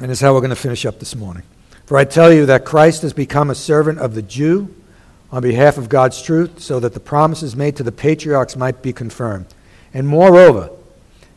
And 0.00 0.10
is 0.10 0.20
how 0.20 0.32
we're 0.32 0.40
going 0.40 0.50
to 0.50 0.56
finish 0.56 0.86
up 0.86 0.98
this 0.98 1.14
morning. 1.14 1.42
For 1.84 1.96
I 1.96 2.04
tell 2.04 2.32
you 2.32 2.46
that 2.46 2.64
Christ 2.64 3.02
has 3.02 3.12
become 3.12 3.50
a 3.50 3.54
servant 3.54 3.98
of 3.98 4.14
the 4.14 4.22
Jew 4.22 4.74
on 5.30 5.42
behalf 5.42 5.78
of 5.78 5.88
God's 5.88 6.20
truth, 6.20 6.58
so 6.58 6.80
that 6.80 6.94
the 6.94 7.00
promises 7.00 7.54
made 7.54 7.76
to 7.76 7.82
the 7.82 7.92
patriarchs 7.92 8.56
might 8.56 8.82
be 8.82 8.92
confirmed. 8.92 9.46
And 9.94 10.08
moreover, 10.08 10.70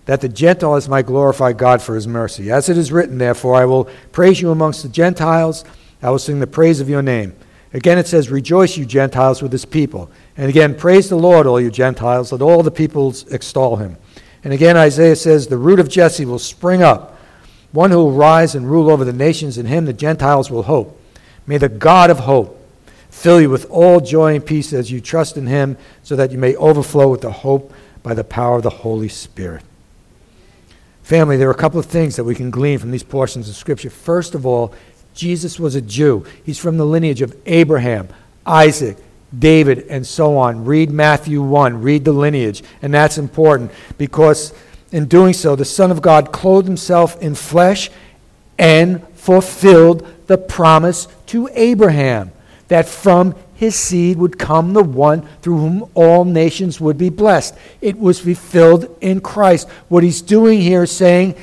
that 0.05 0.21
the 0.21 0.29
Gentiles 0.29 0.89
might 0.89 1.05
glorify 1.05 1.53
God 1.53 1.81
for 1.81 1.95
his 1.95 2.07
mercy. 2.07 2.51
As 2.51 2.69
it 2.69 2.77
is 2.77 2.91
written, 2.91 3.17
therefore, 3.17 3.55
I 3.55 3.65
will 3.65 3.89
praise 4.11 4.41
you 4.41 4.51
amongst 4.51 4.83
the 4.83 4.89
Gentiles, 4.89 5.63
I 6.01 6.09
will 6.09 6.19
sing 6.19 6.39
the 6.39 6.47
praise 6.47 6.81
of 6.81 6.89
your 6.89 7.01
name. 7.01 7.33
Again, 7.73 7.97
it 7.97 8.07
says, 8.07 8.29
Rejoice, 8.29 8.77
you 8.77 8.85
Gentiles, 8.85 9.41
with 9.41 9.51
his 9.51 9.65
people. 9.65 10.11
And 10.37 10.49
again, 10.49 10.75
praise 10.75 11.09
the 11.09 11.15
Lord, 11.15 11.47
all 11.47 11.59
you 11.59 11.71
Gentiles. 11.71 12.31
Let 12.31 12.41
all 12.41 12.61
the 12.61 12.71
peoples 12.71 13.25
extol 13.31 13.77
him. 13.77 13.97
And 14.43 14.53
again, 14.53 14.77
Isaiah 14.77 15.15
says, 15.15 15.47
The 15.47 15.57
root 15.57 15.79
of 15.79 15.89
Jesse 15.89 16.25
will 16.25 16.39
spring 16.39 16.83
up, 16.83 17.12
one 17.73 17.91
who 17.91 17.97
will 17.97 18.11
rise 18.11 18.55
and 18.55 18.69
rule 18.69 18.89
over 18.89 19.03
the 19.03 19.11
nations. 19.11 19.57
In 19.57 19.65
him 19.65 19.85
the 19.85 19.93
Gentiles 19.93 20.49
will 20.49 20.63
hope. 20.63 20.97
May 21.45 21.57
the 21.57 21.67
God 21.67 22.09
of 22.09 22.19
hope 22.19 22.59
fill 23.09 23.41
you 23.41 23.49
with 23.49 23.69
all 23.69 23.99
joy 23.99 24.35
and 24.35 24.45
peace 24.45 24.71
as 24.73 24.89
you 24.89 25.01
trust 25.01 25.37
in 25.37 25.47
him, 25.47 25.77
so 26.01 26.15
that 26.15 26.31
you 26.31 26.37
may 26.37 26.55
overflow 26.55 27.09
with 27.09 27.21
the 27.21 27.31
hope 27.31 27.73
by 28.01 28.13
the 28.13 28.23
power 28.23 28.57
of 28.57 28.63
the 28.63 28.69
Holy 28.69 29.09
Spirit. 29.09 29.63
Family, 31.03 31.37
there 31.37 31.49
are 31.49 31.53
a 31.53 31.55
couple 31.55 31.79
of 31.79 31.85
things 31.85 32.15
that 32.15 32.23
we 32.23 32.33
can 32.33 32.49
glean 32.49 32.79
from 32.79 32.91
these 32.91 33.03
portions 33.03 33.49
of 33.49 33.55
Scripture. 33.55 33.89
First 33.89 34.35
of 34.35 34.45
all, 34.45 34.73
Jesus 35.13 35.59
was 35.59 35.75
a 35.75 35.81
Jew. 35.81 36.25
He's 36.43 36.57
from 36.57 36.77
the 36.77 36.85
lineage 36.85 37.21
of 37.21 37.35
Abraham, 37.45 38.07
Isaac, 38.45 38.97
David, 39.37 39.85
and 39.89 40.05
so 40.05 40.37
on. 40.37 40.65
Read 40.65 40.91
Matthew 40.91 41.41
1, 41.41 41.81
read 41.81 42.05
the 42.05 42.13
lineage. 42.13 42.63
And 42.81 42.93
that's 42.93 43.17
important 43.17 43.71
because 43.97 44.53
in 44.93 45.07
doing 45.07 45.33
so, 45.33 45.55
the 45.55 45.65
Son 45.65 45.91
of 45.91 46.01
God 46.01 46.31
clothed 46.31 46.67
himself 46.67 47.19
in 47.21 47.33
flesh 47.35 47.89
and 48.57 49.05
fulfilled 49.15 50.07
the 50.27 50.37
promise 50.37 51.07
to 51.27 51.49
Abraham 51.53 52.31
that 52.67 52.87
from 52.87 53.35
his 53.55 53.75
seed 53.75 54.17
would 54.17 54.37
come 54.37 54.73
the 54.73 54.83
one 54.83 55.27
through 55.41 55.57
whom 55.57 55.89
all 55.95 56.25
nations 56.25 56.79
would 56.79 56.97
be 56.97 57.09
blessed. 57.09 57.55
It 57.81 57.97
was 57.97 58.19
fulfilled 58.19 58.95
in 59.01 59.19
Christ. 59.19 59.67
What 59.89 60.03
he's 60.03 60.21
doing 60.21 60.61
here 60.61 60.83
is 60.83 60.91
saying 60.91 61.35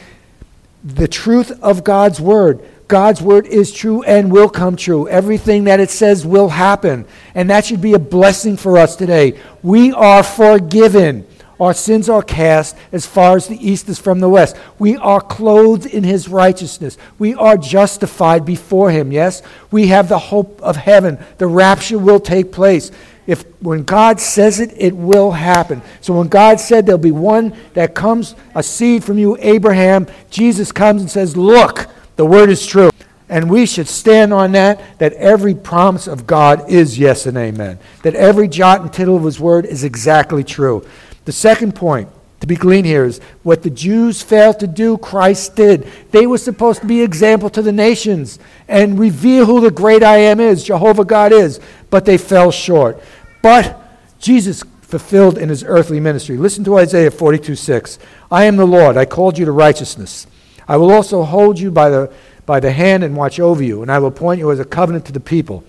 the 0.84 1.08
truth 1.08 1.50
of 1.62 1.82
God's 1.82 2.20
word. 2.20 2.60
God's 2.86 3.20
word 3.20 3.46
is 3.46 3.72
true 3.72 4.02
and 4.04 4.30
will 4.30 4.48
come 4.48 4.76
true. 4.76 5.08
Everything 5.08 5.64
that 5.64 5.80
it 5.80 5.90
says 5.90 6.24
will 6.24 6.48
happen. 6.48 7.04
And 7.34 7.50
that 7.50 7.64
should 7.64 7.80
be 7.80 7.94
a 7.94 7.98
blessing 7.98 8.56
for 8.56 8.78
us 8.78 8.96
today. 8.96 9.40
We 9.62 9.92
are 9.92 10.22
forgiven. 10.22 11.26
Our 11.60 11.74
sins 11.74 12.08
are 12.08 12.22
cast 12.22 12.74
as 12.90 13.04
far 13.04 13.36
as 13.36 13.46
the 13.46 13.68
east 13.68 13.88
is 13.90 13.98
from 13.98 14.20
the 14.20 14.30
west. 14.30 14.56
We 14.78 14.96
are 14.96 15.20
clothed 15.20 15.84
in 15.84 16.04
his 16.04 16.26
righteousness. 16.26 16.96
We 17.18 17.34
are 17.34 17.58
justified 17.58 18.46
before 18.46 18.90
him, 18.90 19.12
yes? 19.12 19.42
We 19.70 19.88
have 19.88 20.08
the 20.08 20.18
hope 20.18 20.60
of 20.62 20.76
heaven. 20.76 21.18
The 21.36 21.46
rapture 21.46 21.98
will 21.98 22.18
take 22.18 22.50
place. 22.50 22.90
If 23.26 23.44
when 23.60 23.82
God 23.82 24.20
says 24.20 24.58
it, 24.58 24.72
it 24.76 24.96
will 24.96 25.30
happen. 25.30 25.82
So 26.00 26.14
when 26.14 26.28
God 26.28 26.58
said 26.58 26.86
there'll 26.86 26.98
be 26.98 27.12
one 27.12 27.54
that 27.74 27.94
comes, 27.94 28.34
a 28.54 28.62
seed 28.62 29.04
from 29.04 29.18
you, 29.18 29.36
Abraham, 29.38 30.06
Jesus 30.30 30.72
comes 30.72 31.02
and 31.02 31.10
says, 31.10 31.36
Look, 31.36 31.88
the 32.16 32.24
word 32.24 32.48
is 32.48 32.66
true. 32.66 32.90
And 33.28 33.48
we 33.48 33.66
should 33.66 33.86
stand 33.86 34.32
on 34.32 34.52
that, 34.52 34.98
that 34.98 35.12
every 35.12 35.54
promise 35.54 36.08
of 36.08 36.26
God 36.26 36.68
is 36.68 36.98
yes 36.98 37.26
and 37.26 37.36
amen. 37.36 37.78
That 38.02 38.16
every 38.16 38.48
jot 38.48 38.80
and 38.80 38.92
tittle 38.92 39.16
of 39.16 39.22
his 39.22 39.38
word 39.38 39.66
is 39.66 39.84
exactly 39.84 40.42
true. 40.42 40.84
The 41.30 41.34
second 41.34 41.76
point 41.76 42.08
to 42.40 42.48
be 42.48 42.56
gleaned 42.56 42.86
here 42.86 43.04
is 43.04 43.20
what 43.44 43.62
the 43.62 43.70
Jews 43.70 44.20
failed 44.20 44.58
to 44.58 44.66
do, 44.66 44.98
Christ 44.98 45.54
did. 45.54 45.86
They 46.10 46.26
were 46.26 46.38
supposed 46.38 46.80
to 46.80 46.88
be 46.88 47.02
example 47.02 47.48
to 47.50 47.62
the 47.62 47.70
nations 47.70 48.40
and 48.66 48.98
reveal 48.98 49.46
who 49.46 49.60
the 49.60 49.70
great 49.70 50.02
I 50.02 50.16
am 50.16 50.40
is, 50.40 50.64
Jehovah 50.64 51.04
God 51.04 51.30
is, 51.30 51.60
but 51.88 52.04
they 52.04 52.18
fell 52.18 52.50
short. 52.50 53.00
But 53.42 53.80
Jesus 54.18 54.64
fulfilled 54.82 55.38
in 55.38 55.50
his 55.50 55.62
earthly 55.62 56.00
ministry. 56.00 56.36
Listen 56.36 56.64
to 56.64 56.78
Isaiah 56.78 57.12
42 57.12 57.54
6. 57.54 58.00
I 58.28 58.46
am 58.46 58.56
the 58.56 58.66
Lord, 58.66 58.96
I 58.96 59.04
called 59.04 59.38
you 59.38 59.44
to 59.44 59.52
righteousness. 59.52 60.26
I 60.66 60.78
will 60.78 60.90
also 60.90 61.22
hold 61.22 61.60
you 61.60 61.70
by 61.70 61.90
the, 61.90 62.12
by 62.44 62.58
the 62.58 62.72
hand 62.72 63.04
and 63.04 63.16
watch 63.16 63.38
over 63.38 63.62
you, 63.62 63.82
and 63.82 63.92
I 63.92 64.00
will 64.00 64.08
appoint 64.08 64.40
you 64.40 64.50
as 64.50 64.58
a 64.58 64.64
covenant 64.64 65.04
to 65.04 65.12
the 65.12 65.20
people 65.20 65.62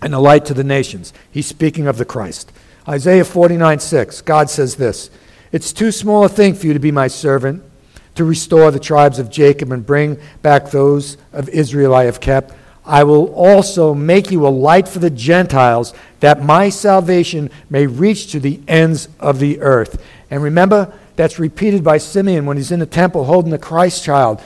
and 0.00 0.14
a 0.14 0.20
light 0.20 0.44
to 0.44 0.54
the 0.54 0.62
nations. 0.62 1.12
He's 1.32 1.48
speaking 1.48 1.88
of 1.88 1.98
the 1.98 2.04
Christ. 2.04 2.52
Isaiah 2.88 3.24
49 3.24 3.80
6, 3.80 4.22
God 4.22 4.48
says 4.48 4.76
this 4.76 5.10
It's 5.52 5.72
too 5.72 5.92
small 5.92 6.24
a 6.24 6.28
thing 6.28 6.54
for 6.54 6.66
you 6.66 6.72
to 6.72 6.78
be 6.78 6.90
my 6.90 7.06
servant, 7.06 7.62
to 8.14 8.24
restore 8.24 8.70
the 8.70 8.80
tribes 8.80 9.18
of 9.18 9.30
Jacob 9.30 9.70
and 9.72 9.84
bring 9.84 10.18
back 10.40 10.70
those 10.70 11.18
of 11.32 11.50
Israel 11.50 11.94
I 11.94 12.04
have 12.04 12.20
kept. 12.20 12.54
I 12.86 13.04
will 13.04 13.34
also 13.34 13.92
make 13.92 14.30
you 14.30 14.46
a 14.46 14.48
light 14.48 14.88
for 14.88 15.00
the 15.00 15.10
Gentiles, 15.10 15.92
that 16.20 16.42
my 16.42 16.70
salvation 16.70 17.50
may 17.68 17.86
reach 17.86 18.32
to 18.32 18.40
the 18.40 18.60
ends 18.66 19.08
of 19.20 19.38
the 19.38 19.60
earth. 19.60 20.02
And 20.30 20.42
remember, 20.42 20.90
that's 21.14 21.38
repeated 21.38 21.84
by 21.84 21.98
Simeon 21.98 22.46
when 22.46 22.56
he's 22.56 22.72
in 22.72 22.80
the 22.80 22.86
temple 22.86 23.24
holding 23.24 23.50
the 23.50 23.58
Christ 23.58 24.02
child. 24.02 24.40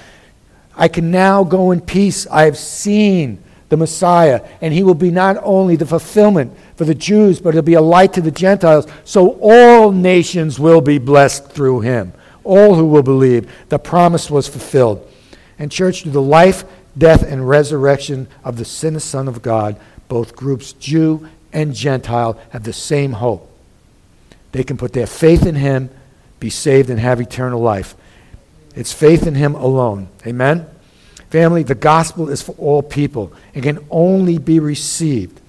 I 0.75 0.89
can 0.89 1.13
now 1.13 1.45
go 1.45 1.71
in 1.71 1.81
peace. 1.81 2.27
I 2.27 2.45
have 2.45 2.59
seen 2.59 3.42
the 3.73 3.77
Messiah, 3.79 4.47
and 4.61 4.75
he 4.75 4.83
will 4.83 4.95
be 4.95 5.11
not 5.11 5.39
only 5.43 5.77
the 5.77 5.87
fulfillment 5.87 6.53
for 6.77 6.85
the 6.85 6.95
Jews, 6.95 7.41
but 7.41 7.55
he'll 7.55 7.63
be 7.63 7.73
a 7.73 7.81
light 7.81 8.13
to 8.13 8.21
the 8.21 8.31
Gentiles. 8.31 8.87
So 9.05 9.39
all 9.41 9.93
nations 9.93 10.61
will 10.61 10.83
be 10.83 10.99
blessed 10.99 11.51
through 11.51 11.81
him. 11.81 12.13
All 12.45 12.75
who 12.75 12.85
will 12.85 13.03
believe. 13.03 13.51
The 13.71 13.79
promise 13.79 14.31
was 14.31 14.47
fulfilled. 14.47 15.11
And, 15.59 15.73
church, 15.73 16.03
through 16.03 16.13
the 16.13 16.21
life, 16.21 16.65
death, 16.99 17.23
and 17.23 17.49
resurrection 17.49 18.29
of 18.45 18.59
the 18.59 18.67
sinless 18.67 19.05
Son 19.05 19.27
of 19.27 19.41
God, 19.41 19.81
both 20.07 20.37
groups, 20.37 20.75
Jew 20.75 21.27
and 21.51 21.75
Gentile, 21.75 22.39
have 22.51 22.65
the 22.65 22.75
same 22.75 23.13
hope. 23.13 23.51
They 24.53 24.65
can 24.65 24.77
put 24.77 24.93
their 24.93 25.07
faith 25.07 25.47
in 25.47 25.55
him 25.55 25.89
be 26.43 26.51
saved 26.51 26.91
and 26.91 26.99
have 26.99 27.21
eternal 27.21 27.61
life. 27.61 27.95
It's 28.75 28.93
faith 28.93 29.29
in 29.29 29.37
Him 29.37 29.55
alone. 29.55 30.09
Amen? 30.27 30.67
Family, 31.33 31.63
the 31.63 31.75
gospel 31.75 32.29
is 32.29 32.43
for 32.43 32.55
all 32.59 32.83
people 32.83 33.33
and 33.55 33.65
can 33.65 33.79
only 33.91 34.37
be 34.37 34.61
received 34.61 35.41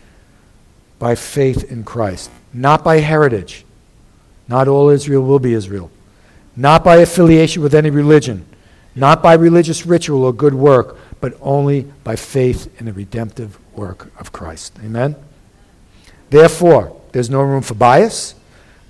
by 0.98 1.14
faith 1.14 1.70
in 1.70 1.84
Christ, 1.84 2.32
not 2.54 2.86
by 2.86 3.00
heritage. 3.00 3.66
Not 4.48 4.70
all 4.70 4.88
Israel 4.88 5.24
will 5.24 5.40
be 5.40 5.54
Israel. 5.54 5.92
Not 6.56 6.86
by 6.86 6.96
affiliation 7.00 7.62
with 7.62 7.76
any 7.76 7.90
religion, 7.90 8.46
not 8.96 9.22
by 9.22 9.34
religious 9.34 9.86
ritual 9.86 10.24
or 10.24 10.32
good 10.32 10.54
work, 10.54 10.96
but 11.20 11.34
only 11.42 11.82
by 12.06 12.16
faith 12.16 12.74
in 12.80 12.86
the 12.86 12.94
redemptive 12.94 13.60
work 13.76 14.10
of 14.22 14.32
Christ. 14.32 14.80
Amen? 14.86 15.18
Therefore, 16.30 16.98
there's 17.12 17.30
no 17.30 17.42
room 17.42 17.62
for 17.62 17.74
bias, 17.74 18.36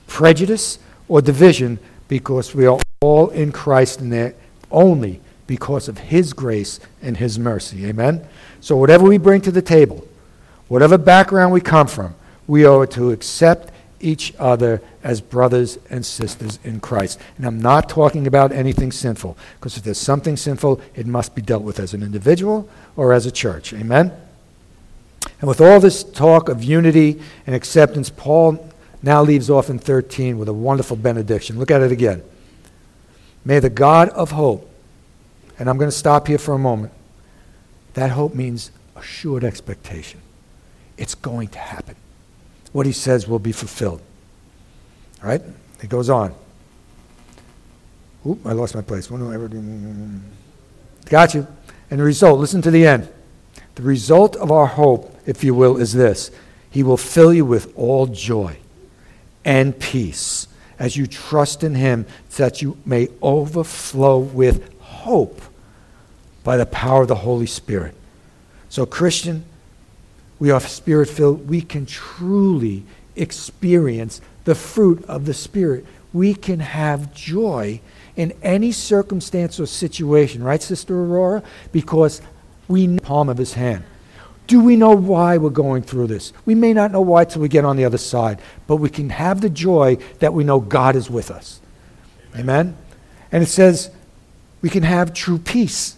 prejudice, 0.05 0.77
or 1.07 1.23
division 1.23 1.79
because 2.07 2.53
we 2.53 2.67
are 2.67 2.77
all 3.01 3.31
in 3.31 3.51
Christ 3.51 3.99
and 3.99 4.13
there 4.13 4.35
only 4.69 5.22
because 5.47 5.87
of 5.87 5.97
His 5.97 6.33
grace 6.33 6.79
and 7.01 7.17
His 7.17 7.37
mercy. 7.37 7.85
Amen? 7.85 8.25
So, 8.61 8.77
whatever 8.77 9.05
we 9.05 9.17
bring 9.17 9.41
to 9.41 9.51
the 9.51 9.61
table, 9.61 10.07
whatever 10.67 10.97
background 10.97 11.53
we 11.53 11.61
come 11.61 11.87
from, 11.87 12.15
we 12.47 12.65
it 12.65 12.91
to 12.91 13.11
accept 13.11 13.71
each 13.99 14.33
other 14.37 14.81
as 15.01 15.21
brothers 15.21 15.79
and 15.89 16.05
sisters 16.05 16.59
in 16.63 16.79
Christ. 16.79 17.19
And 17.37 17.45
I'm 17.45 17.61
not 17.61 17.87
talking 17.87 18.27
about 18.27 18.51
anything 18.51 18.91
sinful, 18.91 19.37
because 19.59 19.77
if 19.77 19.83
there's 19.83 19.97
something 19.97 20.37
sinful, 20.37 20.81
it 20.95 21.07
must 21.07 21.35
be 21.35 21.41
dealt 21.41 21.63
with 21.63 21.79
as 21.79 21.93
an 21.93 22.03
individual 22.03 22.69
or 22.95 23.13
as 23.13 23.25
a 23.25 23.31
church. 23.31 23.73
Amen? 23.73 24.11
And 25.39 25.47
with 25.47 25.61
all 25.61 25.79
this 25.79 26.03
talk 26.03 26.49
of 26.49 26.63
unity 26.63 27.21
and 27.47 27.55
acceptance, 27.55 28.09
Paul 28.09 28.69
now 29.01 29.21
leaves 29.21 29.49
off 29.49 29.69
in 29.69 29.79
13 29.79 30.37
with 30.37 30.47
a 30.47 30.53
wonderful 30.53 30.97
benediction. 30.97 31.59
Look 31.59 31.71
at 31.71 31.81
it 31.81 31.91
again. 31.91 32.23
May 33.45 33.59
the 33.59 33.69
God 33.69 34.09
of 34.09 34.31
hope, 34.31 34.69
and 35.59 35.69
I'm 35.69 35.77
going 35.77 35.89
to 35.89 35.95
stop 35.95 36.27
here 36.27 36.37
for 36.37 36.53
a 36.53 36.59
moment. 36.59 36.93
That 37.93 38.11
hope 38.11 38.33
means 38.33 38.71
assured 38.95 39.43
expectation. 39.43 40.21
It's 40.97 41.15
going 41.15 41.49
to 41.49 41.59
happen. 41.59 41.95
What 42.71 42.85
he 42.85 42.91
says 42.91 43.27
will 43.27 43.39
be 43.39 43.51
fulfilled. 43.51 44.01
All 45.21 45.29
right? 45.29 45.41
It 45.81 45.89
goes 45.89 46.09
on. 46.09 46.33
Oop, 48.25 48.45
I 48.45 48.53
lost 48.53 48.73
my 48.73 48.81
place. 48.81 49.07
Got 49.09 51.33
you. 51.33 51.47
And 51.89 51.99
the 51.99 52.03
result, 52.03 52.39
listen 52.39 52.61
to 52.61 52.71
the 52.71 52.87
end. 52.87 53.09
The 53.75 53.83
result 53.83 54.35
of 54.35 54.51
our 54.51 54.65
hope, 54.65 55.15
if 55.25 55.43
you 55.43 55.53
will, 55.53 55.77
is 55.77 55.93
this 55.93 56.31
He 56.69 56.83
will 56.83 56.97
fill 56.97 57.33
you 57.33 57.45
with 57.45 57.75
all 57.77 58.07
joy 58.07 58.57
and 59.43 59.77
peace 59.77 60.47
as 60.79 60.97
you 60.97 61.07
trust 61.07 61.63
in 61.63 61.75
Him, 61.75 62.05
that 62.37 62.61
you 62.61 62.77
may 62.85 63.09
overflow 63.21 64.17
with 64.17 64.72
hope 65.03 65.41
by 66.43 66.57
the 66.57 66.65
power 66.65 67.01
of 67.01 67.07
the 67.07 67.15
Holy 67.15 67.45
Spirit. 67.45 67.93
So, 68.69 68.85
Christian, 68.85 69.45
we 70.39 70.49
are 70.49 70.59
spirit 70.59 71.09
filled. 71.09 71.47
We 71.47 71.61
can 71.61 71.85
truly 71.85 72.83
experience 73.15 74.21
the 74.45 74.55
fruit 74.55 75.03
of 75.05 75.25
the 75.25 75.33
Spirit. 75.33 75.85
we 76.11 76.35
can 76.35 76.59
have 76.59 77.11
joy 77.13 77.81
in 78.15 78.31
any 78.43 78.71
circumstance 78.71 79.59
or 79.59 79.65
situation, 79.65 80.43
right, 80.43 80.61
Sister 80.61 80.95
Aurora? 80.95 81.41
Because 81.71 82.21
we 82.67 82.85
know 82.85 82.97
the 82.97 83.01
palm 83.01 83.29
of 83.29 83.37
his 83.37 83.53
hand. 83.53 83.83
Do 84.45 84.61
we 84.61 84.75
know 84.75 84.95
why 84.95 85.37
we're 85.37 85.49
going 85.49 85.81
through 85.81 86.07
this? 86.07 86.33
We 86.45 86.53
may 86.53 86.73
not 86.73 86.91
know 86.91 87.01
why 87.01 87.25
till 87.25 87.41
we 87.41 87.47
get 87.47 87.65
on 87.65 87.77
the 87.77 87.85
other 87.85 87.97
side, 87.97 88.39
but 88.67 88.75
we 88.75 88.89
can 88.89 89.09
have 89.09 89.41
the 89.41 89.49
joy 89.49 89.97
that 90.19 90.33
we 90.33 90.43
know 90.43 90.59
God 90.59 90.95
is 90.95 91.09
with 91.09 91.31
us. 91.31 91.59
Amen? 92.35 92.43
Amen? 92.43 92.77
And 93.31 93.41
it 93.41 93.47
says 93.47 93.89
we 94.63 94.69
can 94.69 94.81
have 94.81 95.13
true 95.13 95.37
peace. 95.37 95.95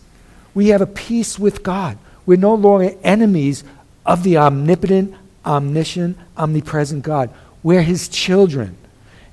We 0.53 0.69
have 0.69 0.81
a 0.81 0.87
peace 0.87 1.39
with 1.39 1.63
God. 1.63 1.97
We're 2.25 2.37
no 2.37 2.55
longer 2.55 2.95
enemies 3.03 3.63
of 4.05 4.23
the 4.23 4.37
omnipotent, 4.37 5.13
omniscient, 5.45 6.17
omnipresent 6.35 7.03
God. 7.03 7.29
We're 7.61 7.83
his 7.83 8.09
children. 8.09 8.75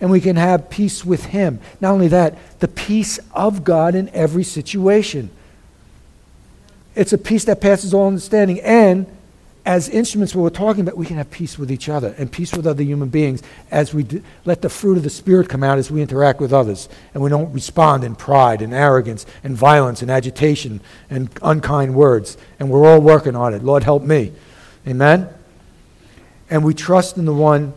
And 0.00 0.10
we 0.10 0.20
can 0.20 0.36
have 0.36 0.68
peace 0.68 1.04
with 1.04 1.26
him. 1.26 1.60
Not 1.80 1.92
only 1.92 2.08
that, 2.08 2.36
the 2.60 2.68
peace 2.68 3.18
of 3.32 3.64
God 3.64 3.94
in 3.94 4.10
every 4.10 4.44
situation. 4.44 5.30
It's 6.94 7.14
a 7.14 7.18
peace 7.18 7.46
that 7.46 7.60
passes 7.60 7.94
all 7.94 8.08
understanding. 8.08 8.60
And 8.60 9.06
as 9.64 9.88
instruments, 9.88 10.34
we're 10.34 10.50
talking 10.50 10.80
about, 10.80 10.96
we 10.96 11.06
can 11.06 11.18
have 11.18 11.30
peace 11.30 11.56
with 11.56 11.70
each 11.70 11.88
other 11.88 12.14
and 12.18 12.30
peace 12.30 12.52
with 12.52 12.66
other 12.66 12.82
human 12.82 13.08
beings 13.08 13.42
as 13.70 13.94
we 13.94 14.04
let 14.44 14.60
the 14.60 14.68
fruit 14.68 14.96
of 14.96 15.04
the 15.04 15.10
Spirit 15.10 15.48
come 15.48 15.62
out 15.62 15.78
as 15.78 15.88
we 15.88 16.02
interact 16.02 16.40
with 16.40 16.52
others. 16.52 16.88
And 17.14 17.22
we 17.22 17.30
don't 17.30 17.52
respond 17.52 18.02
in 18.02 18.16
pride 18.16 18.60
and 18.60 18.74
arrogance 18.74 19.24
and 19.44 19.56
violence 19.56 20.02
and 20.02 20.10
agitation 20.10 20.80
and 21.08 21.30
unkind 21.42 21.94
words. 21.94 22.36
And 22.58 22.70
we're 22.70 22.84
all 22.84 23.00
working 23.00 23.36
on 23.36 23.54
it. 23.54 23.62
Lord, 23.62 23.84
help 23.84 24.02
me. 24.02 24.32
Amen? 24.86 25.28
And 26.50 26.64
we 26.64 26.74
trust 26.74 27.16
in 27.16 27.24
the 27.24 27.34
one 27.34 27.72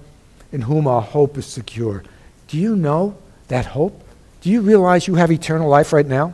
in 0.52 0.62
whom 0.62 0.88
our 0.88 1.02
hope 1.02 1.38
is 1.38 1.46
secure. 1.46 2.04
Do 2.48 2.58
you 2.58 2.76
know 2.76 3.16
that 3.48 3.68
hope? 3.68 4.04
Do 4.42 4.50
you 4.50 4.62
realize 4.62 5.08
you 5.08 5.16
have 5.16 5.32
eternal 5.32 5.70
life 5.70 5.94
right 5.94 6.06
now? 6.06 6.34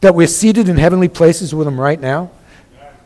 That 0.00 0.14
we're 0.14 0.28
seated 0.28 0.68
in 0.68 0.76
heavenly 0.76 1.08
places 1.08 1.52
with 1.54 1.66
Him 1.66 1.80
right 1.80 2.00
now? 2.00 2.30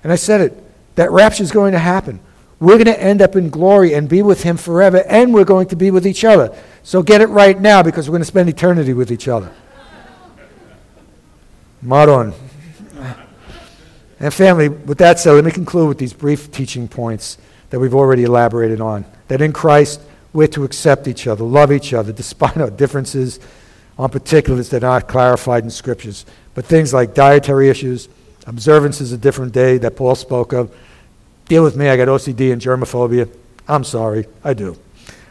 And 0.03 0.13
I 0.13 0.17
said 0.17 0.43
it 0.43 0.64
that 0.95 1.11
rapture 1.11 1.43
is 1.43 1.53
going 1.53 1.73
to 1.73 1.79
happen. 1.79 2.21
We're 2.61 2.77
going 2.77 2.87
to 2.87 3.01
end 3.01 3.21
up 3.21 3.37
in 3.37 3.51
glory 3.51 3.95
and 3.95 4.09
be 4.09 4.23
with 4.23 4.43
Him 4.43 4.57
forever, 4.57 5.05
and 5.09 5.35
we're 5.35 5.45
going 5.45 5.69
to 5.69 5.77
be 5.77 5.91
with 5.91 6.07
each 6.07 6.25
other. 6.25 6.57
So 6.83 7.03
get 7.03 7.21
it 7.21 7.27
right 7.27 7.61
now 7.61 7.83
because 7.83 8.09
we're 8.09 8.13
going 8.13 8.23
to 8.23 8.27
spend 8.27 8.49
eternity 8.49 8.95
with 8.95 9.11
each 9.11 9.29
other. 9.29 9.53
Maron. 11.83 12.33
And 14.21 14.33
family, 14.33 14.69
with 14.69 14.99
that 14.99 15.19
said, 15.19 15.33
let 15.33 15.45
me 15.45 15.51
conclude 15.51 15.89
with 15.89 15.99
these 15.99 16.15
brief 16.15 16.51
teaching 16.51 16.89
points 16.89 17.37
that 17.71 17.79
we've 17.79 17.95
already 17.95 18.25
elaborated 18.25 18.81
on. 18.81 19.05
That 19.29 19.43
in 19.43 19.53
Christ, 19.53 20.01
we're 20.33 20.47
to 20.49 20.65
accept 20.65 21.09
each 21.09 21.27
other, 21.27 21.45
love 21.45 21.73
each 21.73 21.93
other, 21.93 22.13
despite 22.23 22.57
our 22.57 22.71
differences 22.71 23.41
on 23.99 24.11
particulars 24.11 24.71
that 24.71 24.83
are 24.83 25.01
not 25.01 25.09
clarified 25.09 25.65
in 25.65 25.71
scriptures. 25.71 26.25
But 26.55 26.65
things 26.65 26.95
like 26.95 27.15
dietary 27.15 27.69
issues, 27.69 28.09
observances 28.47 29.13
a 29.13 29.19
different 29.19 29.53
day 29.53 29.79
that 29.79 29.97
Paul 29.97 30.15
spoke 30.15 30.53
of, 30.53 30.75
deal 31.47 31.63
with 31.63 31.77
me, 31.77 31.89
I 31.89 31.97
got 31.97 32.09
OCD 32.09 32.53
and 32.53 32.61
germophobia. 32.61 33.29
I'm 33.69 33.85
sorry, 33.85 34.27
I 34.43 34.55
do. 34.55 34.77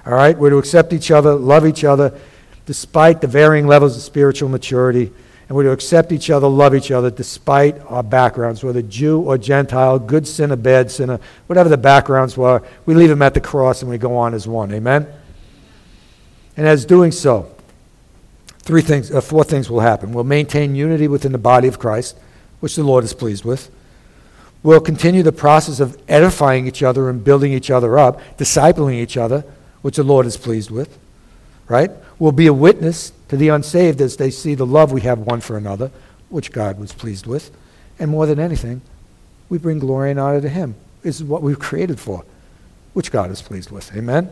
All 0.05 0.14
right, 0.14 0.38
we're 0.38 0.49
to 0.49 0.57
accept 0.57 0.93
each 0.93 1.11
other, 1.11 1.34
love 1.34 1.66
each 1.66 1.84
other, 1.84 2.20
despite 2.66 3.22
the 3.22 3.28
varying 3.28 3.68
levels 3.68 3.95
of 3.95 4.01
spiritual 4.01 4.49
maturity. 4.49 5.11
And 5.47 5.55
we're 5.55 5.64
to 5.64 5.72
accept 5.72 6.11
each 6.11 6.30
other, 6.30 6.47
love 6.47 6.74
each 6.74 6.91
other, 6.91 7.11
despite 7.11 7.80
our 7.88 8.03
backgrounds, 8.03 8.64
whether 8.64 8.82
Jew 8.82 9.22
or 9.22 9.38
Gentile, 9.38 9.99
good 9.99 10.28
sinner, 10.28 10.55
bad 10.55 10.89
sinner, 10.89 11.20
whatever 11.47 11.70
the 11.70 11.78
backgrounds 11.78 12.38
were. 12.38 12.64
We 12.86 12.95
leave 12.95 13.09
them 13.09 13.22
at 13.22 13.34
the 13.34 13.41
cross 13.41 13.82
and 13.82 13.91
we 13.91 13.97
go 13.97 14.18
on 14.18 14.34
as 14.34 14.47
one. 14.47 14.74
Amen? 14.74 15.07
And 16.55 16.68
as 16.68 16.86
doing 16.86 17.11
so, 17.11 17.53
three 18.59 18.82
things, 18.82 19.11
uh, 19.11 19.22
four 19.22 19.43
things 19.43 19.70
will 19.70 19.82
happen. 19.82 20.14
We'll 20.14 20.24
maintain 20.24 20.76
unity 20.76 21.07
within 21.07 21.32
the 21.32 21.38
body 21.38 21.68
of 21.68 21.80
Christ, 21.80 22.18
which 22.64 22.78
the 22.78 22.84
Lord 22.84 23.03
is 23.03 23.14
pleased 23.14 23.43
with. 23.43 23.70
We'll 24.64 24.80
continue 24.80 25.22
the 25.22 25.34
process 25.34 25.82
of 25.82 26.01
edifying 26.07 26.66
each 26.66 26.82
other 26.82 27.09
and 27.09 27.22
building 27.22 27.51
each 27.51 27.70
other 27.70 27.99
up, 27.99 28.22
discipling 28.38 28.93
each 28.93 29.18
other, 29.18 29.43
which 29.82 29.97
the 29.97 30.03
Lord 30.03 30.26
is 30.26 30.38
pleased 30.38 30.72
with. 30.72 30.97
Right? 31.68 31.91
We'll 32.20 32.32
be 32.32 32.47
a 32.47 32.53
witness 32.53 33.11
to 33.28 33.36
the 33.36 33.49
unsaved 33.49 33.99
as 33.99 34.16
they 34.16 34.32
see 34.32 34.55
the 34.55 34.66
love 34.66 34.93
we 34.93 35.01
have 35.01 35.20
one 35.20 35.41
for 35.41 35.57
another, 35.57 35.91
which 36.30 36.53
God 36.53 36.80
was 36.80 36.93
pleased 36.93 37.26
with. 37.26 37.51
And 37.99 38.09
more 38.09 38.26
than 38.26 38.39
anything, 38.39 38.80
we 39.49 39.57
bring 39.57 39.80
glory 39.80 40.11
and 40.11 40.20
honor 40.20 40.39
to 40.39 40.47
Him. 40.47 40.76
This 41.01 41.18
is 41.18 41.26
what 41.26 41.41
we've 41.41 41.59
created 41.59 41.99
for, 41.99 42.24
which 42.93 43.11
God 43.11 43.30
is 43.30 43.41
pleased 43.41 43.72
with. 43.72 43.93
Amen? 43.93 44.32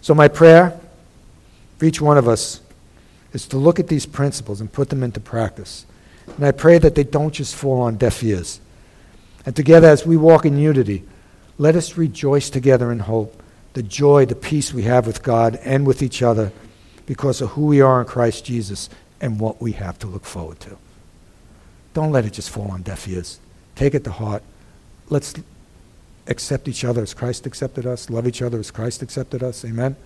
So, 0.00 0.12
my 0.12 0.26
prayer 0.26 0.76
for 1.78 1.84
each 1.84 2.00
one 2.00 2.18
of 2.18 2.26
us 2.26 2.60
is 3.32 3.46
to 3.46 3.58
look 3.58 3.78
at 3.78 3.86
these 3.86 4.06
principles 4.06 4.60
and 4.60 4.72
put 4.72 4.90
them 4.90 5.04
into 5.04 5.20
practice. 5.20 5.86
And 6.36 6.46
I 6.46 6.52
pray 6.52 6.78
that 6.78 6.94
they 6.94 7.04
don't 7.04 7.32
just 7.32 7.54
fall 7.54 7.80
on 7.82 7.96
deaf 7.96 8.22
ears. 8.22 8.60
And 9.46 9.56
together, 9.56 9.88
as 9.88 10.06
we 10.06 10.16
walk 10.16 10.44
in 10.44 10.58
unity, 10.58 11.04
let 11.56 11.74
us 11.74 11.96
rejoice 11.96 12.50
together 12.50 12.92
in 12.92 13.00
hope, 13.00 13.42
the 13.72 13.82
joy, 13.82 14.26
the 14.26 14.34
peace 14.34 14.72
we 14.72 14.82
have 14.82 15.06
with 15.06 15.22
God 15.22 15.58
and 15.64 15.86
with 15.86 16.02
each 16.02 16.22
other 16.22 16.52
because 17.06 17.40
of 17.40 17.50
who 17.50 17.66
we 17.66 17.80
are 17.80 18.00
in 18.00 18.06
Christ 18.06 18.44
Jesus 18.44 18.88
and 19.20 19.40
what 19.40 19.60
we 19.60 19.72
have 19.72 19.98
to 20.00 20.06
look 20.06 20.24
forward 20.24 20.60
to. 20.60 20.76
Don't 21.94 22.12
let 22.12 22.24
it 22.24 22.34
just 22.34 22.50
fall 22.50 22.70
on 22.70 22.82
deaf 22.82 23.08
ears. 23.08 23.40
Take 23.74 23.94
it 23.94 24.04
to 24.04 24.12
heart. 24.12 24.42
Let's 25.08 25.34
accept 26.26 26.68
each 26.68 26.84
other 26.84 27.02
as 27.02 27.14
Christ 27.14 27.46
accepted 27.46 27.86
us, 27.86 28.10
love 28.10 28.26
each 28.26 28.42
other 28.42 28.58
as 28.58 28.70
Christ 28.70 29.02
accepted 29.02 29.42
us. 29.42 29.64
Amen? 29.64 29.96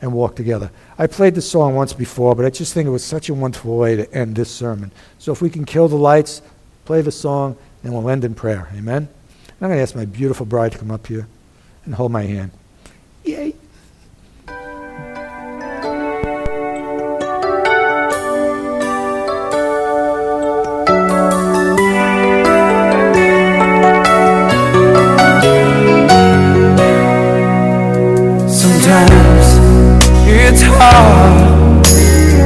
And 0.00 0.12
walk 0.12 0.36
together. 0.36 0.70
I 0.98 1.06
played 1.06 1.34
this 1.34 1.50
song 1.50 1.74
once 1.74 1.92
before, 1.94 2.34
but 2.34 2.44
I 2.44 2.50
just 2.50 2.74
think 2.74 2.86
it 2.86 2.90
was 2.90 3.04
such 3.04 3.28
a 3.28 3.34
wonderful 3.34 3.78
way 3.78 3.96
to 3.96 4.12
end 4.12 4.36
this 4.36 4.50
sermon. 4.50 4.92
So 5.18 5.32
if 5.32 5.40
we 5.40 5.48
can 5.48 5.64
kill 5.64 5.88
the 5.88 5.96
lights, 5.96 6.42
play 6.84 7.00
the 7.00 7.10
song, 7.10 7.56
and 7.82 7.94
we'll 7.94 8.10
end 8.10 8.24
in 8.24 8.34
prayer. 8.34 8.68
Amen? 8.76 9.08
And 9.08 9.62
I'm 9.62 9.68
going 9.68 9.78
to 9.78 9.82
ask 9.82 9.96
my 9.96 10.04
beautiful 10.04 10.44
bride 10.44 10.72
to 10.72 10.78
come 10.78 10.90
up 10.90 11.06
here 11.06 11.26
and 11.86 11.94
hold 11.94 12.12
my 12.12 12.24
hand. 12.24 12.50
Yay! 13.24 13.54
Hard 30.78 31.86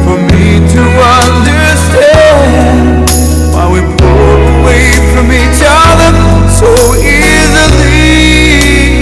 for 0.05 0.19
me 0.33 0.63
to 0.75 0.83
understand 1.23 3.07
why 3.53 3.65
we 3.73 3.81
pull 3.99 4.39
away 4.61 4.95
from 5.13 5.27
each 5.31 5.61
other 5.63 6.11
so 6.49 6.71
easily, 6.99 8.11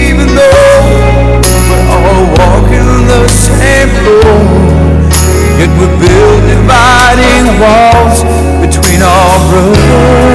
even 0.09 0.27
though 0.35 0.81
we're 1.69 1.87
all 1.95 2.23
walking 2.39 3.07
the 3.07 3.23
same 3.27 3.91
road. 4.05 5.09
Yet 5.59 5.71
we 5.79 5.87
build 5.99 6.39
dividing 6.47 7.45
walls 7.59 8.23
between 8.63 9.01
our 9.01 9.35
brothers 9.49 10.28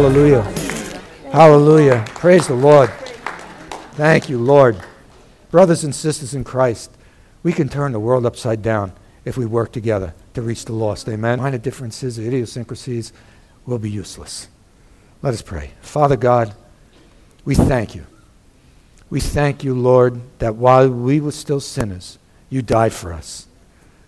Hallelujah. 0.00 0.42
Hallelujah. 1.30 2.04
Praise 2.08 2.46
the 2.46 2.54
Lord. 2.54 2.88
Thank 3.92 4.30
you, 4.30 4.38
Lord. 4.38 4.82
Brothers 5.50 5.84
and 5.84 5.94
sisters 5.94 6.32
in 6.32 6.42
Christ, 6.42 6.90
we 7.42 7.52
can 7.52 7.68
turn 7.68 7.92
the 7.92 8.00
world 8.00 8.24
upside 8.24 8.62
down 8.62 8.94
if 9.26 9.36
we 9.36 9.44
work 9.44 9.72
together 9.72 10.14
to 10.32 10.40
reach 10.40 10.64
the 10.64 10.72
lost. 10.72 11.06
Amen. 11.06 11.38
Minor 11.38 11.58
differences, 11.58 12.18
idiosyncrasies 12.18 13.12
will 13.66 13.78
be 13.78 13.90
useless. 13.90 14.48
Let 15.20 15.34
us 15.34 15.42
pray. 15.42 15.72
Father 15.82 16.16
God, 16.16 16.54
we 17.44 17.54
thank 17.54 17.94
you. 17.94 18.06
We 19.10 19.20
thank 19.20 19.62
you, 19.62 19.74
Lord, 19.74 20.18
that 20.38 20.56
while 20.56 20.88
we 20.88 21.20
were 21.20 21.30
still 21.30 21.60
sinners, 21.60 22.18
you 22.48 22.62
died 22.62 22.94
for 22.94 23.12
us. 23.12 23.48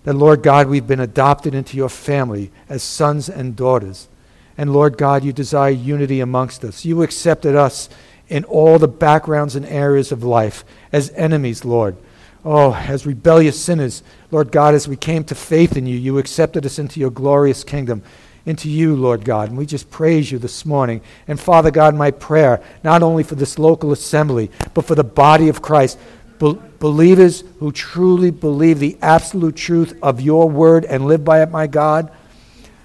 That, 0.05 0.15
Lord 0.15 0.43
God, 0.43 0.69
we've 0.69 0.87
been 0.87 1.01
adopted 1.01 1.55
into 1.55 1.77
your 1.77 1.91
family 1.91 2.51
as 2.67 2.83
sons 2.83 3.29
and 3.29 3.55
daughters. 3.55 4.09
And 4.57 4.73
Lord 4.73 4.99
God, 4.99 5.25
you 5.25 5.33
desire 5.33 5.71
unity 5.71 6.21
amongst 6.21 6.65
us. 6.65 6.85
You 6.85 7.03
accepted 7.03 7.57
us 7.57 7.89
in 8.29 8.45
all 8.45 8.79
the 8.79 8.89
backgrounds 8.89 9.57
and 9.57 9.67
areas 9.67 10.13
of 10.13 10.23
life 10.23 10.65
as 10.93 11.11
enemies, 11.11 11.65
Lord. 11.65 11.97
Oh, 12.45 12.75
as 12.75 13.07
rebellious 13.07 13.61
sinners, 13.61 14.03
Lord 14.31 14.51
God, 14.51 14.75
as 14.75 14.89
we 14.89 14.97
came 14.97 15.23
to 15.25 15.35
faith 15.35 15.77
in 15.77 15.87
you, 15.87 15.97
you 15.97 16.19
accepted 16.19 16.67
us 16.67 16.79
into 16.79 16.99
your 16.99 17.11
glorious 17.11 17.63
kingdom, 17.63 18.03
into 18.45 18.69
you, 18.69 18.97
Lord 18.97 19.25
God. 19.25 19.49
And 19.49 19.57
we 19.59 19.65
just 19.65 19.91
praise 19.91 20.33
you 20.33 20.39
this 20.39 20.67
morning. 20.67 21.03
And 21.29 21.39
Father 21.39 21.71
God, 21.71 21.95
my 21.95 22.11
prayer, 22.11 22.61
not 22.83 23.03
only 23.03 23.23
for 23.23 23.37
this 23.37 23.59
local 23.59 23.93
assembly, 23.93 24.51
but 24.75 24.85
for 24.85 24.97
the 24.97 25.05
body 25.05 25.49
of 25.49 25.63
Christ, 25.63 25.99
be- 26.41 26.59
believers 26.81 27.45
who 27.61 27.71
truly 27.71 28.33
believe 28.33 28.81
the 28.81 28.99
absolute 29.01 29.55
truth 29.55 29.97
of 30.03 30.21
your 30.21 30.51
word 30.51 30.85
and 30.85 31.07
live 31.07 31.25
by 31.25 31.43
it, 31.43 31.51
my 31.51 31.69
God 31.69 32.11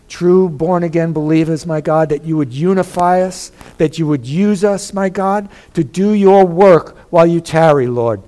true 0.08 0.49
born 0.49 0.84
again 0.84 1.14
believers, 1.14 1.66
my 1.66 1.82
God, 1.82 2.10
that 2.10 2.24
you 2.24 2.38
would 2.38 2.53
unify 2.53 3.22
us, 3.22 3.51
that 3.78 3.97
you 3.97 4.08
would 4.08 4.26
use 4.26 4.64
us, 4.64 4.93
my 4.93 5.10
God, 5.10 5.49
to 5.74 5.84
do 5.84 6.12
your 6.12 6.45
work 6.45 6.97
while 7.10 7.26
you 7.26 7.41
tarry, 7.41 7.88
Lord. 7.88 8.22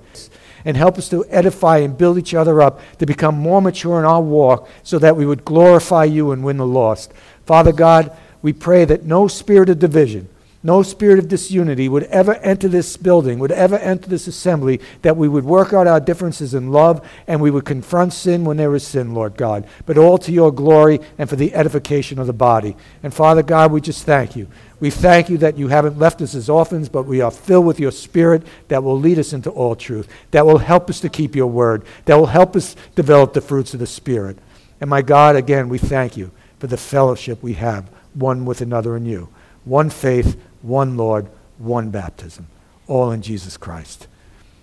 And 0.64 0.76
help 0.76 0.98
us 0.98 1.08
to 1.08 1.24
edify 1.28 1.78
and 1.78 1.96
build 1.96 2.18
each 2.18 2.34
other 2.34 2.60
up 2.60 2.80
to 2.98 3.06
become 3.06 3.38
more 3.38 3.62
mature 3.62 3.98
in 3.98 4.04
our 4.04 4.20
walk 4.20 4.68
so 4.82 4.98
that 4.98 5.16
we 5.16 5.24
would 5.24 5.44
glorify 5.44 6.04
you 6.04 6.32
and 6.32 6.44
win 6.44 6.58
the 6.58 6.66
lost. 6.66 7.12
Father 7.46 7.72
God, 7.72 8.16
we 8.42 8.52
pray 8.52 8.84
that 8.84 9.04
no 9.04 9.28
spirit 9.28 9.68
of 9.68 9.78
division, 9.78 10.28
no 10.62 10.82
spirit 10.82 11.18
of 11.18 11.28
disunity 11.28 11.88
would 11.88 12.02
ever 12.04 12.34
enter 12.36 12.68
this 12.68 12.96
building, 12.98 13.38
would 13.38 13.52
ever 13.52 13.78
enter 13.78 14.08
this 14.08 14.26
assembly, 14.26 14.80
that 15.00 15.16
we 15.16 15.26
would 15.26 15.44
work 15.44 15.72
out 15.72 15.86
our 15.86 16.00
differences 16.00 16.52
in 16.52 16.70
love 16.70 17.06
and 17.26 17.40
we 17.40 17.50
would 17.50 17.64
confront 17.64 18.12
sin 18.12 18.44
when 18.44 18.58
there 18.58 18.74
is 18.74 18.86
sin, 18.86 19.14
Lord 19.14 19.36
God, 19.36 19.66
but 19.86 19.96
all 19.96 20.18
to 20.18 20.32
your 20.32 20.52
glory 20.52 21.00
and 21.16 21.30
for 21.30 21.36
the 21.36 21.54
edification 21.54 22.18
of 22.18 22.26
the 22.26 22.34
body. 22.34 22.76
And 23.02 23.14
Father 23.14 23.42
God, 23.42 23.72
we 23.72 23.80
just 23.80 24.04
thank 24.04 24.36
you. 24.36 24.48
We 24.80 24.90
thank 24.90 25.30
you 25.30 25.38
that 25.38 25.56
you 25.58 25.68
haven't 25.68 25.98
left 25.98 26.20
us 26.20 26.34
as 26.34 26.50
orphans, 26.50 26.88
but 26.88 27.04
we 27.04 27.20
are 27.20 27.30
filled 27.30 27.66
with 27.66 27.80
your 27.80 27.92
spirit 27.92 28.46
that 28.68 28.82
will 28.82 28.98
lead 28.98 29.18
us 29.18 29.32
into 29.32 29.50
all 29.50 29.74
truth, 29.74 30.08
that 30.30 30.44
will 30.44 30.58
help 30.58 30.90
us 30.90 31.00
to 31.00 31.08
keep 31.08 31.34
your 31.34 31.46
word, 31.46 31.84
that 32.04 32.16
will 32.16 32.26
help 32.26 32.54
us 32.54 32.76
develop 32.94 33.32
the 33.32 33.40
fruits 33.40 33.72
of 33.72 33.80
the 33.80 33.86
Spirit. 33.86 34.38
And 34.80 34.88
my 34.88 35.02
God, 35.02 35.36
again, 35.36 35.68
we 35.68 35.78
thank 35.78 36.16
you 36.16 36.30
for 36.58 36.66
the 36.66 36.76
fellowship 36.78 37.42
we 37.42 37.54
have 37.54 37.90
one 38.14 38.44
with 38.44 38.60
another 38.60 38.96
in 38.96 39.06
you. 39.06 39.28
One 39.64 39.90
faith, 39.90 40.40
one 40.62 40.96
Lord, 40.96 41.28
one 41.58 41.90
baptism, 41.90 42.46
all 42.86 43.10
in 43.10 43.22
Jesus 43.22 43.56
Christ. 43.56 44.06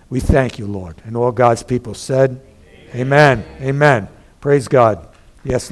We 0.10 0.20
thank 0.20 0.58
you, 0.58 0.68
Lord. 0.68 1.02
And 1.06 1.18
all 1.18 1.32
God's 1.32 1.64
people 1.64 1.94
said, 1.94 2.42
Amen. 2.94 3.44
Amen. 3.44 3.62
Amen. 3.62 4.08
Praise 4.40 4.68
God. 4.68 5.08
Yes. 5.44 5.72